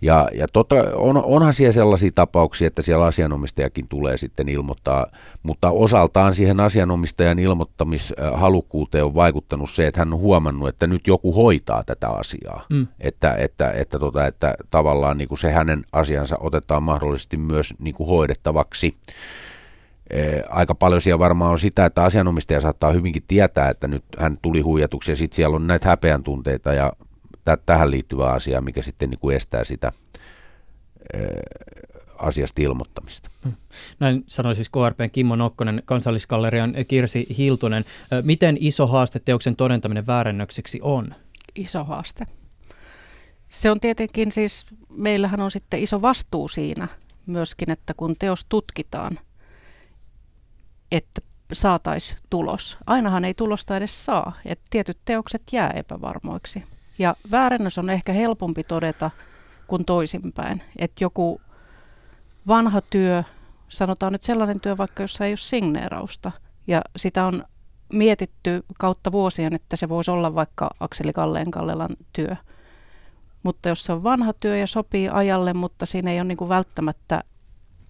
ja, 0.00 0.28
ja 0.34 0.46
tota, 0.52 0.74
on, 0.94 1.24
onhan 1.24 1.54
siellä 1.54 1.72
sellaisia 1.72 2.10
tapauksia, 2.14 2.66
että 2.66 2.82
siellä 2.82 3.04
asianomistajakin 3.04 3.88
tulee 3.88 4.16
sitten 4.16 4.48
ilmoittaa, 4.48 5.06
mutta 5.42 5.70
osaltaan 5.70 6.34
siihen 6.34 6.60
asianomistajan 6.60 7.38
ilmoittamishalukkuuteen 7.38 9.04
on 9.04 9.14
vaikuttanut 9.14 9.70
se, 9.70 9.86
että 9.86 10.00
hän 10.00 10.12
on 10.12 10.20
huomannut, 10.20 10.68
että 10.68 10.86
nyt 10.86 11.06
joku 11.06 11.32
hoitaa 11.32 11.84
tätä 11.84 12.08
asiaa. 12.08 12.66
Mm. 12.70 12.86
Että, 13.00 13.34
että, 13.34 13.70
että, 13.70 13.98
tota, 13.98 14.26
että 14.26 14.54
tavallaan 14.70 15.18
niin 15.18 15.28
kuin 15.28 15.38
se 15.38 15.50
hänen 15.50 15.84
asiansa 15.92 16.36
otetaan 16.40 16.82
mahdollisesti 16.82 17.36
myös 17.36 17.74
niin 17.78 17.94
kuin 17.94 18.08
hoidettavaksi. 18.08 18.96
Aika 20.48 20.74
paljon 20.74 21.00
siellä 21.00 21.18
varmaan 21.18 21.52
on 21.52 21.58
sitä, 21.58 21.84
että 21.84 22.04
asianomistaja 22.04 22.60
saattaa 22.60 22.92
hyvinkin 22.92 23.22
tietää, 23.28 23.68
että 23.70 23.88
nyt 23.88 24.04
hän 24.18 24.38
tuli 24.42 24.60
huijatuksi 24.60 25.12
ja 25.12 25.16
sitten 25.16 25.36
siellä 25.36 25.56
on 25.56 25.66
näitä 25.66 25.88
häpeän 25.88 26.22
tunteita 26.22 26.72
ja 26.74 26.92
tähän 27.66 27.90
liittyvä 27.90 28.30
asia, 28.30 28.60
mikä 28.60 28.82
sitten 28.82 29.10
niin 29.10 29.20
kuin 29.20 29.36
estää 29.36 29.64
sitä 29.64 29.92
asiasta 32.18 32.62
ilmoittamista. 32.62 33.30
Hmm. 33.44 33.52
Näin 34.00 34.24
sanoi 34.26 34.54
siis 34.54 34.68
KRPn 34.68 35.10
Kimmo 35.12 35.36
Nokkonen, 35.36 35.82
kansalliskallerian 35.84 36.74
Kirsi 36.88 37.26
Hiltunen. 37.38 37.84
Miten 38.22 38.56
iso 38.60 38.86
haaste 38.86 39.18
teoksen 39.18 39.56
todentaminen 39.56 40.06
väärennökseksi 40.06 40.78
on? 40.82 41.14
Iso 41.54 41.84
haaste. 41.84 42.24
Se 43.48 43.70
on 43.70 43.80
tietenkin 43.80 44.32
siis, 44.32 44.66
meillähän 44.90 45.40
on 45.40 45.50
sitten 45.50 45.82
iso 45.82 46.02
vastuu 46.02 46.48
siinä 46.48 46.88
myöskin, 47.26 47.70
että 47.70 47.94
kun 47.94 48.16
teos 48.18 48.46
tutkitaan, 48.48 49.18
että 50.92 51.20
saataisiin 51.52 52.18
tulos. 52.30 52.78
Ainahan 52.86 53.24
ei 53.24 53.34
tulosta 53.34 53.76
edes 53.76 54.04
saa, 54.04 54.32
että 54.44 54.64
tietyt 54.70 54.98
teokset 55.04 55.42
jää 55.52 55.70
epävarmoiksi. 55.70 56.62
Ja 56.98 57.16
väärennös 57.30 57.78
on 57.78 57.90
ehkä 57.90 58.12
helpompi 58.12 58.64
todeta 58.64 59.10
kuin 59.66 59.84
toisinpäin. 59.84 60.62
Että 60.78 61.04
joku 61.04 61.40
vanha 62.46 62.80
työ, 62.80 63.22
sanotaan 63.68 64.12
nyt 64.12 64.22
sellainen 64.22 64.60
työ 64.60 64.76
vaikka, 64.76 65.02
jossa 65.02 65.24
ei 65.24 65.30
ole 65.30 65.36
signeerausta, 65.36 66.32
ja 66.66 66.82
sitä 66.96 67.26
on 67.26 67.44
mietitty 67.92 68.64
kautta 68.78 69.12
vuosien, 69.12 69.54
että 69.54 69.76
se 69.76 69.88
voisi 69.88 70.10
olla 70.10 70.34
vaikka 70.34 70.70
Akseli 70.80 71.12
Kalleen 71.12 71.50
Kallelan 71.50 71.96
työ. 72.12 72.36
Mutta 73.42 73.68
jos 73.68 73.84
se 73.84 73.92
on 73.92 74.02
vanha 74.02 74.32
työ 74.32 74.56
ja 74.56 74.66
sopii 74.66 75.08
ajalle, 75.08 75.52
mutta 75.52 75.86
siinä 75.86 76.10
ei 76.10 76.20
ole 76.20 76.28
niin 76.28 76.48
välttämättä 76.48 77.24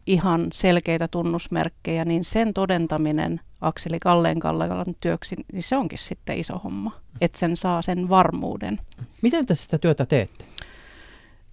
ihan 0.06 0.46
selkeitä 0.52 1.08
tunnusmerkkejä, 1.08 2.04
niin 2.04 2.24
sen 2.24 2.54
todentaminen 2.54 3.40
Akseli 3.60 4.00
Kalleen 4.00 4.40
Kallelan 4.40 4.94
työksi, 5.00 5.36
niin 5.52 5.62
se 5.62 5.76
onkin 5.76 5.98
sitten 5.98 6.38
iso 6.38 6.58
homma, 6.58 6.92
että 7.20 7.38
sen 7.38 7.56
saa 7.56 7.82
sen 7.82 8.08
varmuuden. 8.08 8.80
Miten 9.22 9.46
te 9.46 9.54
sitä 9.54 9.78
työtä 9.78 10.06
teette? 10.06 10.44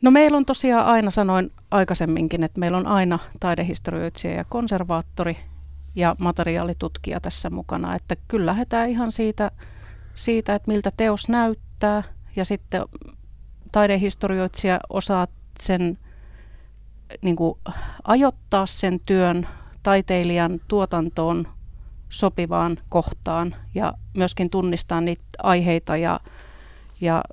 No 0.01 0.11
meillä 0.11 0.37
on 0.37 0.45
tosiaan 0.45 0.85
aina, 0.85 1.11
sanoin 1.11 1.51
aikaisemminkin, 1.71 2.43
että 2.43 2.59
meillä 2.59 2.77
on 2.77 2.87
aina 2.87 3.19
taidehistorioitsija 3.39 4.33
ja 4.33 4.45
konservaattori 4.49 5.37
ja 5.95 6.15
materiaalitutkija 6.19 7.19
tässä 7.19 7.49
mukana. 7.49 7.95
Että 7.95 8.15
kyllä 8.27 8.45
lähdetään 8.45 8.89
ihan 8.89 9.11
siitä, 9.11 9.51
siitä, 10.15 10.55
että 10.55 10.71
miltä 10.71 10.91
teos 10.97 11.29
näyttää 11.29 12.03
ja 12.35 12.45
sitten 12.45 12.83
taidehistorioitsija 13.71 14.79
osaa 14.89 15.27
sen 15.59 15.97
niin 17.21 17.35
kuin, 17.35 17.59
ajoittaa 18.03 18.65
sen 18.65 18.99
työn 18.99 19.47
taiteilijan 19.83 20.61
tuotantoon 20.67 21.47
sopivaan 22.13 22.77
kohtaan 22.89 23.55
ja 23.75 23.93
myöskin 24.13 24.49
tunnistaa 24.49 25.01
niitä 25.01 25.23
aiheita 25.43 25.97
ja, 25.97 26.19
ja 27.01 27.23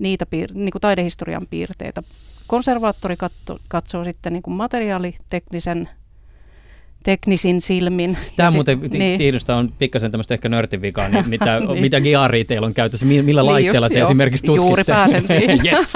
niitä 0.00 0.24
piir- 0.24 0.54
niin 0.54 0.70
kuin 0.70 0.80
taidehistorian 0.80 1.46
piirteitä. 1.50 2.02
Konservaattori 2.46 3.16
katso, 3.16 3.58
katsoo 3.68 4.04
sitten 4.04 4.32
niin 4.32 4.42
kuin 4.42 4.54
materiaaliteknisen 4.54 5.88
teknisin 7.08 7.60
silmin. 7.60 8.18
Tämä 8.36 8.50
muuten 8.50 8.80
niin. 8.80 9.18
kiinnostaa 9.18 9.56
on 9.56 9.72
pikkasen 9.78 10.10
tämmöistä 10.10 10.34
ehkä 10.34 10.48
nörtin 10.48 10.82
vikaa, 10.82 11.08
niin 11.08 11.28
mitä, 11.38 11.60
niin. 11.60 11.80
mitä 11.80 12.00
giaria 12.00 12.44
teillä 12.44 12.66
on 12.66 12.74
käytössä, 12.74 13.06
millä 13.06 13.42
niin 13.42 13.46
laitteella 13.46 13.88
te 13.88 13.98
jo, 13.98 14.04
esimerkiksi 14.04 14.46
tutkitte? 14.46 14.66
Juuri 14.66 14.84
pääsen 14.84 15.26
siihen. 15.28 15.60
yes. 15.66 15.92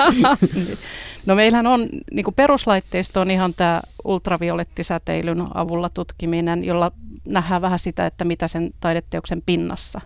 no 1.27 1.35
meillähän 1.35 1.67
on, 1.67 1.89
niin 2.13 2.25
kuin 2.25 2.35
peruslaitteisto 2.35 3.21
on 3.21 3.31
ihan 3.31 3.55
tämä 3.55 3.83
ultraviolettisäteilyn 4.05 5.47
avulla 5.55 5.89
tutkiminen, 5.89 6.65
jolla 6.65 6.93
nähdään 7.25 7.63
vähän 7.63 7.79
sitä, 7.79 8.07
että 8.07 8.25
mitä 8.25 8.49
sen 8.49 8.71
taideteoksen 8.81 9.43
pinnassa 9.47 10.01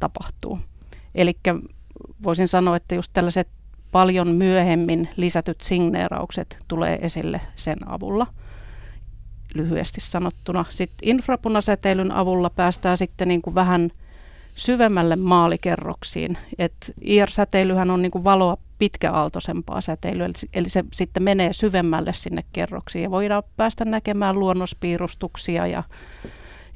tapahtuu. 0.00 0.58
Eli 1.14 1.36
voisin 2.22 2.48
sanoa, 2.48 2.76
että 2.76 2.94
just 2.94 3.10
tällaiset 3.12 3.48
paljon 3.92 4.28
myöhemmin 4.28 5.08
lisätyt 5.16 5.60
signeeraukset 5.60 6.58
tulee 6.68 6.98
esille 7.02 7.40
sen 7.56 7.88
avulla 7.88 8.26
lyhyesti 9.54 10.00
sanottuna. 10.00 10.64
Sitten 10.68 11.08
infrapunasäteilyn 11.08 12.12
avulla 12.12 12.50
päästään 12.50 12.98
sitten 12.98 13.28
niin 13.28 13.42
kuin 13.42 13.54
vähän 13.54 13.90
syvemmälle 14.54 15.16
maalikerroksiin. 15.16 16.38
Et 16.58 16.94
IR-säteilyhän 17.00 17.90
on 17.90 18.02
niin 18.02 18.12
kuin 18.12 18.24
valoa 18.24 18.56
pitkäaaltoisempaa 18.78 19.80
säteilyä, 19.80 20.28
eli 20.52 20.68
se 20.68 20.84
sitten 20.92 21.22
menee 21.22 21.52
syvemmälle 21.52 22.12
sinne 22.12 22.44
kerroksiin 22.52 23.02
ja 23.02 23.10
voidaan 23.10 23.42
päästä 23.56 23.84
näkemään 23.84 24.38
luonnospiirustuksia 24.38 25.66
ja 25.66 25.82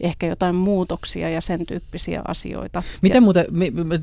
ehkä 0.01 0.27
jotain 0.27 0.55
muutoksia 0.55 1.29
ja 1.29 1.41
sen 1.41 1.67
tyyppisiä 1.67 2.23
asioita. 2.29 2.83
Miten 3.03 3.23
muuten, 3.23 3.47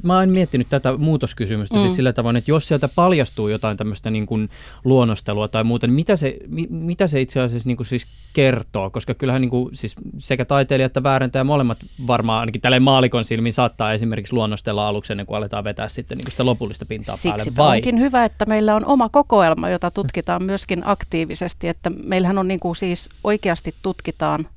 mä 0.04 0.18
oon 0.18 0.30
miettinyt 0.30 0.70
tätä 0.70 0.98
muutoskysymystä 0.98 1.74
siis 1.74 1.84
mm. 1.84 1.88
siis 1.88 1.96
sillä 1.96 2.14
tavoin, 2.14 2.36
että 2.36 2.52
jos 2.52 2.68
sieltä 2.68 2.88
paljastuu 2.88 3.48
jotain 3.48 3.78
tämmöistä 3.78 4.10
niin 4.10 4.26
kuin 4.26 4.50
luonnostelua 4.84 5.48
tai 5.48 5.64
muuta, 5.64 5.88
niin 5.88 5.96
mitä 5.96 6.16
se, 6.16 6.38
mitä 6.70 7.08
se 7.08 7.22
itse 7.22 7.40
asiassa 7.40 7.70
niin 7.70 7.78
kuin 7.78 7.88
siis 7.88 8.08
kertoo? 8.34 8.90
Koska 8.90 9.14
kyllähän 9.14 9.42
niin 9.42 9.50
kuin, 9.50 9.76
siis 9.76 9.96
sekä 10.18 10.46
taiteilija 10.46 10.86
että 10.86 11.04
väärentäjä 11.04 11.44
molemmat 11.44 11.78
varmaan 12.08 12.40
ainakin 12.40 12.62
tälle 12.62 12.80
maalikon 12.80 13.26
silmin 13.26 13.54
saattaa 13.54 13.94
esimerkiksi 13.94 14.34
luonnostella 14.34 14.88
aluksi 14.88 15.14
ennen 15.14 15.26
kuin 15.26 15.38
aletaan 15.38 15.64
vetää 15.64 15.88
sitten 15.88 16.18
niin 16.18 16.26
kuin 16.26 16.32
sitä 16.32 16.46
lopullista 16.46 16.86
pintaa 16.86 17.16
Siksi 17.16 17.52
päälle. 17.52 17.70
Vai? 17.70 17.78
onkin 17.78 18.00
hyvä, 18.00 18.26
että 18.26 18.46
meillä 18.46 18.76
on 18.76 18.86
oma 18.86 19.10
kokoelma, 19.10 19.70
jota 19.70 19.92
tutkitaan 19.92 20.44
myöskin 20.44 20.82
aktiivisesti, 20.86 21.68
että 21.68 21.92
meillähän 22.04 22.38
on 22.38 22.48
niin 22.48 22.60
kuin 22.60 22.76
siis 22.76 23.10
oikeasti 23.24 23.76
tutkitaan 23.82 24.48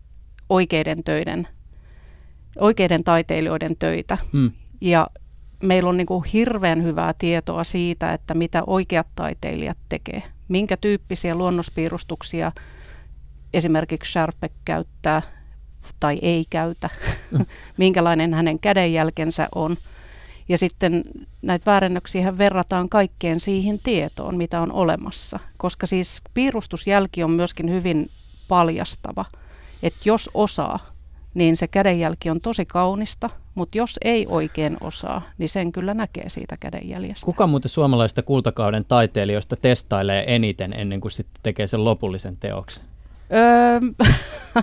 oikeiden 0.49 1.05
töiden, 1.05 1.49
oikeiden 2.59 3.05
taiteilijoiden 3.05 3.77
töitä. 3.79 4.19
Mm. 4.33 4.51
Ja 4.81 5.09
meillä 5.63 5.89
on 5.89 5.97
niin 5.97 6.07
kuin 6.07 6.25
hirveän 6.25 6.83
hyvää 6.83 7.15
tietoa 7.19 7.65
siitä, 7.65 8.13
että 8.13 8.35
mitä 8.35 8.63
oikeat 8.67 9.07
taiteilijat 9.15 9.79
tekee. 9.89 10.23
Minkä 10.49 10.77
tyyppisiä 10.77 11.35
luonnospiirustuksia 11.35 12.53
esimerkiksi 13.55 14.13
Sharpe 14.13 14.51
käyttää 14.65 15.23
tai 16.01 16.19
ei 16.23 16.45
käytä. 16.51 16.91
Mm. 17.31 17.47
Minkälainen 17.77 18.35
hänen 18.35 18.59
kädenjälkensä 18.59 19.49
on. 19.55 19.77
Ja 20.49 20.59
sitten 20.59 21.05
näitä 21.43 21.71
väärennöksiä 21.71 22.39
verrataan 22.39 22.89
kaikkeen 22.89 23.41
siihen 23.41 23.79
tietoon, 23.83 24.37
mitä 24.37 24.61
on 24.61 24.73
olemassa. 24.73 25.39
Koska 25.57 25.87
siis 25.87 26.23
piirustusjälki 26.35 27.25
on 27.25 27.31
myöskin 27.31 27.71
hyvin 27.71 28.11
paljastava– 28.49 29.25
että 29.83 30.01
jos 30.05 30.31
osaa, 30.35 30.79
niin 31.35 31.57
se 31.57 31.67
kädenjälki 31.69 32.31
on 32.31 32.41
tosi 32.41 32.67
kaunista, 32.67 33.31
mutta 33.55 33.79
jos 33.79 33.99
ei 34.05 34.27
oikein 34.29 34.77
osaa, 34.81 35.23
niin 35.39 35.49
sen 35.49 35.73
kyllä 35.73 35.95
näkee 35.95 36.29
siitä 36.29 36.57
kädenjäljestä. 36.61 37.25
Kuka 37.25 37.47
muuten 37.47 37.69
suomalaisista 37.69 38.23
kultakauden 38.23 38.85
taiteilijoista 38.85 39.57
testailee 39.57 40.35
eniten 40.35 40.73
ennen 40.73 41.01
kuin 41.01 41.13
sitten 41.13 41.41
tekee 41.43 41.67
sen 41.67 41.85
lopullisen 41.85 42.37
teoksen? 42.37 42.85
Öö, 43.33 43.81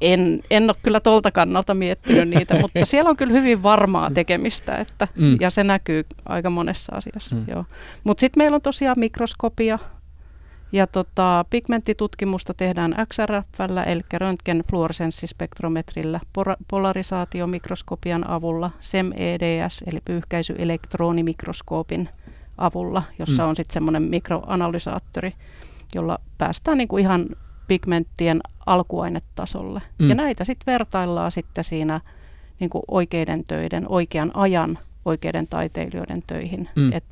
en, 0.00 0.40
en 0.50 0.64
ole 0.70 0.76
kyllä 0.82 1.00
tuolta 1.00 1.30
kannalta 1.30 1.74
miettinyt 1.74 2.28
niitä, 2.28 2.58
mutta 2.62 2.84
siellä 2.84 3.10
on 3.10 3.16
kyllä 3.16 3.32
hyvin 3.32 3.62
varmaa 3.62 4.10
tekemistä, 4.10 4.76
että, 4.76 5.08
mm. 5.16 5.36
ja 5.40 5.50
se 5.50 5.64
näkyy 5.64 6.04
aika 6.24 6.50
monessa 6.50 6.96
asiassa. 6.96 7.36
Mm. 7.36 7.64
Mutta 8.04 8.20
sitten 8.20 8.40
meillä 8.40 8.54
on 8.54 8.62
tosiaan 8.62 8.98
mikroskopia, 8.98 9.78
ja 10.72 10.86
tota, 10.86 11.44
pigmenttitutkimusta 11.50 12.54
tehdään 12.54 12.94
XRFllä, 13.08 13.82
eli 13.82 14.02
röntgenfluorescenssispektrometrillä, 14.12 16.20
polarisaatiomikroskopian 16.68 18.30
avulla, 18.30 18.70
SEM-EDS, 18.80 19.84
eli 19.86 19.98
pyyhkäisyelektronimikroskoopin 20.04 22.08
avulla, 22.58 23.02
jossa 23.18 23.42
mm. 23.42 23.48
on 23.48 23.56
sitten 23.56 23.74
semmoinen 23.74 24.02
mikroanalysaattori, 24.02 25.34
jolla 25.94 26.18
päästään 26.38 26.78
niinku 26.78 26.98
ihan 26.98 27.26
pigmenttien 27.68 28.40
alkuainetasolle. 28.66 29.82
Mm. 29.98 30.08
Ja 30.08 30.14
näitä 30.14 30.44
sitten 30.44 30.72
vertaillaan 30.72 31.32
sitten 31.32 31.64
siinä 31.64 32.00
niinku 32.60 32.82
oikeiden 32.88 33.44
töiden, 33.44 33.88
oikean 33.88 34.30
ajan 34.34 34.78
oikeiden 35.04 35.46
taiteilijoiden 35.46 36.22
töihin. 36.26 36.68
Mm. 36.76 36.92
Et 36.92 37.04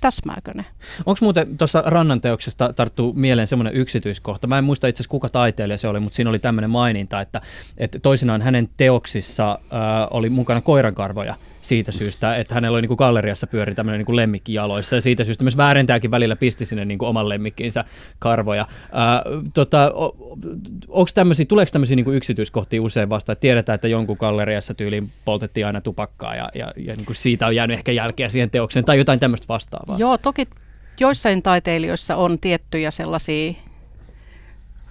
täsmääkö 0.00 0.52
ne? 0.54 0.64
Onko 1.06 1.18
muuten 1.20 1.58
tuossa 1.58 1.82
Rannan 1.86 2.20
teoksesta 2.20 2.72
tarttuu 2.72 3.12
mieleen 3.12 3.46
semmoinen 3.46 3.74
yksityiskohta? 3.74 4.46
Mä 4.46 4.58
en 4.58 4.64
muista 4.64 4.86
itse 4.86 5.02
asiassa 5.02 5.10
kuka 5.10 5.28
taiteilija 5.28 5.78
se 5.78 5.88
oli, 5.88 6.00
mutta 6.00 6.16
siinä 6.16 6.30
oli 6.30 6.38
tämmöinen 6.38 6.70
maininta, 6.70 7.20
että, 7.20 7.40
että 7.78 7.98
toisinaan 7.98 8.42
hänen 8.42 8.68
teoksissa 8.76 9.50
äh, 9.52 9.58
oli 10.10 10.30
mukana 10.30 10.60
koirankarvoja 10.60 11.34
siitä 11.62 11.92
syystä, 11.92 12.34
että 12.34 12.54
hänellä 12.54 12.74
oli 12.74 12.82
niin 12.82 12.88
kuin 12.88 12.96
galleriassa 12.96 13.46
pyöri 13.46 13.74
tämmöinen 13.74 13.98
niin 13.98 14.06
kuin 14.06 14.16
lemmikki 14.16 14.54
jaloissa 14.54 14.96
ja 14.96 15.02
siitä 15.02 15.24
syystä 15.24 15.44
myös 15.44 15.56
väärentääkin 15.56 16.10
välillä 16.10 16.36
pisti 16.36 16.64
sinne 16.64 16.84
niin 16.84 16.98
kuin 16.98 17.08
oman 17.08 17.28
lemmikkiinsä 17.28 17.84
karvoja. 18.18 18.66
Ää, 18.92 19.22
tota, 19.54 19.92
onko 20.88 21.10
tämmöisiä, 21.14 21.46
tuleeko 21.46 21.70
tämmöisiä 21.72 21.96
niin 21.96 22.04
kuin 22.04 22.16
yksityiskohtia 22.16 22.82
usein 22.82 23.10
vasta, 23.10 23.32
että 23.32 23.40
tiedetään, 23.40 23.74
että 23.74 23.88
jonkun 23.88 24.16
galleriassa 24.20 24.74
tyyliin 24.74 25.10
poltettiin 25.24 25.66
aina 25.66 25.80
tupakkaa 25.80 26.34
ja, 26.34 26.48
ja, 26.54 26.72
ja 26.76 26.94
niin 26.96 27.06
kuin 27.06 27.16
siitä 27.16 27.46
on 27.46 27.56
jäänyt 27.56 27.76
ehkä 27.76 27.92
jälkeä 27.92 28.28
siihen 28.28 28.50
teokseen 28.50 28.84
tai 28.84 28.98
jotain 28.98 29.20
tämmöistä 29.20 29.48
vastaavaa? 29.48 29.98
Joo, 29.98 30.18
toki 30.18 30.48
joissain 31.00 31.42
taiteilijoissa 31.42 32.16
on 32.16 32.38
tiettyjä 32.38 32.90
sellaisia 32.90 33.52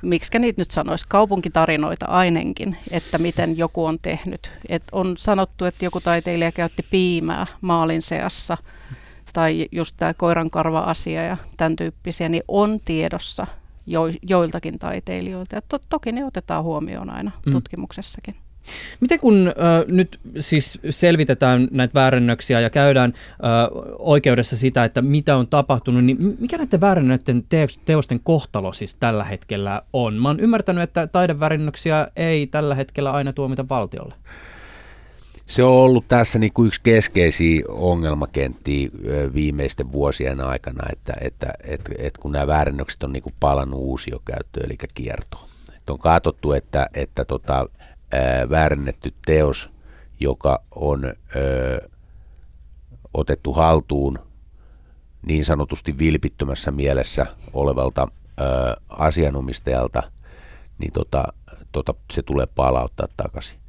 miksi 0.01 0.39
niitä 0.39 0.61
nyt 0.61 0.71
sanoisi, 0.71 1.05
kaupunkitarinoita 1.09 2.05
ainakin, 2.05 2.77
että 2.91 3.17
miten 3.17 3.57
joku 3.57 3.85
on 3.85 3.99
tehnyt. 4.01 4.51
Et 4.69 4.83
on 4.91 5.17
sanottu, 5.17 5.65
että 5.65 5.85
joku 5.85 6.01
taiteilija 6.01 6.51
käytti 6.51 6.83
piimää 6.83 7.45
maalin 7.61 8.01
seassa, 8.01 8.57
tai 9.33 9.67
just 9.71 9.95
tämä 9.97 10.13
koirankarva-asia 10.13 11.23
ja 11.23 11.37
tämän 11.57 11.75
tyyppisiä, 11.75 12.29
niin 12.29 12.43
on 12.47 12.79
tiedossa 12.85 13.47
jo, 13.85 14.01
joiltakin 14.21 14.79
taiteilijoilta. 14.79 15.55
Ja 15.55 15.61
to, 15.61 15.79
toki 15.89 16.11
ne 16.11 16.25
otetaan 16.25 16.63
huomioon 16.63 17.09
aina 17.09 17.31
mm. 17.45 17.51
tutkimuksessakin. 17.51 18.35
Miten 18.99 19.19
kun 19.19 19.47
äh, 19.47 19.53
nyt 19.87 20.19
siis 20.39 20.79
selvitetään 20.89 21.67
näitä 21.71 21.93
väärennöksiä 21.93 22.59
ja 22.59 22.69
käydään 22.69 23.13
äh, 23.15 23.39
oikeudessa 23.99 24.57
sitä, 24.57 24.83
että 24.83 25.01
mitä 25.01 25.37
on 25.37 25.47
tapahtunut, 25.47 26.05
niin 26.05 26.37
mikä 26.39 26.57
näiden 26.57 26.81
väärennöiden 26.81 27.43
teosten 27.85 28.19
kohtalo 28.23 28.73
siis 28.73 28.95
tällä 28.95 29.23
hetkellä 29.23 29.81
on? 29.93 30.13
Mä 30.13 30.29
oon 30.29 30.39
ymmärtänyt, 30.39 30.83
että 30.83 31.07
taideväärennöksiä 31.07 32.07
ei 32.15 32.47
tällä 32.47 32.75
hetkellä 32.75 33.11
aina 33.11 33.33
tuomita 33.33 33.69
valtiolle. 33.69 34.15
Se 35.49 35.63
on 35.63 35.71
ollut 35.71 36.07
tässä 36.07 36.39
niin 36.39 36.53
kuin 36.53 36.67
yksi 36.67 36.81
keskeisiä 36.83 37.63
ongelmakenttiä 37.67 38.89
viimeisten 39.33 39.91
vuosien 39.91 40.41
aikana, 40.41 40.83
että, 40.91 41.13
että, 41.21 41.53
että, 41.63 41.91
että 41.97 42.21
kun 42.21 42.31
nämä 42.31 42.47
väärennökset 42.47 43.03
on 43.03 43.13
niin 43.13 43.23
kuin 43.23 43.35
palannut 43.39 43.79
uusiokäyttöön, 43.79 44.65
eli 44.65 44.77
kiertoon. 44.93 45.49
Että 45.77 45.93
on 45.93 45.99
katsottu, 45.99 46.51
että, 46.51 46.89
että 46.93 47.25
tota, 47.25 47.69
ää, 48.11 48.49
väärennetty 48.49 49.13
teos, 49.25 49.69
joka 50.19 50.63
on 50.71 51.05
ää, 51.05 51.13
otettu 53.13 53.53
haltuun 53.53 54.19
niin 55.25 55.45
sanotusti 55.45 55.99
vilpittömässä 55.99 56.71
mielessä 56.71 57.25
olevalta 57.53 58.07
ää, 58.37 58.47
asianomistajalta, 58.89 60.03
niin 60.77 60.93
tota, 60.93 61.23
tota, 61.71 61.93
se 62.13 62.21
tulee 62.21 62.45
palauttaa 62.55 63.07
takaisin. 63.17 63.59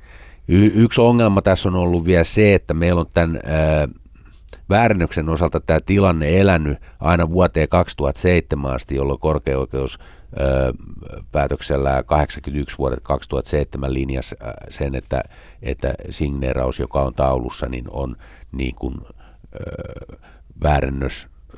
Y- 0.48 0.72
yksi 0.74 1.00
ongelma 1.00 1.42
tässä 1.42 1.68
on 1.68 1.74
ollut 1.74 2.04
vielä 2.04 2.24
se, 2.24 2.54
että 2.54 2.74
meillä 2.74 3.00
on 3.00 3.06
tämän 3.14 3.40
ää, 3.44 3.88
väärennöksen 4.70 5.28
osalta 5.28 5.60
tämä 5.60 5.80
tilanne 5.86 6.40
elänyt 6.40 6.78
aina 7.00 7.30
vuoteen 7.30 7.68
2007 7.68 8.74
asti, 8.74 8.94
jolloin 8.94 9.20
korkeaoikeus 9.20 9.98
päätöksellä 11.32 12.02
81 12.02 12.78
vuodet 12.78 13.00
2007 13.02 13.94
linjassa 13.94 14.36
sen, 14.68 14.94
että, 14.94 15.22
että 15.62 15.94
signeeraus, 16.10 16.78
joka 16.78 17.02
on 17.02 17.14
taulussa, 17.14 17.66
niin 17.66 17.84
on 17.90 18.16
niin 18.52 18.74
kuin, 18.74 18.94
ö, 19.54 20.18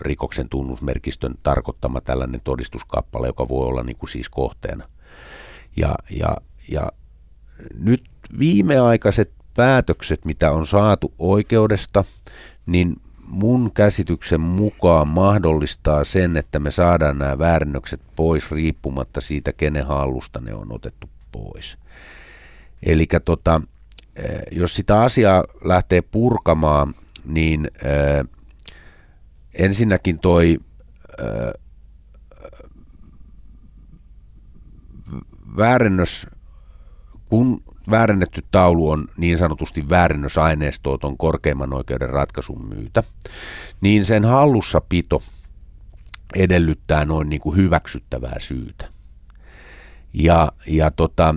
rikoksen 0.00 0.48
tunnusmerkistön 0.48 1.34
tarkoittama 1.42 2.00
tällainen 2.00 2.40
todistuskappale, 2.44 3.26
joka 3.26 3.48
voi 3.48 3.66
olla 3.66 3.82
niin 3.82 3.96
kuin 3.96 4.10
siis 4.10 4.28
kohteena. 4.28 4.88
Ja, 5.76 5.94
ja, 6.10 6.36
ja 6.70 6.92
nyt 7.78 8.04
viimeaikaiset 8.38 9.32
päätökset, 9.56 10.24
mitä 10.24 10.52
on 10.52 10.66
saatu 10.66 11.14
oikeudesta, 11.18 12.04
niin 12.66 12.96
mun 13.26 13.70
käsityksen 13.74 14.40
mukaan 14.40 15.08
mahdollistaa 15.08 16.04
sen, 16.04 16.36
että 16.36 16.58
me 16.58 16.70
saadaan 16.70 17.18
nämä 17.18 17.38
väärännökset 17.38 18.00
pois 18.16 18.50
riippumatta 18.50 19.20
siitä, 19.20 19.52
kenen 19.52 19.86
hallusta 19.86 20.40
ne 20.40 20.54
on 20.54 20.72
otettu 20.72 21.08
pois. 21.32 21.78
Eli 22.82 23.06
tota, 23.24 23.62
eh, 24.16 24.42
jos 24.50 24.74
sitä 24.74 25.02
asiaa 25.02 25.44
lähtee 25.64 26.02
purkamaan, 26.02 26.94
niin 27.24 27.70
äh, 27.86 28.26
ensinnäkin 29.54 30.18
toi 30.18 30.58
äh, 31.20 31.52
väärennös, 35.56 36.26
kun 37.28 37.62
väärennetty 37.90 38.42
taulu 38.50 38.90
on 38.90 39.08
niin 39.16 39.38
sanotusti 39.38 39.88
väärennösaineistoa 39.88 40.98
tuon 40.98 41.18
korkeimman 41.18 41.72
oikeuden 41.72 42.10
ratkaisun 42.10 42.68
myytä, 42.68 43.02
niin 43.80 44.04
sen 44.04 44.24
hallussapito 44.24 45.22
edellyttää 46.36 47.04
noin 47.04 47.28
niin 47.28 47.40
kuin 47.40 47.56
hyväksyttävää 47.56 48.36
syytä. 48.38 48.88
Ja, 50.14 50.52
ja 50.66 50.90
tota, 50.90 51.34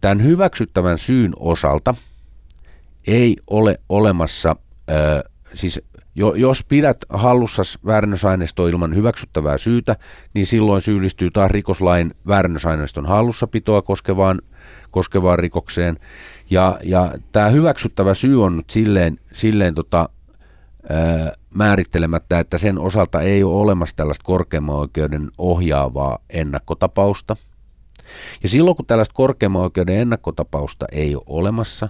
tämän 0.00 0.22
hyväksyttävän 0.22 0.98
syyn 0.98 1.32
osalta 1.38 1.94
ei 3.06 3.36
ole 3.46 3.80
olemassa, 3.88 4.56
siis 5.54 5.80
jos 6.14 6.64
pidät 6.64 6.96
hallussa 7.10 7.62
väärennösaineistoa 7.86 8.68
ilman 8.68 8.94
hyväksyttävää 8.94 9.58
syytä, 9.58 9.96
niin 10.34 10.46
silloin 10.46 10.82
syyllistyy 10.82 11.30
taas 11.30 11.50
rikoslain 11.50 12.14
väärennösaineiston 12.26 13.06
hallussapitoa 13.06 13.82
koskevaan 13.82 14.40
koskevaan 14.90 15.38
rikokseen. 15.38 15.98
Ja, 16.50 16.78
ja 16.84 17.12
tämä 17.32 17.48
hyväksyttävä 17.48 18.14
syy 18.14 18.44
on 18.44 18.56
nyt 18.56 18.70
silleen, 18.70 19.18
silleen 19.32 19.74
tota, 19.74 20.08
ää, 20.88 21.32
määrittelemättä, 21.54 22.38
että 22.38 22.58
sen 22.58 22.78
osalta 22.78 23.20
ei 23.20 23.42
ole 23.42 23.60
olemassa 23.60 23.96
tällaista 23.96 24.24
korkeimman 24.24 24.76
oikeuden 24.76 25.30
ohjaavaa 25.38 26.18
ennakkotapausta. 26.30 27.36
Ja 28.42 28.48
silloin 28.48 28.76
kun 28.76 28.86
tällaista 28.86 29.14
korkeimman 29.14 29.62
oikeuden 29.62 29.96
ennakkotapausta 29.96 30.86
ei 30.92 31.14
ole 31.14 31.24
olemassa, 31.26 31.88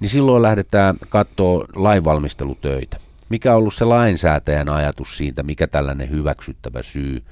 niin 0.00 0.08
silloin 0.08 0.42
lähdetään 0.42 0.96
katsoa 1.08 1.64
lainvalmistelutöitä. 1.74 2.96
Mikä 3.28 3.52
on 3.52 3.58
ollut 3.58 3.74
se 3.74 3.84
lainsäätäjän 3.84 4.68
ajatus 4.68 5.16
siitä, 5.16 5.42
mikä 5.42 5.66
tällainen 5.66 6.10
hyväksyttävä 6.10 6.82
syy 6.82 7.22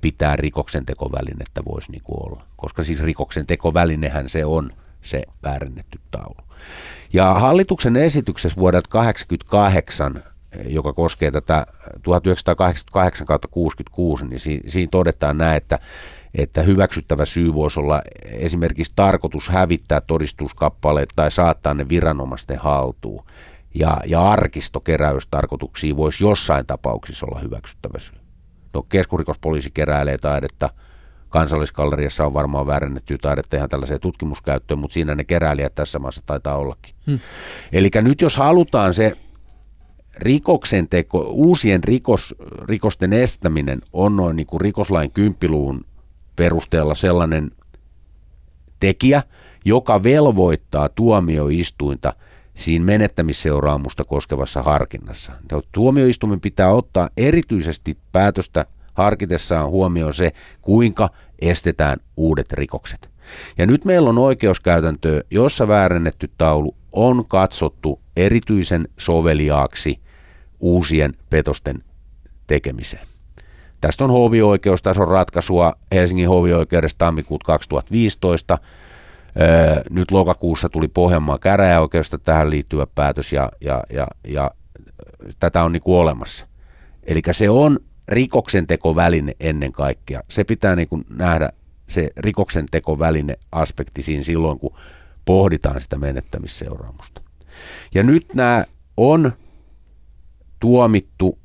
pitää 0.00 0.36
rikoksen 0.36 0.86
tekovälinettä 0.86 1.62
voisi 1.64 1.92
niin 1.92 2.02
kuin 2.02 2.26
olla. 2.26 2.46
Koska 2.56 2.84
siis 2.84 3.02
rikoksen 3.02 3.46
tekovälinehän 3.46 4.28
se 4.28 4.44
on 4.44 4.70
se 5.02 5.22
väärennetty 5.42 6.00
taulu. 6.10 6.36
Ja 7.12 7.34
hallituksen 7.34 7.96
esityksessä 7.96 8.60
vuodelta 8.60 8.88
1988, 8.90 10.22
joka 10.66 10.92
koskee 10.92 11.30
tätä 11.30 11.66
1988 12.02 13.26
66, 13.50 14.24
niin 14.24 14.40
siinä 14.40 14.88
todetaan 14.90 15.38
näin, 15.38 15.56
että 15.56 15.78
että 16.34 16.62
hyväksyttävä 16.62 17.24
syy 17.24 17.54
voisi 17.54 17.80
olla 17.80 18.02
esimerkiksi 18.24 18.92
tarkoitus 18.96 19.48
hävittää 19.48 20.00
todistuskappaleet 20.00 21.08
tai 21.16 21.30
saattaa 21.30 21.74
ne 21.74 21.88
viranomaisten 21.88 22.58
haltuun. 22.58 23.24
Ja, 23.74 23.96
ja 24.06 24.30
arkistokeräystarkoituksia 24.30 25.96
voisi 25.96 26.24
jossain 26.24 26.66
tapauksissa 26.66 27.26
olla 27.26 27.40
hyväksyttävä 27.40 27.98
syy. 27.98 28.21
No 28.74 28.82
keskusrikospoliisi 28.82 29.70
keräilee 29.74 30.18
taidetta, 30.18 30.70
kansalliskalleriassa 31.28 32.26
on 32.26 32.34
varmaan 32.34 32.66
väärennettyä 32.66 33.18
taidetta 33.22 33.56
ihan 33.56 33.68
tällaiseen 33.68 34.00
tutkimuskäyttöön, 34.00 34.78
mutta 34.78 34.94
siinä 34.94 35.14
ne 35.14 35.24
keräilijät 35.24 35.74
tässä 35.74 35.98
maassa 35.98 36.22
taitaa 36.26 36.56
ollakin. 36.56 36.94
Hmm. 37.06 37.18
Eli 37.72 37.90
nyt 38.02 38.20
jos 38.20 38.36
halutaan 38.36 38.94
se 38.94 39.12
rikoksen 40.16 40.88
teko, 40.88 41.18
uusien 41.18 41.84
rikos, 41.84 42.34
rikosten 42.68 43.12
estäminen 43.12 43.80
on 43.92 44.16
noin 44.16 44.36
niin 44.36 44.46
kuin 44.46 44.60
rikoslain 44.60 45.10
kymppiluun 45.10 45.84
perusteella 46.36 46.94
sellainen 46.94 47.50
tekijä, 48.80 49.22
joka 49.64 50.02
velvoittaa 50.02 50.88
tuomioistuinta 50.88 52.14
siinä 52.54 52.84
menettämisseuraamusta 52.84 54.04
koskevassa 54.04 54.62
harkinnassa. 54.62 55.32
Tuomioistuimen 55.72 56.40
pitää 56.40 56.72
ottaa 56.72 57.08
erityisesti 57.16 57.98
päätöstä 58.12 58.66
harkitessaan 58.94 59.70
huomioon 59.70 60.14
se, 60.14 60.32
kuinka 60.62 61.10
estetään 61.42 61.98
uudet 62.16 62.52
rikokset. 62.52 63.10
Ja 63.58 63.66
nyt 63.66 63.84
meillä 63.84 64.10
on 64.10 64.18
oikeuskäytäntö, 64.18 65.24
jossa 65.30 65.68
väärennetty 65.68 66.30
taulu 66.38 66.76
on 66.92 67.26
katsottu 67.28 68.00
erityisen 68.16 68.88
soveliaaksi 68.98 70.00
uusien 70.60 71.14
petosten 71.30 71.84
tekemiseen. 72.46 73.06
Tästä 73.80 74.04
on 74.04 74.10
hovioikeustason 74.10 75.08
ratkaisua 75.08 75.72
Helsingin 75.92 76.28
hovioikeudesta 76.28 76.98
tammikuut 76.98 77.42
2015. 77.42 78.58
Nyt 79.90 80.10
lokakuussa 80.10 80.68
tuli 80.68 80.88
Pohjanmaan 80.88 81.40
käräjäoikeusta 81.40 82.18
tähän 82.18 82.50
liittyvä 82.50 82.86
päätös 82.94 83.32
ja, 83.32 83.50
ja, 83.60 83.82
ja, 83.92 84.06
ja 84.28 84.50
tätä 85.38 85.64
on 85.64 85.72
niin 85.72 85.82
kuin 85.82 85.98
olemassa. 85.98 86.46
Eli 87.02 87.20
se 87.32 87.50
on 87.50 87.78
rikoksentekoväline 88.08 89.32
ennen 89.40 89.72
kaikkea. 89.72 90.20
Se 90.30 90.44
pitää 90.44 90.76
niin 90.76 90.88
kuin 90.88 91.04
nähdä 91.08 91.52
se 91.88 92.10
rikoksentekoväline 92.16 93.36
aspekti 93.52 94.02
siinä 94.02 94.24
silloin, 94.24 94.58
kun 94.58 94.76
pohditaan 95.24 95.80
sitä 95.80 95.98
menettämisseuraamusta. 95.98 97.22
Ja 97.94 98.02
nyt 98.02 98.34
nämä 98.34 98.64
on 98.96 99.32
tuomittu 100.60 101.38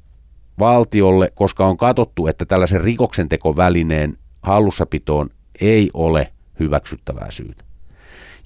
valtiolle, 0.60 1.32
koska 1.36 1.68
on 1.68 1.78
katsottu, 1.78 2.28
että 2.28 2.46
tällaisen 2.46 2.82
rikoksentekovälineen 2.82 4.18
hallussapitoon 4.42 5.30
ei 5.62 5.90
ole 5.94 6.34
hyväksyttävää 6.60 7.32
syytä. 7.32 7.64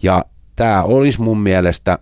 Ja 0.04 0.26
tämä 0.56 0.84
olisi 0.84 1.22
mun 1.22 1.40
mielestä 1.40 2.00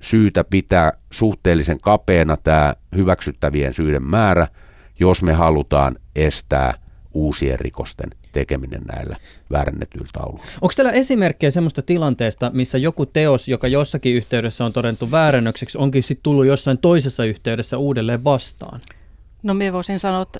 syytä 0.00 0.44
pitää 0.44 0.92
suhteellisen 1.12 1.80
kapeana 1.80 2.36
tämä 2.36 2.74
hyväksyttävien 2.96 3.74
syiden 3.74 4.02
määrä, 4.02 4.48
jos 5.00 5.22
me 5.22 5.32
halutaan 5.32 5.96
estää 6.16 6.74
uusien 7.14 7.60
rikosten 7.60 8.10
tekeminen 8.32 8.82
näillä 8.92 9.16
väärännetyillä 9.50 10.08
tauluilla. 10.12 10.46
Onko 10.60 10.72
teillä 10.76 10.92
esimerkkejä 10.92 11.50
semmoista 11.50 11.82
tilanteesta, 11.82 12.50
missä 12.54 12.78
joku 12.78 13.06
teos, 13.06 13.48
joka 13.48 13.68
jossakin 13.68 14.14
yhteydessä 14.14 14.64
on 14.64 14.72
todettu 14.72 15.10
väärännökseksi, 15.10 15.78
onkin 15.78 16.02
sitten 16.02 16.22
tullut 16.22 16.46
jossain 16.46 16.78
toisessa 16.78 17.24
yhteydessä 17.24 17.78
uudelleen 17.78 18.24
vastaan? 18.24 18.80
No 19.42 19.54
minä 19.54 19.72
voisin 19.72 19.98
sanoa, 19.98 20.22
että 20.22 20.38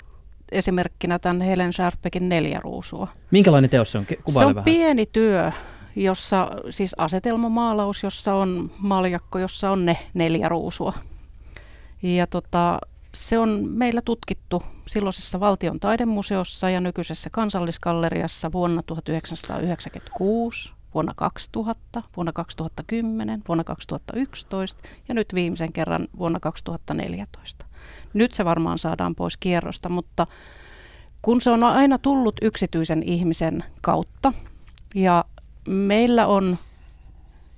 esimerkkinä 0.51 1.19
tämän 1.19 1.41
Helen 1.41 1.73
Sharpbeckin 1.73 2.29
neljä 2.29 2.59
ruusua. 2.63 3.07
Minkälainen 3.31 3.69
teos 3.69 3.91
se 3.91 3.97
on? 3.97 4.05
Kuvaile 4.05 4.39
se 4.39 4.45
on 4.45 4.55
vähän. 4.55 4.65
pieni 4.65 5.05
työ, 5.05 5.51
jossa 5.95 6.51
siis 6.69 6.95
asetelmamaalaus, 6.97 8.03
jossa 8.03 8.33
on 8.33 8.71
maljakko, 8.77 9.39
jossa 9.39 9.71
on 9.71 9.85
ne 9.85 9.97
neljä 10.13 10.49
ruusua. 10.49 10.93
Ja 12.03 12.27
tota, 12.27 12.79
se 13.13 13.37
on 13.39 13.65
meillä 13.69 14.01
tutkittu 14.01 14.63
silloisessa 14.87 15.39
valtion 15.39 15.79
taidemuseossa 15.79 16.69
ja 16.69 16.81
nykyisessä 16.81 17.29
kansalliskalleriassa 17.29 18.51
vuonna 18.51 18.83
1996, 18.83 20.73
vuonna 20.93 21.13
2000, 21.15 22.01
vuonna 22.15 22.33
2010, 22.33 23.41
vuonna 23.47 23.63
2011 23.63 24.83
ja 25.07 25.13
nyt 25.13 25.27
viimeisen 25.33 25.73
kerran 25.73 26.07
vuonna 26.17 26.39
2014. 26.39 27.65
Nyt 28.13 28.31
se 28.31 28.45
varmaan 28.45 28.77
saadaan 28.77 29.15
pois 29.15 29.37
kierrosta, 29.37 29.89
mutta 29.89 30.27
kun 31.21 31.41
se 31.41 31.49
on 31.49 31.63
aina 31.63 31.97
tullut 31.97 32.35
yksityisen 32.41 33.03
ihmisen 33.03 33.63
kautta 33.81 34.33
ja 34.95 35.25
meillä 35.67 36.27
on, 36.27 36.57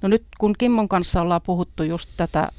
no 0.01 0.10
nyt 0.10 0.24
kun 0.38 0.55
Kimmon 0.58 0.89
kanssa 0.89 1.22
ollaan 1.22 1.41
puhuttu 1.41 1.84
just 1.84 2.10
tätä 2.18 2.49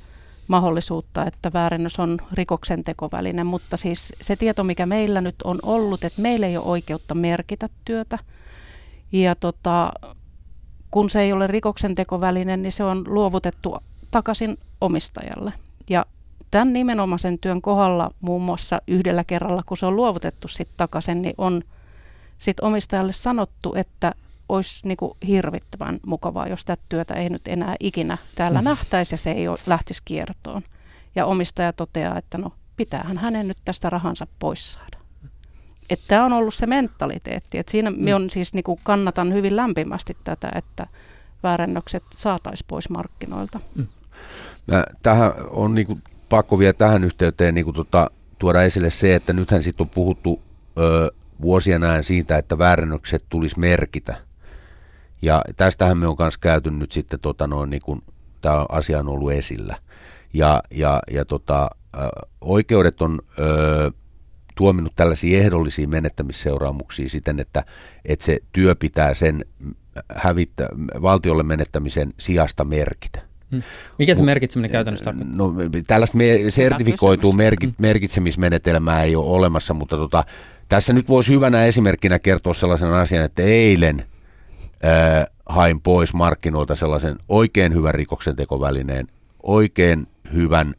mahdollisuutta, 0.49 1.25
että 1.25 1.53
väärennös 1.53 1.99
on 1.99 2.19
rikoksen 2.33 2.83
tekoväline, 2.83 3.45
mutta 3.45 3.77
siis 3.77 4.13
se 4.21 4.37
tieto, 4.37 4.65
mikä 4.65 4.87
meillä 4.87 5.21
nyt 5.21 5.43
on 5.45 5.59
ollut, 5.63 6.05
että 6.05 6.23
meillä 6.23 6.47
ei 6.47 6.57
ole 6.57 6.67
oikeutta 6.67 7.15
merkitä 7.15 7.69
työtä. 7.85 8.19
Ja 9.13 9.35
tota, 9.35 9.93
kun 10.91 11.11
se 11.11 11.21
ei 11.21 11.33
ole 11.33 11.47
rikoksen 11.47 11.95
tekoväline, 11.95 12.57
niin 12.57 12.73
se 12.73 12.85
on 12.85 13.05
luovutettu 13.07 13.77
takaisin 14.11 14.59
omistajalle. 14.81 15.53
Ja 15.91 16.07
tämän 16.51 16.73
nimenomaisen 16.73 17.39
työn 17.39 17.63
kohdalla 17.63 18.11
muun 18.21 18.43
muassa 18.43 18.83
yhdellä 18.87 19.25
kerralla, 19.25 19.63
kun 19.67 19.77
se 19.77 19.87
on 19.87 19.97
luovutettu 19.97 20.49
sitten 20.49 20.77
takaisin, 20.77 21.23
niin 21.23 21.35
on 21.39 21.63
sitten 22.39 22.65
omistajalle 22.65 23.13
sanottu, 23.13 23.75
että 23.75 24.15
olisi 24.49 24.89
niin 24.89 24.97
kuin 24.97 25.13
hirvittävän 25.27 26.01
mukavaa, 26.07 26.49
jos 26.49 26.65
tätä 26.65 26.83
työtä 26.89 27.15
ei 27.15 27.29
nyt 27.29 27.49
enää 27.49 27.77
ikinä 27.81 28.19
täällä 28.35 28.61
mm. 28.61 28.65
nähtäisi 28.65 29.15
ja 29.15 29.19
se 29.19 29.31
ei 29.31 29.49
ole, 29.49 29.59
lähtisi 29.67 30.03
kiertoon. 30.05 30.63
Ja 31.15 31.27
omistaja 31.27 31.73
toteaa, 31.73 32.19
että 32.19 32.39
no 32.39 32.53
pitäähän 32.77 33.19
hänen 33.19 33.49
nyt 33.49 33.59
tästä 33.65 33.91
rahansa 33.91 34.27
pois 34.39 34.73
saada. 34.73 34.99
Että 35.91 36.05
tämä 36.09 36.25
on 36.25 36.33
ollut 36.33 36.55
se 36.55 36.67
mentaliteetti. 36.67 37.59
Että 37.59 37.71
siinä 37.71 37.91
mm. 37.91 37.97
on 38.15 38.31
siis 38.31 38.55
niin 38.55 38.65
kuin 38.65 38.81
kannatan 38.83 39.33
hyvin 39.33 39.57
lämpimästi 39.57 40.17
tätä, 40.25 40.53
että 40.55 40.87
väärennökset 41.43 42.03
saataisiin 42.11 42.67
pois 42.69 42.91
markkinoilta. 42.91 43.61
Mm. 43.75 43.87
Tähän 45.03 45.33
on 45.51 45.75
niin 45.75 45.87
kuin 45.87 46.03
pakko 46.29 46.59
vielä 46.59 46.73
tähän 46.73 47.05
yhteyteen 47.05 47.55
niin 47.55 47.65
kuin 47.65 47.75
tuota, 47.75 48.11
tuoda 48.39 48.63
esille 48.63 48.91
se, 48.91 49.15
että 49.15 49.33
nythän 49.33 49.63
sitten 49.63 49.85
on 49.85 49.91
puhuttu 49.91 50.43
ö, 50.79 51.13
vuosien 51.41 51.83
ajan 51.83 52.05
siitä, 52.05 52.39
että 52.39 52.59
väärennökset 52.59 53.25
tulisi 53.29 53.59
merkitä. 53.59 54.28
Ja 55.23 55.43
tästähän 55.57 55.99
me 55.99 56.07
on 56.07 56.17
myös 56.19 56.39
käyty 56.39 56.71
nyt 56.71 56.93
sitten, 56.93 57.21
tota 57.21 57.47
noin, 57.47 57.71
niin 57.71 57.83
kuin, 57.85 58.03
tämä 58.41 58.67
asia 58.69 58.99
on 58.99 59.09
ollut 59.09 59.33
esillä. 59.33 59.77
Ja, 60.33 60.63
ja, 60.71 61.01
ja 61.11 61.25
tota, 61.25 61.71
oikeudet 62.41 63.03
on 63.03 63.19
ö, 63.39 63.91
tuominut 64.55 64.93
tällaisia 64.97 65.39
ehdollisia 65.39 65.89
menettämisseuraamuksia 65.89 67.09
siten, 67.09 67.41
että, 67.41 67.65
että 68.05 68.25
se 68.25 68.39
työ 68.53 68.75
pitää 68.75 69.15
sen 69.15 69.45
hävittä, 70.15 70.69
valtiolle 71.03 71.43
menettämisen 71.43 72.15
sijasta 72.19 72.65
merkitä. 72.65 73.21
Hmm. 73.51 73.63
Mikä 73.99 74.15
se 74.15 74.23
merkitseminen 74.23 74.71
käytännössä 74.71 75.05
tarkoittaa? 75.05 75.37
No, 75.37 75.55
tällaista 75.87 76.17
me, 76.17 76.39
sertifikoitua 76.49 77.33
merkit, 77.33 77.75
merkitsemismenetelmää 77.79 79.03
ei 79.03 79.17
ole 79.17 79.27
olemassa, 79.27 79.75
mutta 79.75 79.97
tota, 79.97 80.25
tässä 80.69 80.93
nyt 80.93 81.09
voisi 81.09 81.35
hyvänä 81.35 81.65
esimerkkinä 81.65 82.19
kertoa 82.19 82.55
sellaisen 82.55 82.93
asian, 82.93 83.25
että 83.25 83.43
eilen 83.43 84.05
ää, 84.83 85.27
hain 85.47 85.81
pois 85.81 86.15
markkinoilta 86.15 86.75
sellaisen 86.75 87.17
oikein 87.29 87.75
hyvän 87.75 87.95
rikoksentekovälineen, 87.95 89.07
oikein 89.43 90.07
hyvän 90.35 90.75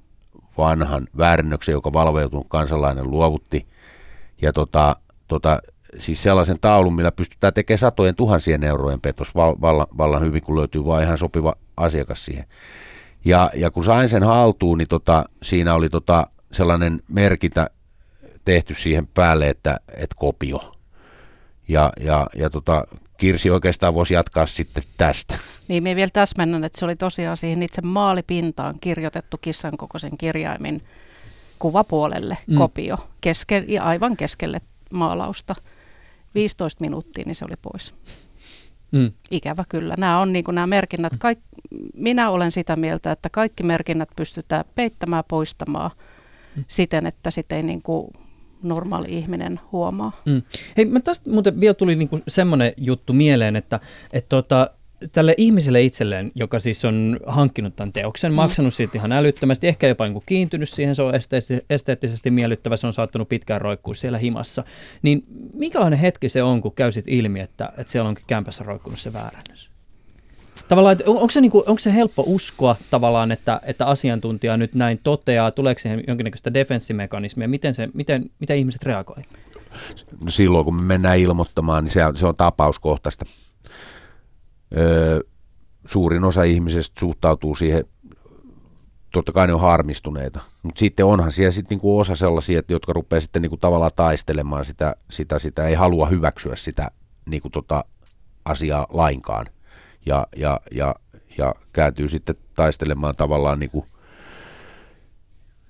vanhan 0.57 1.07
väärännöksen, 1.17 1.73
joka 1.73 1.93
valveutunut 1.93 2.47
kansalainen 2.49 3.11
luovutti. 3.11 3.67
Ja 4.41 4.53
tota, 4.53 4.95
tota, 5.27 5.61
siis 5.97 6.23
sellaisen 6.23 6.59
taulun, 6.61 6.95
millä 6.95 7.11
pystytään 7.11 7.53
tekemään 7.53 7.77
satojen 7.77 8.15
tuhansien 8.15 8.63
eurojen 8.63 9.01
petos 9.01 9.35
vallan, 9.35 9.87
vallan 9.97 10.21
hyvin, 10.21 10.41
kun 10.41 10.57
löytyy 10.57 10.85
vain 10.85 11.03
ihan 11.03 11.17
sopiva 11.17 11.55
asiakas 11.77 12.25
siihen. 12.25 12.45
Ja, 13.25 13.49
ja 13.55 13.71
kun 13.71 13.83
sain 13.83 14.09
sen 14.09 14.23
haltuun, 14.23 14.77
niin 14.77 14.87
tota, 14.87 15.25
siinä 15.43 15.73
oli 15.75 15.89
tota 15.89 16.27
sellainen 16.51 17.01
merkintä 17.09 17.69
tehty 18.45 18.73
siihen 18.73 19.07
päälle, 19.07 19.49
että, 19.49 19.79
että 19.93 20.15
kopio. 20.19 20.75
Ja, 21.67 21.91
ja, 21.99 22.27
ja 22.35 22.49
tota, 22.49 22.87
Kirsi 23.19 23.49
oikeastaan 23.49 23.93
voisi 23.93 24.13
jatkaa 24.13 24.45
sitten 24.45 24.83
tästä. 24.97 25.39
Niin, 25.67 25.83
minä 25.83 25.95
vielä 25.95 26.09
täsmennän, 26.13 26.63
että 26.63 26.79
se 26.79 26.85
oli 26.85 26.95
tosiaan 26.95 27.37
siihen 27.37 27.63
itse 27.63 27.81
maalipintaan 27.81 28.79
kirjoitettu 28.81 29.37
kissan 29.37 29.77
kokoisen 29.77 30.17
kirjaimin 30.17 30.83
kuvapuolelle 31.59 32.37
mm. 32.47 32.57
kopio, 32.57 32.97
keske, 33.21 33.65
ja 33.67 33.83
aivan 33.83 34.17
keskelle 34.17 34.59
maalausta. 34.91 35.55
15 36.35 36.81
minuuttia, 36.81 37.23
niin 37.25 37.35
se 37.35 37.45
oli 37.45 37.55
pois. 37.61 37.93
Mm. 38.91 39.11
Ikävä 39.31 39.63
kyllä. 39.69 39.95
Nämä 39.97 40.19
on 40.19 40.33
niin 40.33 40.45
kuin 40.45 40.55
nämä 40.55 40.67
merkinnät. 40.67 41.13
Kaik, 41.19 41.39
minä 41.93 42.29
olen 42.29 42.51
sitä 42.51 42.75
mieltä, 42.75 43.11
että 43.11 43.29
kaikki 43.29 43.63
merkinnät 43.63 44.09
pystytään 44.15 44.65
peittämään, 44.75 45.23
poistamaan 45.27 45.91
mm. 46.55 46.63
siten, 46.67 47.05
että 47.05 47.31
sitä 47.31 47.55
ei 47.55 47.63
niin 47.63 47.81
kuin 47.81 48.07
normaali 48.63 49.07
ihminen 49.17 49.59
huomaa. 49.71 50.21
Mm. 50.25 50.41
Hei, 50.77 50.85
mä 50.85 50.99
tästä 50.99 51.29
muuten 51.29 51.59
vielä 51.59 51.73
tuli 51.73 51.95
niinku 51.95 52.19
semmoinen 52.27 52.73
juttu 52.77 53.13
mieleen, 53.13 53.55
että 53.55 53.79
et 54.13 54.29
tota, 54.29 54.69
tälle 55.11 55.33
ihmiselle 55.37 55.81
itselleen, 55.81 56.31
joka 56.35 56.59
siis 56.59 56.85
on 56.85 57.19
hankkinut 57.27 57.75
tämän 57.75 57.93
teoksen, 57.93 58.31
mm. 58.31 58.35
maksanut 58.35 58.73
siitä 58.73 58.97
ihan 58.97 59.11
älyttömästi, 59.11 59.67
ehkä 59.67 59.87
jopa 59.87 60.05
niin 60.05 60.13
kuin 60.13 60.23
kiintynyt 60.25 60.69
siihen, 60.69 60.95
se 60.95 61.01
on 61.03 61.13
esteettisesti 61.69 62.31
miellyttävä, 62.31 62.77
se 62.77 62.87
on 62.87 62.93
saattanut 62.93 63.29
pitkään 63.29 63.61
roikkua 63.61 63.93
siellä 63.93 64.17
himassa, 64.17 64.63
niin 65.01 65.23
minkälainen 65.53 65.99
hetki 65.99 66.29
se 66.29 66.43
on, 66.43 66.61
kun 66.61 66.75
käysit 66.75 67.05
ilmi, 67.07 67.39
että, 67.39 67.73
että 67.77 67.91
siellä 67.91 68.09
onkin 68.09 68.25
kämpässä 68.27 68.63
roikkunut 68.63 68.99
se 68.99 69.13
väärännös? 69.13 69.69
Tavallaan, 70.69 70.91
että 70.91 71.03
onko 71.07 71.31
se, 71.31 71.41
niin 71.41 71.51
kuin, 71.51 71.63
onko 71.67 71.79
se 71.79 71.93
helppo 71.93 72.23
uskoa 72.27 72.75
tavallaan, 72.91 73.31
että, 73.31 73.61
että 73.63 73.85
asiantuntija 73.85 74.57
nyt 74.57 74.75
näin 74.75 74.99
toteaa, 75.03 75.51
tuleeko 75.51 75.79
siihen 75.79 76.03
jonkinnäköistä 76.07 76.53
defenssimekanismia, 76.53 77.47
miten, 77.47 77.73
se, 77.73 77.89
miten, 77.93 78.29
miten 78.39 78.57
ihmiset 78.57 78.83
reagoivat? 78.83 79.25
No 80.23 80.31
silloin 80.31 80.65
kun 80.65 80.75
me 80.75 80.81
mennään 80.81 81.19
ilmoittamaan, 81.19 81.83
niin 81.83 81.91
se 81.91 82.05
on, 82.05 82.17
se 82.17 82.25
on 82.25 82.35
tapauskohtaista. 82.35 83.25
Suurin 85.87 86.23
osa 86.23 86.43
ihmisistä 86.43 86.99
suhtautuu 86.99 87.55
siihen, 87.55 87.83
totta 89.13 89.31
kai 89.31 89.47
ne 89.47 89.53
on 89.53 89.61
harmistuneita, 89.61 90.39
mutta 90.63 90.79
sitten 90.79 91.05
onhan 91.05 91.31
siellä 91.31 91.51
sitten 91.51 91.75
niinku 91.75 91.99
osa 91.99 92.15
sellaisia, 92.15 92.61
jotka 92.69 92.93
rupeaa 92.93 93.21
sitten 93.21 93.41
niinku 93.41 93.57
tavallaan 93.57 93.91
taistelemaan 93.95 94.65
sitä, 94.65 94.95
sitä, 95.11 95.39
sitä, 95.39 95.67
ei 95.67 95.75
halua 95.75 96.05
hyväksyä 96.05 96.55
sitä 96.55 96.91
niinku 97.25 97.49
tota 97.49 97.85
asiaa 98.45 98.87
lainkaan 98.89 99.45
ja, 100.05 100.27
ja, 100.35 100.59
ja, 100.71 100.95
ja 101.37 101.55
kääntyy 101.73 102.07
sitten 102.07 102.35
taistelemaan 102.55 103.15
tavallaan 103.15 103.59
niinku 103.59 103.85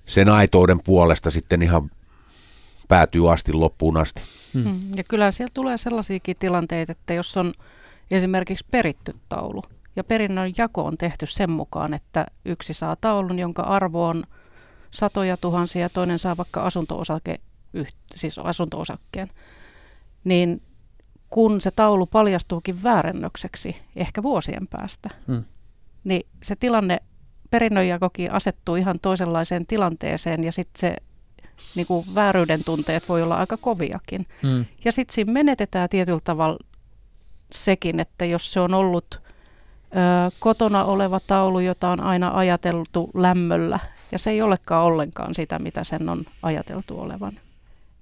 sen 0.06 0.28
aitouden 0.28 0.80
puolesta 0.80 1.30
sitten 1.30 1.62
ihan 1.62 1.90
päätyy 2.88 3.32
asti 3.32 3.52
loppuun 3.52 3.96
asti. 3.96 4.22
Hmm. 4.54 4.80
Ja 4.96 5.04
kyllä 5.04 5.30
siellä 5.30 5.50
tulee 5.54 5.76
sellaisiakin 5.76 6.36
tilanteita, 6.38 6.92
että 6.92 7.14
jos 7.14 7.36
on 7.36 7.54
esimerkiksi 8.10 8.66
peritty 8.70 9.16
taulu. 9.28 9.62
Ja 9.96 10.04
perinnön 10.04 10.52
jako 10.56 10.84
on 10.84 10.96
tehty 10.96 11.26
sen 11.26 11.50
mukaan, 11.50 11.94
että 11.94 12.26
yksi 12.44 12.74
saa 12.74 12.96
taulun, 12.96 13.38
jonka 13.38 13.62
arvo 13.62 14.06
on 14.06 14.24
satoja 14.90 15.36
tuhansia, 15.36 15.82
ja 15.82 15.88
toinen 15.88 16.18
saa 16.18 16.36
vaikka 16.36 16.62
asunto-osake, 16.62 17.40
siis 18.14 18.38
asunto-osakkeen. 18.38 19.30
Niin 20.24 20.62
kun 21.30 21.60
se 21.60 21.70
taulu 21.70 22.06
paljastuukin 22.06 22.82
väärennökseksi 22.82 23.76
ehkä 23.96 24.22
vuosien 24.22 24.66
päästä, 24.68 25.08
hmm. 25.26 25.44
niin 26.04 26.26
se 26.42 26.56
tilanne, 26.56 26.98
perinnönjakokin 27.50 28.32
asettuu 28.32 28.76
ihan 28.76 29.00
toisenlaiseen 29.02 29.66
tilanteeseen 29.66 30.44
ja 30.44 30.52
sitten 30.52 30.80
se 30.80 30.96
niin 31.74 31.86
kuin 31.86 32.14
vääryyden 32.14 32.64
tunteet 32.64 33.08
voi 33.08 33.22
olla 33.22 33.36
aika 33.36 33.56
koviakin. 33.56 34.26
Hmm. 34.42 34.64
Ja 34.84 34.92
sitten 34.92 35.14
siinä 35.14 35.32
menetetään 35.32 35.88
tietyllä 35.88 36.20
tavalla 36.24 36.58
sekin, 37.52 38.00
että 38.00 38.24
jos 38.24 38.52
se 38.52 38.60
on 38.60 38.74
ollut 38.74 39.20
ö, 39.20 39.20
kotona 40.38 40.84
oleva 40.84 41.20
taulu, 41.26 41.60
jota 41.60 41.88
on 41.88 42.00
aina 42.00 42.30
ajateltu 42.34 43.10
lämmöllä, 43.14 43.78
ja 44.12 44.18
se 44.18 44.30
ei 44.30 44.42
olekaan 44.42 44.84
ollenkaan 44.84 45.34
sitä, 45.34 45.58
mitä 45.58 45.84
sen 45.84 46.08
on 46.08 46.24
ajateltu 46.42 47.00
olevan, 47.00 47.40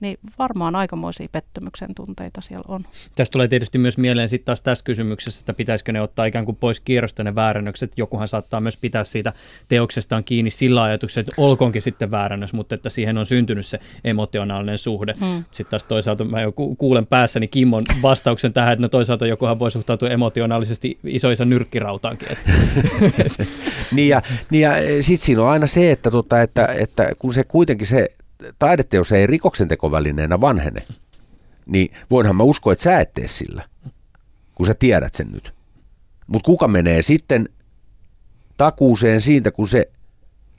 niin 0.01 0.19
varmaan 0.39 0.77
aikamoisia 0.77 1.29
pettymyksen 1.33 1.95
tunteita 1.95 2.41
siellä 2.41 2.65
on. 2.69 2.85
Tästä 3.17 3.33
tulee 3.33 3.49
tietysti 3.49 3.79
myös 3.79 3.99
mieleen 3.99 4.29
sitten 4.29 4.47
taas 4.47 4.63
tässä 4.63 4.85
kysymyksessä, 4.85 5.41
että 5.41 5.55
pitäisikö 5.55 5.93
ne 5.93 6.01
ottaa 6.01 6.25
ikään 6.25 6.45
kuin 6.45 6.57
pois 6.57 6.81
kierrosta 6.81 7.25
ne 7.25 7.35
väärännökset. 7.35 7.93
Jokuhan 7.97 8.29
saattaa 8.29 8.61
myös 8.61 8.77
pitää 8.77 9.05
siitä 9.05 9.33
teoksestaan 9.69 10.25
kiinni 10.25 10.51
sillä 10.51 10.83
ajatuksella, 10.83 11.29
että 11.29 11.43
olkoonkin 11.43 11.83
sitten 11.83 12.11
väärännös, 12.11 12.53
mutta 12.53 12.75
että 12.75 12.91
siihen 12.91 13.19
on 13.19 13.27
syntynyt 13.27 13.67
se 13.67 13.81
emotionaalinen 14.05 14.79
suhde. 14.79 15.15
Hmm. 15.21 15.45
Sitten 15.51 15.71
taas 15.71 15.85
toisaalta 15.85 16.25
mä 16.25 16.41
jo 16.41 16.53
kuulen 16.53 17.07
päässäni 17.07 17.49
Kimmon 17.49 17.83
vastauksen 18.03 18.53
tähän, 18.53 18.73
että 18.73 18.83
no 18.83 18.89
toisaalta 18.89 19.27
jokuhan 19.27 19.59
voi 19.59 19.71
suhtautua 19.71 20.09
emotionaalisesti 20.09 20.99
isoisa 21.05 21.45
nyrkkirautaankin. 21.45 22.29
niin 23.97 24.09
ja, 24.09 24.23
niin 24.51 24.63
ja 24.63 24.77
e, 24.77 25.03
sitten 25.03 25.27
siinä 25.27 25.43
on 25.43 25.49
aina 25.49 25.67
se, 25.67 25.91
että, 25.91 26.11
tota, 26.11 26.43
että, 26.43 26.67
että 26.67 27.13
kun 27.19 27.35
se 27.35 27.45
kuitenkin 27.45 27.87
se 27.87 28.09
taideteos 28.59 29.13
ei 29.13 29.27
rikoksentekovälineenä 29.27 30.41
vanhene, 30.41 30.83
niin 31.67 31.93
voinhan 32.11 32.37
mä 32.37 32.43
uskoa, 32.43 32.73
että 32.73 32.83
sä 32.83 33.01
et 33.01 33.13
tee 33.13 33.29
sillä, 33.29 33.65
kun 34.55 34.67
sä 34.67 34.75
tiedät 34.75 35.15
sen 35.15 35.33
nyt. 35.33 35.55
Mutta 36.27 36.47
kuka 36.47 36.69
menee 36.69 37.03
sitten 37.03 37.49
takuuseen 38.57 39.21
siitä, 39.21 39.51
kun 39.51 39.69
se 39.69 39.91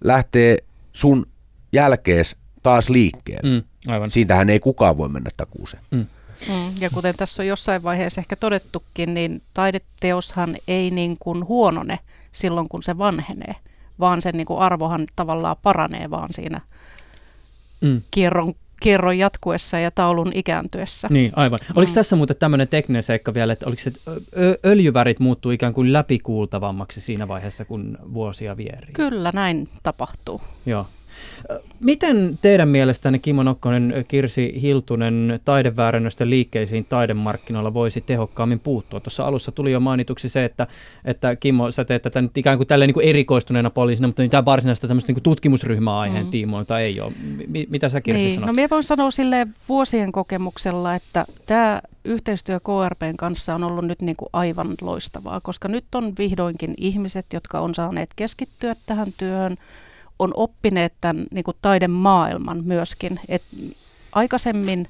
lähtee 0.03 0.57
sun 0.93 1.25
jälkees 1.71 2.36
taas 2.63 2.89
liikkeelle. 2.89 3.59
Mm, 3.59 3.91
aivan. 3.91 4.11
Siitähän 4.11 4.49
ei 4.49 4.59
kukaan 4.59 4.97
voi 4.97 5.09
mennä 5.09 5.30
takuuseen. 5.38 5.84
Mm. 5.91 6.05
Mm, 6.47 6.73
ja 6.80 6.89
kuten 6.89 7.15
tässä 7.17 7.43
on 7.43 7.47
jossain 7.47 7.84
vaiheessa 7.84 8.21
ehkä 8.21 8.36
todettukin, 8.36 9.13
niin 9.13 9.41
taideteoshan 9.53 10.57
ei 10.67 10.91
niin 10.91 11.17
kuin 11.19 11.47
huonone 11.47 11.99
silloin, 12.32 12.69
kun 12.69 12.84
se 12.84 12.97
vanhenee, 12.97 13.55
vaan 13.99 14.21
sen 14.21 14.38
niin 14.38 14.45
kuin 14.45 14.59
arvohan 14.59 15.07
tavallaan 15.15 15.55
paranee 15.63 16.09
vaan 16.09 16.30
siinä 16.34 16.61
mm. 17.82 18.01
kierron 18.11 18.53
kierron 18.80 19.17
jatkuessa 19.17 19.80
ja 19.80 19.91
taulun 19.91 20.32
ikääntyessä. 20.36 21.07
Niin, 21.11 21.32
aivan. 21.36 21.59
Oliko 21.75 21.91
mm. 21.91 21.95
tässä 21.95 22.15
muuten 22.15 22.36
tämmöinen 22.36 22.67
tekninen 22.67 23.03
seikka 23.03 23.34
vielä, 23.34 23.53
että 23.53 23.65
oliko 23.65 23.82
se, 23.82 23.89
että 23.89 24.11
öljyvärit 24.65 25.19
muuttuu 25.19 25.51
ikään 25.51 25.73
kuin 25.73 25.93
läpikuultavammaksi 25.93 27.01
siinä 27.01 27.27
vaiheessa, 27.27 27.65
kun 27.65 27.97
vuosia 28.13 28.57
vierii? 28.57 28.93
Kyllä, 28.93 29.32
näin 29.34 29.69
tapahtuu. 29.84 30.41
Joo. 30.65 30.86
Miten 31.80 32.39
teidän 32.41 32.70
mielestänne 32.70 33.20
Kimmo 33.20 33.43
Nokkonen, 33.43 34.05
Kirsi 34.07 34.61
Hiltunen 34.61 35.39
taideväärennösten 35.45 36.30
liikkeisiin 36.30 36.86
taidemarkkinoilla 36.86 37.74
voisi 37.74 38.01
tehokkaammin 38.01 38.59
puuttua? 38.59 38.99
Tuossa 38.99 39.26
alussa 39.26 39.51
tuli 39.51 39.72
jo 39.72 39.80
mainituksi 39.80 40.30
se, 40.30 40.45
että, 40.45 40.67
että 41.05 41.36
Kimmo, 41.36 41.72
sä 41.72 41.86
teet 41.86 42.01
tätä 42.01 42.22
nyt 42.22 42.38
ikään 42.38 42.57
kuin 42.57 42.67
tälleen 42.67 42.88
niin 42.88 42.93
kuin 42.93 43.05
erikoistuneena 43.05 43.70
poliisina, 43.70 44.07
mutta 44.07 44.28
tämä 44.30 44.45
varsinaista 44.45 44.88
tämmöistä 44.88 45.11
niin 45.11 45.24
tutkimusryhmäaiheen 45.24 46.26
mm. 46.26 46.32
tiimoilta 46.32 46.80
ei 46.80 47.01
ole. 47.01 47.11
M- 47.11 47.70
mitä 47.70 47.89
sä 47.89 48.01
Kirsi 48.01 48.24
niin, 48.24 48.34
sanot? 48.34 48.47
No 48.47 48.53
minä 48.53 48.67
voin 48.72 48.84
sanoa 48.84 49.11
sille 49.11 49.47
vuosien 49.70 50.11
kokemuksella, 50.11 50.95
että 50.95 51.26
tämä 51.45 51.82
yhteistyö 52.05 52.59
KRPn 52.59 53.17
kanssa 53.17 53.55
on 53.55 53.63
ollut 53.63 53.86
nyt 53.86 54.01
niin 54.01 54.15
kuin 54.15 54.30
aivan 54.34 54.76
loistavaa, 54.82 55.41
koska 55.41 55.67
nyt 55.67 55.86
on 55.95 56.13
vihdoinkin 56.17 56.74
ihmiset, 56.78 57.26
jotka 57.34 57.59
on 57.59 57.76
saaneet 57.76 58.09
keskittyä 58.15 58.76
tähän 58.86 59.13
työhön, 59.17 59.57
on 60.20 60.32
oppineet 60.36 60.93
tämän 61.01 61.26
niin 61.32 61.43
kuin 61.43 61.57
taidemaailman 61.61 62.63
myöskin. 62.63 63.20
Et 63.28 63.43
aikaisemmin, 64.11 64.88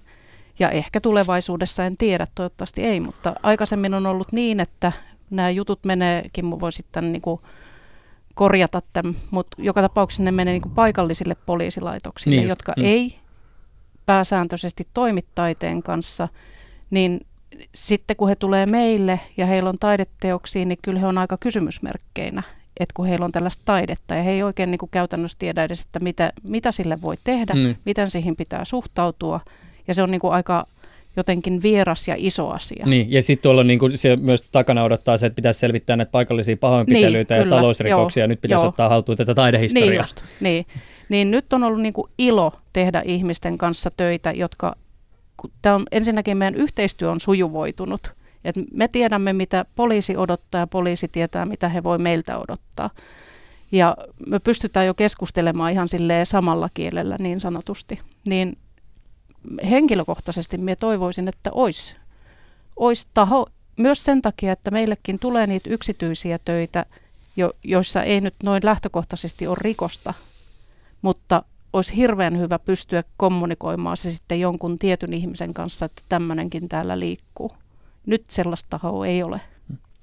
ja 0.59 0.69
ehkä 0.69 1.01
tulevaisuudessa 1.01 1.85
en 1.85 1.97
tiedä, 1.97 2.27
toivottavasti 2.35 2.83
ei, 2.83 2.99
mutta 2.99 3.35
aikaisemmin 3.43 3.93
on 3.93 4.05
ollut 4.05 4.31
niin, 4.31 4.59
että 4.59 4.91
nämä 5.29 5.49
jutut 5.49 5.79
menee, 5.85 6.25
Kimmo 6.33 6.59
voi 6.59 6.71
sitten 6.71 7.11
niin 7.11 7.21
kuin 7.21 7.41
korjata 8.33 8.81
tämän, 8.93 9.15
mutta 9.31 9.57
joka 9.61 9.81
tapauksessa 9.81 10.23
ne 10.23 10.31
menee 10.31 10.51
niin 10.51 10.61
kuin 10.61 10.75
paikallisille 10.75 11.35
poliisilaitoksille, 11.45 12.37
niin 12.37 12.49
jotka 12.49 12.73
mm. 12.77 12.85
ei 12.85 13.15
pääsääntöisesti 14.05 14.87
toimi 14.93 15.21
taiteen 15.35 15.83
kanssa, 15.83 16.27
niin 16.89 17.19
sitten 17.75 18.17
kun 18.17 18.29
he 18.29 18.35
tulee 18.35 18.65
meille 18.65 19.19
ja 19.37 19.45
heillä 19.45 19.69
on 19.69 19.79
taideteoksia, 19.79 20.65
niin 20.65 20.77
kyllä 20.81 20.99
he 20.99 21.05
on 21.07 21.17
aika 21.17 21.37
kysymysmerkkeinä 21.39 22.43
että 22.79 22.93
kun 22.93 23.05
heillä 23.05 23.25
on 23.25 23.31
tällaista 23.31 23.61
taidetta 23.65 24.15
ja 24.15 24.23
he 24.23 24.31
ei 24.31 24.43
oikein 24.43 24.71
niin 24.71 24.79
kuin 24.79 24.89
käytännössä 24.89 25.37
tiedä 25.39 25.63
edes, 25.63 25.81
että 25.81 25.99
mitä, 25.99 26.33
mitä 26.43 26.71
sille 26.71 27.01
voi 27.01 27.15
tehdä, 27.23 27.53
mm. 27.53 27.75
miten 27.85 28.09
siihen 28.09 28.35
pitää 28.35 28.65
suhtautua. 28.65 29.39
Ja 29.87 29.93
se 29.93 30.03
on 30.03 30.11
niin 30.11 30.21
kuin 30.21 30.33
aika 30.33 30.65
jotenkin 31.17 31.61
vieras 31.61 32.07
ja 32.07 32.15
iso 32.17 32.49
asia. 32.49 32.85
Niin, 32.85 33.11
ja 33.11 33.23
sitten 33.23 33.43
tuolla 33.43 33.63
niin 33.63 33.79
kuin 33.79 33.97
se 33.97 34.15
myös 34.15 34.41
takana 34.41 34.83
odottaa 34.83 35.17
se, 35.17 35.25
että 35.25 35.35
pitäisi 35.35 35.59
selvittää 35.59 35.95
näitä 35.95 36.11
paikallisia 36.11 36.57
pahoinpitelyitä 36.57 37.35
niin, 37.35 37.43
ja 37.43 37.49
talousrikoksia, 37.49 38.21
joo, 38.21 38.27
nyt 38.27 38.41
pitäisi 38.41 38.63
joo. 38.63 38.69
ottaa 38.69 38.89
haltuun 38.89 39.17
tätä 39.17 39.35
taidehistoriaa. 39.35 39.89
Niin, 39.89 39.97
just, 39.97 40.23
niin. 40.39 40.65
niin 41.09 41.31
nyt 41.31 41.53
on 41.53 41.63
ollut 41.63 41.81
niin 41.81 41.93
kuin 41.93 42.11
ilo 42.17 42.53
tehdä 42.73 43.01
ihmisten 43.05 43.57
kanssa 43.57 43.91
töitä, 43.97 44.31
jotka, 44.31 44.75
tämä 45.61 45.75
on, 45.75 45.85
ensinnäkin 45.91 46.37
meidän 46.37 46.55
yhteistyö 46.55 47.11
on 47.11 47.19
sujuvoitunut, 47.19 48.18
et 48.45 48.55
me 48.73 48.87
tiedämme, 48.87 49.33
mitä 49.33 49.65
poliisi 49.75 50.17
odottaa 50.17 50.61
ja 50.61 50.67
poliisi 50.67 51.07
tietää, 51.07 51.45
mitä 51.45 51.69
he 51.69 51.83
voi 51.83 51.97
meiltä 51.97 52.37
odottaa. 52.37 52.89
Ja 53.71 53.97
me 54.27 54.39
pystytään 54.39 54.85
jo 54.85 54.93
keskustelemaan 54.93 55.71
ihan 55.71 55.87
samalla 56.23 56.69
kielellä 56.73 57.15
niin 57.19 57.39
sanotusti. 57.39 57.99
Niin 58.27 58.57
henkilökohtaisesti 59.69 60.57
minä 60.57 60.75
toivoisin, 60.75 61.27
että 61.27 61.49
olisi 61.53 61.95
ois 62.75 63.07
taho 63.13 63.47
myös 63.77 64.03
sen 64.03 64.21
takia, 64.21 64.51
että 64.51 64.71
meillekin 64.71 65.19
tulee 65.19 65.47
niitä 65.47 65.69
yksityisiä 65.69 66.39
töitä, 66.45 66.85
jo, 67.35 67.53
joissa 67.63 68.03
ei 68.03 68.21
nyt 68.21 68.35
noin 68.43 68.61
lähtökohtaisesti 68.65 69.47
ole 69.47 69.57
rikosta, 69.61 70.13
mutta 71.01 71.43
olisi 71.73 71.95
hirveän 71.95 72.39
hyvä 72.39 72.59
pystyä 72.59 73.03
kommunikoimaan 73.17 73.97
se 73.97 74.11
sitten 74.11 74.39
jonkun 74.39 74.79
tietyn 74.79 75.13
ihmisen 75.13 75.53
kanssa, 75.53 75.85
että 75.85 76.01
tämmöinenkin 76.09 76.69
täällä 76.69 76.99
liikkuu. 76.99 77.51
Nyt 78.05 78.25
sellaista 78.29 78.69
tahoa 78.69 79.07
ei 79.07 79.23
ole. 79.23 79.41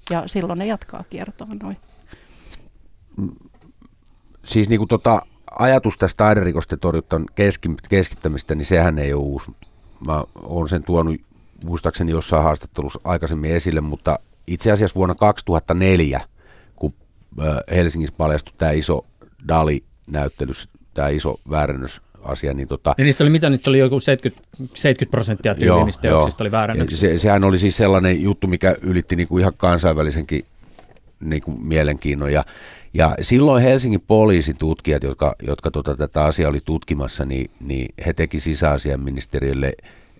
Ja 0.09 0.23
silloin 0.27 0.59
ne 0.59 0.65
jatkaa 0.65 1.03
kiertoa 1.09 1.47
noin. 1.63 1.77
Siis 4.45 4.69
niin 4.69 4.77
kuin 4.77 4.87
tota, 4.87 5.21
ajatus 5.59 5.97
tästä 5.97 6.17
taiderikosten 6.17 6.79
torjuttan 6.79 7.25
keskittämistä, 7.89 8.55
niin 8.55 8.65
sehän 8.65 8.99
ei 8.99 9.13
ole 9.13 9.23
uusi. 9.23 9.51
Mä 10.07 10.23
olen 10.35 10.67
sen 10.67 10.83
tuonut 10.83 11.21
muistaakseni 11.65 12.11
jossain 12.11 12.43
haastattelussa 12.43 12.99
aikaisemmin 13.03 13.51
esille, 13.51 13.81
mutta 13.81 14.19
itse 14.47 14.71
asiassa 14.71 14.95
vuonna 14.95 15.15
2004, 15.15 16.21
kun 16.75 16.93
Helsingissä 17.71 18.15
paljastui 18.17 18.53
tämä 18.57 18.71
iso 18.71 19.05
Dali-näyttelys, 19.47 20.69
tämä 20.93 21.09
iso 21.09 21.39
väärennös 21.49 22.01
asia. 22.23 22.53
Niin 22.53 22.67
tota, 22.67 22.95
ja 22.97 23.03
niistä 23.03 23.23
oli 23.23 23.31
mitä 23.31 23.49
nyt 23.49 23.67
oli 23.67 23.79
joku 23.79 23.99
70, 23.99 24.49
70 24.75 25.11
prosenttia 25.11 25.55
tyyliin 25.55 25.93
teoksista 26.01 26.43
oli 26.43 26.51
väärännyksiä. 26.51 26.97
Se, 26.97 27.17
sehän 27.17 27.43
oli 27.43 27.59
siis 27.59 27.77
sellainen 27.77 28.21
juttu, 28.21 28.47
mikä 28.47 28.75
ylitti 28.81 29.15
niinku 29.15 29.37
ihan 29.37 29.53
kansainvälisenkin 29.57 30.45
niinku 31.19 31.51
mielenkiinnon. 31.51 32.33
Ja, 32.33 32.45
ja 32.93 33.15
silloin 33.21 33.63
Helsingin 33.63 34.03
poliisin 34.07 34.57
tutkijat, 34.57 35.03
jotka, 35.03 35.35
jotka 35.43 35.71
tota, 35.71 35.95
tätä 35.95 36.25
asiaa 36.25 36.49
oli 36.49 36.59
tutkimassa, 36.65 37.25
niin, 37.25 37.51
niin 37.59 37.93
he 38.05 38.13
teki 38.13 38.39
sisäasiaministeriölle 38.39 39.73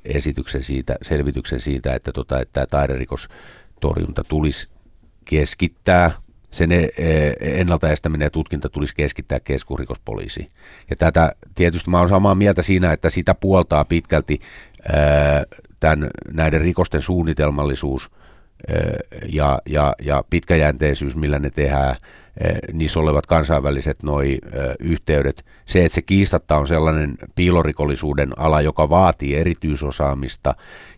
esityksen 0.06 0.64
siitä, 0.64 0.96
selvityksen 1.02 1.60
siitä, 1.60 1.96
että, 1.96 2.12
tota, 2.12 2.40
että 2.42 2.54
tämä 2.54 2.66
taiderikostorjunta 2.66 4.24
tulisi 4.24 4.68
keskittää– 5.26 6.12
sen 6.58 6.72
e, 6.72 6.90
e, 6.98 7.34
ennaltaestäminen 7.42 8.26
ja 8.26 8.30
tutkinta 8.30 8.70
tulisi 8.70 8.96
keskittää 8.96 9.40
keskusrikospoliisiin. 9.40 10.52
Ja 10.90 10.96
tätä 10.96 11.32
tietysti 11.56 11.90
mä 11.90 11.98
olen 11.98 12.10
samaa 12.10 12.36
mieltä 12.36 12.62
siinä, 12.62 12.92
että 12.92 13.10
sitä 13.10 13.36
puoltaa 13.36 13.86
pitkälti 13.86 14.40
tämän, 15.80 16.10
näiden 16.34 16.62
rikosten 16.62 17.02
suunnitelmallisuus 17.02 18.12
ja, 19.30 19.60
ja, 19.66 19.94
ja 20.02 20.24
pitkäjänteisyys, 20.30 21.16
millä 21.16 21.40
ne 21.40 21.50
tehdään– 21.50 21.96
Eh, 22.06 22.27
niissä 22.74 23.00
olevat 23.00 23.26
kansainväliset 23.26 24.04
noi 24.04 24.32
eh, 24.32 24.76
yhteydet. 24.80 25.46
Se, 25.66 25.86
että 25.86 25.96
se 25.96 26.02
kiistatta 26.02 26.58
on 26.58 26.68
sellainen 26.68 27.16
piilorikollisuuden 27.36 28.40
ala, 28.40 28.62
joka 28.62 28.90
vaatii 28.90 29.36
erityisosaamista 29.36 30.56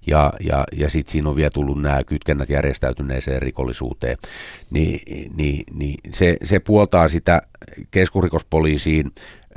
ja, 0.07 0.33
ja, 0.39 0.63
ja 0.71 0.89
sitten 0.89 1.11
siinä 1.11 1.29
on 1.29 1.35
vielä 1.35 1.49
tullut 1.49 1.81
nämä 1.81 2.03
kytkennät 2.03 2.49
järjestäytyneeseen 2.49 3.41
rikollisuuteen, 3.41 4.17
niin, 4.69 4.99
niin, 5.35 5.63
niin 5.73 5.99
se, 6.13 6.37
se 6.43 6.59
puoltaa 6.59 7.09
sitä 7.09 7.41
keskurikospoliisiin 7.91 9.11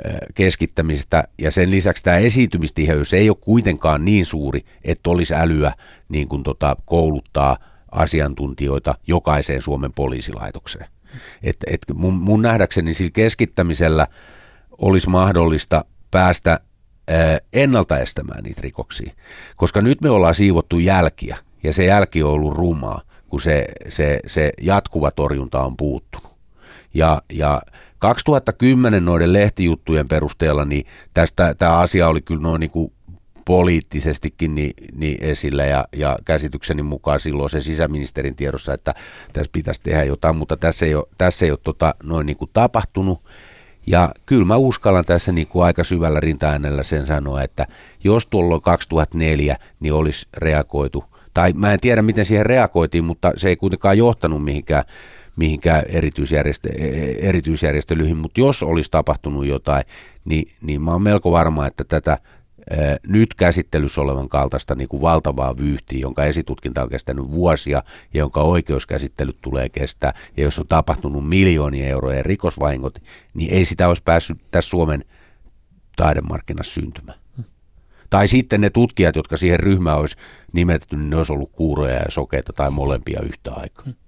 eh, 0.05 0.15
keskittämistä 0.35 1.23
ja 1.41 1.51
sen 1.51 1.71
lisäksi 1.71 2.03
tämä 2.03 2.17
esiintymistiheys 2.17 3.13
ei 3.13 3.29
ole 3.29 3.37
kuitenkaan 3.41 4.05
niin 4.05 4.25
suuri, 4.25 4.61
että 4.83 5.09
olisi 5.09 5.33
älyä 5.33 5.73
niin 6.09 6.27
kuin 6.27 6.43
tota, 6.43 6.75
kouluttaa 6.85 7.57
asiantuntijoita 7.91 8.95
jokaiseen 9.07 9.61
Suomen 9.61 9.93
poliisilaitokseen. 9.93 10.92
Et, 11.43 11.57
et 11.67 11.81
mun, 11.93 12.13
mun 12.13 12.41
nähdäkseni 12.41 12.93
sillä 12.93 13.11
keskittämisellä 13.13 14.07
olisi 14.77 15.09
mahdollista 15.09 15.85
päästä 16.11 16.59
ää, 17.07 17.39
ennaltaestämään 17.53 18.43
niitä 18.43 18.61
rikoksia. 18.61 19.13
Koska 19.55 19.81
nyt 19.81 20.01
me 20.01 20.09
ollaan 20.09 20.35
siivottu 20.35 20.79
jälkiä, 20.79 21.37
ja 21.63 21.73
se 21.73 21.85
jälki 21.85 22.23
on 22.23 22.31
ollut 22.31 22.57
rumaa, 22.57 23.01
kun 23.29 23.41
se, 23.41 23.65
se, 23.89 24.19
se 24.27 24.51
jatkuva 24.61 25.11
torjunta 25.11 25.63
on 25.63 25.77
puuttunut. 25.77 26.33
Ja, 26.93 27.21
ja 27.33 27.61
2010 27.99 29.05
noiden 29.05 29.33
lehtijuttujen 29.33 30.07
perusteella, 30.07 30.65
niin 30.65 30.85
tästä 31.13 31.55
tämä 31.55 31.77
asia 31.77 32.07
oli 32.07 32.21
kyllä 32.21 32.41
noin 32.41 32.59
niin 32.59 32.69
kuin 32.69 32.93
poliittisestikin 33.45 34.55
niin, 34.55 34.73
niin 34.95 35.17
esillä 35.21 35.65
ja, 35.65 35.85
ja 35.95 36.19
käsitykseni 36.25 36.83
mukaan 36.83 37.19
silloin 37.19 37.49
se 37.49 37.61
sisäministerin 37.61 38.35
tiedossa, 38.35 38.73
että 38.73 38.93
tässä 39.33 39.51
pitäisi 39.51 39.81
tehdä 39.81 40.03
jotain, 40.03 40.35
mutta 40.35 40.57
tässä 40.57 40.85
ei 40.85 40.95
ole, 40.95 41.05
tässä 41.17 41.45
ei 41.45 41.51
ole 41.51 41.59
tota, 41.63 41.95
noin 42.03 42.25
niin 42.25 42.37
kuin 42.37 42.51
tapahtunut. 42.53 43.21
Ja 43.87 44.11
kyllä 44.25 44.45
mä 44.45 44.55
uskallan 44.55 45.05
tässä 45.05 45.31
niin 45.31 45.47
kuin 45.47 45.65
aika 45.65 45.83
syvällä 45.83 46.19
rintaäänellä 46.19 46.83
sen 46.83 47.05
sanoa, 47.05 47.41
että 47.41 47.67
jos 48.03 48.27
tuolloin 48.27 48.61
2004 48.61 49.57
niin 49.79 49.93
olisi 49.93 50.27
reagoitu, 50.37 51.03
tai 51.33 51.53
mä 51.53 51.73
en 51.73 51.79
tiedä 51.79 52.01
miten 52.01 52.25
siihen 52.25 52.45
reagoitiin, 52.45 53.03
mutta 53.03 53.31
se 53.35 53.49
ei 53.49 53.55
kuitenkaan 53.55 53.97
johtanut 53.97 54.43
mihinkään, 54.43 54.83
mihinkään 55.35 55.83
erityisjärjestö, 55.87 56.69
e, 56.77 56.87
e, 56.87 57.29
erityisjärjestelyihin, 57.29 58.17
mutta 58.17 58.39
jos 58.39 58.63
olisi 58.63 58.91
tapahtunut 58.91 59.45
jotain, 59.45 59.83
niin, 60.25 60.51
niin 60.61 60.81
mä 60.81 60.91
oon 60.91 61.01
melko 61.01 61.31
varma, 61.31 61.67
että 61.67 61.83
tätä 61.83 62.17
nyt 63.07 63.33
käsittelyssä 63.33 64.01
olevan 64.01 64.29
kaltaista 64.29 64.75
niin 64.75 64.87
kuin 64.87 65.01
valtavaa 65.01 65.57
vyyhtiä, 65.57 65.99
jonka 65.99 66.25
esitutkinta 66.25 66.83
on 66.83 66.89
kestänyt 66.89 67.31
vuosia 67.31 67.83
ja 68.13 68.19
jonka 68.19 68.41
oikeuskäsittelyt 68.41 69.37
tulee 69.41 69.69
kestää, 69.69 70.13
ja 70.37 70.43
jos 70.43 70.59
on 70.59 70.67
tapahtunut 70.67 71.29
miljoonien 71.29 71.89
eurojen 71.89 72.25
rikosvahingot, 72.25 72.99
niin 73.33 73.53
ei 73.53 73.65
sitä 73.65 73.87
olisi 73.87 74.03
päässyt 74.03 74.37
tässä 74.51 74.69
Suomen 74.69 75.05
taidemarkkinassa 75.95 76.73
syntymään. 76.73 77.19
Hmm. 77.35 77.45
Tai 78.09 78.27
sitten 78.27 78.61
ne 78.61 78.69
tutkijat, 78.69 79.15
jotka 79.15 79.37
siihen 79.37 79.59
ryhmään 79.59 79.97
olisi 79.97 80.15
nimetetty, 80.53 80.95
niin 80.95 81.09
ne 81.09 81.15
olisi 81.15 81.33
ollut 81.33 81.51
kuuroja 81.51 81.95
ja 81.95 82.05
sokeita 82.11 82.53
tai 82.53 82.71
molempia 82.71 83.21
yhtä 83.25 83.51
aikaa. 83.53 83.85
Hmm. 83.85 84.02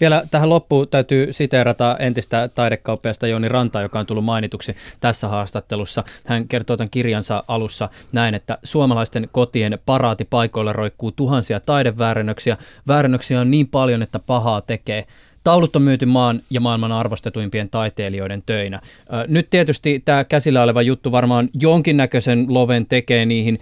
Vielä 0.00 0.22
tähän 0.30 0.48
loppuun 0.48 0.88
täytyy 0.88 1.32
siteerata 1.32 1.96
entistä 1.98 2.48
taidekauppiasta 2.54 3.26
Joni 3.26 3.48
Rantaa, 3.48 3.82
joka 3.82 3.98
on 3.98 4.06
tullut 4.06 4.24
mainituksi 4.24 4.76
tässä 5.00 5.28
haastattelussa. 5.28 6.04
Hän 6.26 6.48
kertoo 6.48 6.76
tämän 6.76 6.90
kirjansa 6.90 7.44
alussa 7.48 7.88
näin, 8.12 8.34
että 8.34 8.58
suomalaisten 8.62 9.28
kotien 9.32 9.78
paraatipaikoilla 9.86 10.72
roikkuu 10.72 11.12
tuhansia 11.12 11.60
taideväärennöksiä. 11.60 12.56
Väärennöksiä 12.88 13.40
on 13.40 13.50
niin 13.50 13.68
paljon, 13.68 14.02
että 14.02 14.18
pahaa 14.18 14.60
tekee. 14.60 15.06
Taulut 15.48 15.76
on 15.76 15.82
myyty 15.82 16.06
maan 16.06 16.40
ja 16.50 16.60
maailman 16.60 16.92
arvostetuimpien 16.92 17.68
taiteilijoiden 17.68 18.42
töinä. 18.46 18.80
Nyt 19.28 19.50
tietysti 19.50 20.02
tämä 20.04 20.24
käsillä 20.24 20.62
oleva 20.62 20.82
juttu 20.82 21.12
varmaan 21.12 21.48
jonkinnäköisen 21.60 22.46
loven 22.48 22.86
tekee 22.86 23.26
niihin 23.26 23.58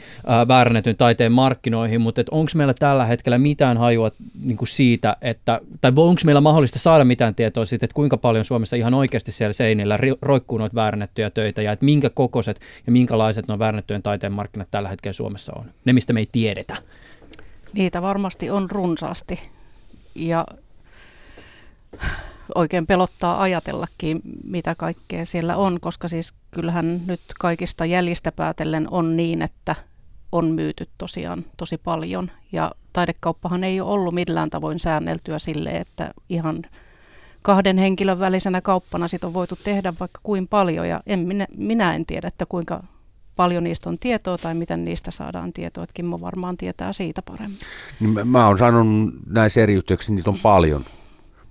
väärännetyn 0.48 0.96
taiteen 0.96 1.32
markkinoihin, 1.32 2.00
mutta 2.00 2.22
onko 2.30 2.50
meillä 2.54 2.74
tällä 2.74 3.04
hetkellä 3.04 3.38
mitään 3.38 3.78
hajua 3.78 4.10
niin 4.44 4.56
kuin 4.56 4.68
siitä, 4.68 5.16
että, 5.22 5.60
tai 5.80 5.92
onko 5.96 6.20
meillä 6.24 6.40
mahdollista 6.40 6.78
saada 6.78 7.04
mitään 7.04 7.34
tietoa 7.34 7.66
siitä, 7.66 7.84
että 7.86 7.94
kuinka 7.94 8.16
paljon 8.16 8.44
Suomessa 8.44 8.76
ihan 8.76 8.94
oikeasti 8.94 9.32
siellä 9.32 9.52
seinillä 9.52 9.98
roikkuu 10.22 10.58
noita 10.58 10.74
väärännettyjä 10.74 11.30
töitä 11.30 11.62
ja 11.62 11.72
että 11.72 11.84
minkä 11.84 12.10
kokoiset 12.10 12.60
ja 12.86 12.92
minkälaiset 12.92 13.48
nuo 13.48 13.58
väärännettyjen 13.58 14.02
taiteen 14.02 14.32
markkinat 14.32 14.68
tällä 14.70 14.88
hetkellä 14.88 15.12
Suomessa 15.12 15.52
on? 15.56 15.64
Ne, 15.84 15.92
mistä 15.92 16.12
me 16.12 16.20
ei 16.20 16.28
tiedetä. 16.32 16.76
Niitä 17.72 18.02
varmasti 18.02 18.50
on 18.50 18.70
runsaasti 18.70 19.40
ja 20.14 20.46
oikein 22.54 22.86
pelottaa 22.86 23.42
ajatellakin, 23.42 24.20
mitä 24.44 24.74
kaikkea 24.74 25.26
siellä 25.26 25.56
on, 25.56 25.80
koska 25.80 26.08
siis 26.08 26.34
kyllähän 26.50 27.00
nyt 27.06 27.20
kaikista 27.38 27.84
jäljistä 27.84 28.32
päätellen 28.32 28.88
on 28.90 29.16
niin, 29.16 29.42
että 29.42 29.74
on 30.32 30.46
myyty 30.46 30.88
tosiaan 30.98 31.44
tosi 31.56 31.78
paljon. 31.78 32.30
Ja 32.52 32.72
taidekauppahan 32.92 33.64
ei 33.64 33.80
ole 33.80 33.90
ollut 33.90 34.14
millään 34.14 34.50
tavoin 34.50 34.78
säänneltyä 34.78 35.38
sille, 35.38 35.70
että 35.70 36.10
ihan 36.28 36.62
kahden 37.42 37.78
henkilön 37.78 38.18
välisenä 38.18 38.60
kauppana 38.60 39.08
sit 39.08 39.24
on 39.24 39.34
voitu 39.34 39.58
tehdä 39.64 39.92
vaikka 40.00 40.20
kuin 40.22 40.48
paljon. 40.48 40.88
Ja 40.88 41.00
en, 41.06 41.18
minä, 41.18 41.46
minä 41.56 41.94
en 41.94 42.06
tiedä, 42.06 42.28
että 42.28 42.46
kuinka 42.46 42.82
paljon 43.36 43.64
niistä 43.64 43.88
on 43.88 43.98
tietoa 43.98 44.38
tai 44.38 44.54
miten 44.54 44.84
niistä 44.84 45.10
saadaan 45.10 45.52
tietoa. 45.52 45.84
Että 45.84 45.94
Kimmo 45.94 46.20
varmaan 46.20 46.56
tietää 46.56 46.92
siitä 46.92 47.22
paremmin. 47.22 47.58
Niin 48.00 48.10
mä, 48.10 48.24
mä 48.24 48.48
oon 48.48 48.58
sanonut 48.58 49.14
näissä 49.26 49.60
eri 49.60 49.74
yhteyksissä, 49.74 50.12
niitä 50.12 50.30
on 50.30 50.38
paljon. 50.38 50.84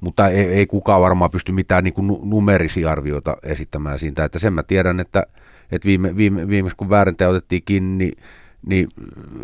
Mutta 0.06 0.28
ei, 0.28 0.46
ei 0.46 0.68
kukaan 0.68 1.02
varmaan 1.02 1.32
pysty 1.32 1.52
mitään 1.52 1.84
niin 1.84 1.94
kuin 1.94 2.08
numerisia 2.24 2.92
arvioita 2.92 3.38
esittämään 3.44 4.00
siitä. 4.00 4.24
Että 4.24 4.40
sen 4.40 4.54
mä 4.54 4.64
tiedän, 4.64 5.00
että, 5.00 5.28
että 5.72 5.86
viime, 5.86 6.18
viime, 6.18 6.48
viimeksi 6.48 6.78
kun 6.78 6.90
väärentäjä 6.90 7.30
otettiin 7.30 7.62
kiinni, 7.66 8.06
niin, 8.06 8.18
niin 8.66 8.88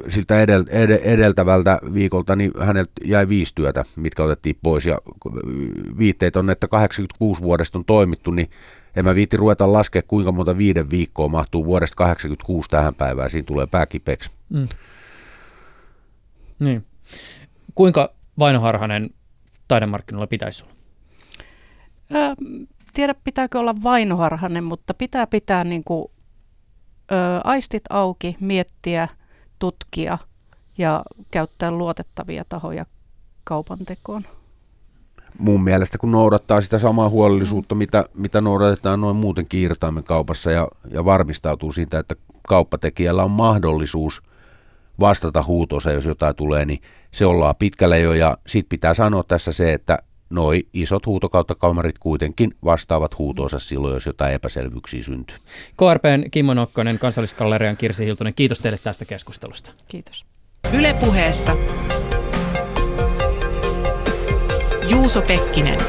siltä 0.09 0.41
edel, 0.41 0.64
ed, 0.70 0.89
edeltävältä 1.03 1.80
viikolta 1.93 2.36
niin 2.36 2.51
häneltä 2.59 2.91
jäi 3.05 3.30
viisi 3.30 3.55
työtä, 3.55 3.86
mitkä 3.95 4.24
otettiin 4.24 4.57
pois. 4.64 4.86
Ja 4.86 4.97
viitteet 5.97 6.36
on, 6.36 6.49
että 6.49 6.68
86 6.68 7.41
vuodesta 7.41 7.78
on 7.78 7.86
toimittu, 7.86 8.32
niin 8.32 8.49
en 8.95 9.05
mä 9.05 9.16
viitti 9.16 9.38
ruveta 9.38 9.74
laskea, 9.74 10.01
kuinka 10.07 10.32
monta 10.32 10.57
viiden 10.57 10.89
viikkoa 10.89 11.28
mahtuu 11.28 11.66
vuodesta 11.66 11.95
86 11.95 12.70
tähän 12.70 12.95
päivään. 12.95 13.30
Siinä 13.30 13.45
tulee 13.45 13.68
pääkipeksi. 13.68 14.30
Mm. 14.49 14.68
Niin. 16.59 16.86
Kuinka 17.76 18.14
vainoharhainen 18.39 19.09
taidemarkkinoilla 19.72 20.28
pitäisi 20.28 20.64
olla? 20.64 20.74
Ö, 22.16 22.36
tiedä, 22.94 23.16
pitääkö 23.24 23.60
olla 23.60 23.76
vainoharhainen, 23.84 24.64
mutta 24.64 24.94
pitää 24.94 25.28
pitää 25.28 25.64
niin 25.64 25.84
kuin, 25.84 26.06
ö, 27.12 27.16
aistit 27.44 27.84
auki, 27.90 28.38
miettiä, 28.40 29.08
tutkia 29.60 30.18
ja 30.78 31.04
käyttää 31.32 31.72
luotettavia 31.72 32.46
tahoja 32.50 32.86
kaupan 33.44 33.80
tekoon. 33.86 34.24
Mun 35.38 35.64
mielestä 35.64 35.98
kun 35.98 36.12
noudattaa 36.12 36.62
sitä 36.62 36.80
samaa 36.80 37.10
huolellisuutta, 37.10 37.76
mitä, 37.76 38.06
mitä 38.14 38.42
noudatetaan 38.42 39.02
noin 39.02 39.16
muuten 39.16 39.46
kiirtaimen 39.46 40.04
kaupassa 40.04 40.52
ja, 40.52 40.68
ja 40.90 41.06
varmistautuu 41.06 41.72
siitä, 41.72 42.00
että 42.00 42.16
kauppatekijällä 42.48 43.24
on 43.24 43.32
mahdollisuus 43.32 44.22
vastata 45.00 45.44
huutoonsa, 45.44 45.92
jos 45.92 46.06
jotain 46.06 46.36
tulee, 46.36 46.66
niin 46.66 46.82
se 47.12 47.26
ollaan 47.26 47.55
pitkälle 47.55 47.99
jo 47.99 48.14
ja 48.14 48.38
sit 48.47 48.70
pitää 48.70 48.93
sanoa 48.93 49.24
tässä 49.24 49.51
se, 49.51 49.74
että 49.74 49.97
noi 50.30 50.68
isot 50.74 51.05
huutokauttakalmarit 51.05 51.97
kuitenkin 51.97 52.51
vastaavat 52.66 53.18
huutoonsa 53.18 53.59
silloin, 53.59 53.93
jos 53.93 54.05
jotain 54.05 54.34
epäselvyyksiä 54.34 55.03
syntyy. 55.03 55.38
KRPn 55.78 56.32
Kimmo 56.32 56.53
Nokkonen, 56.53 56.99
kansalliskallerian 56.99 57.78
Kirsi 57.78 58.05
Hiltunen, 58.05 58.34
kiitos 58.34 58.59
teille 58.59 58.80
tästä 58.84 59.05
keskustelusta. 59.05 59.72
Kiitos. 59.88 60.26
Ylepuheessa 60.74 61.57
Juuso 64.89 65.22
Pekkinen. 65.22 65.80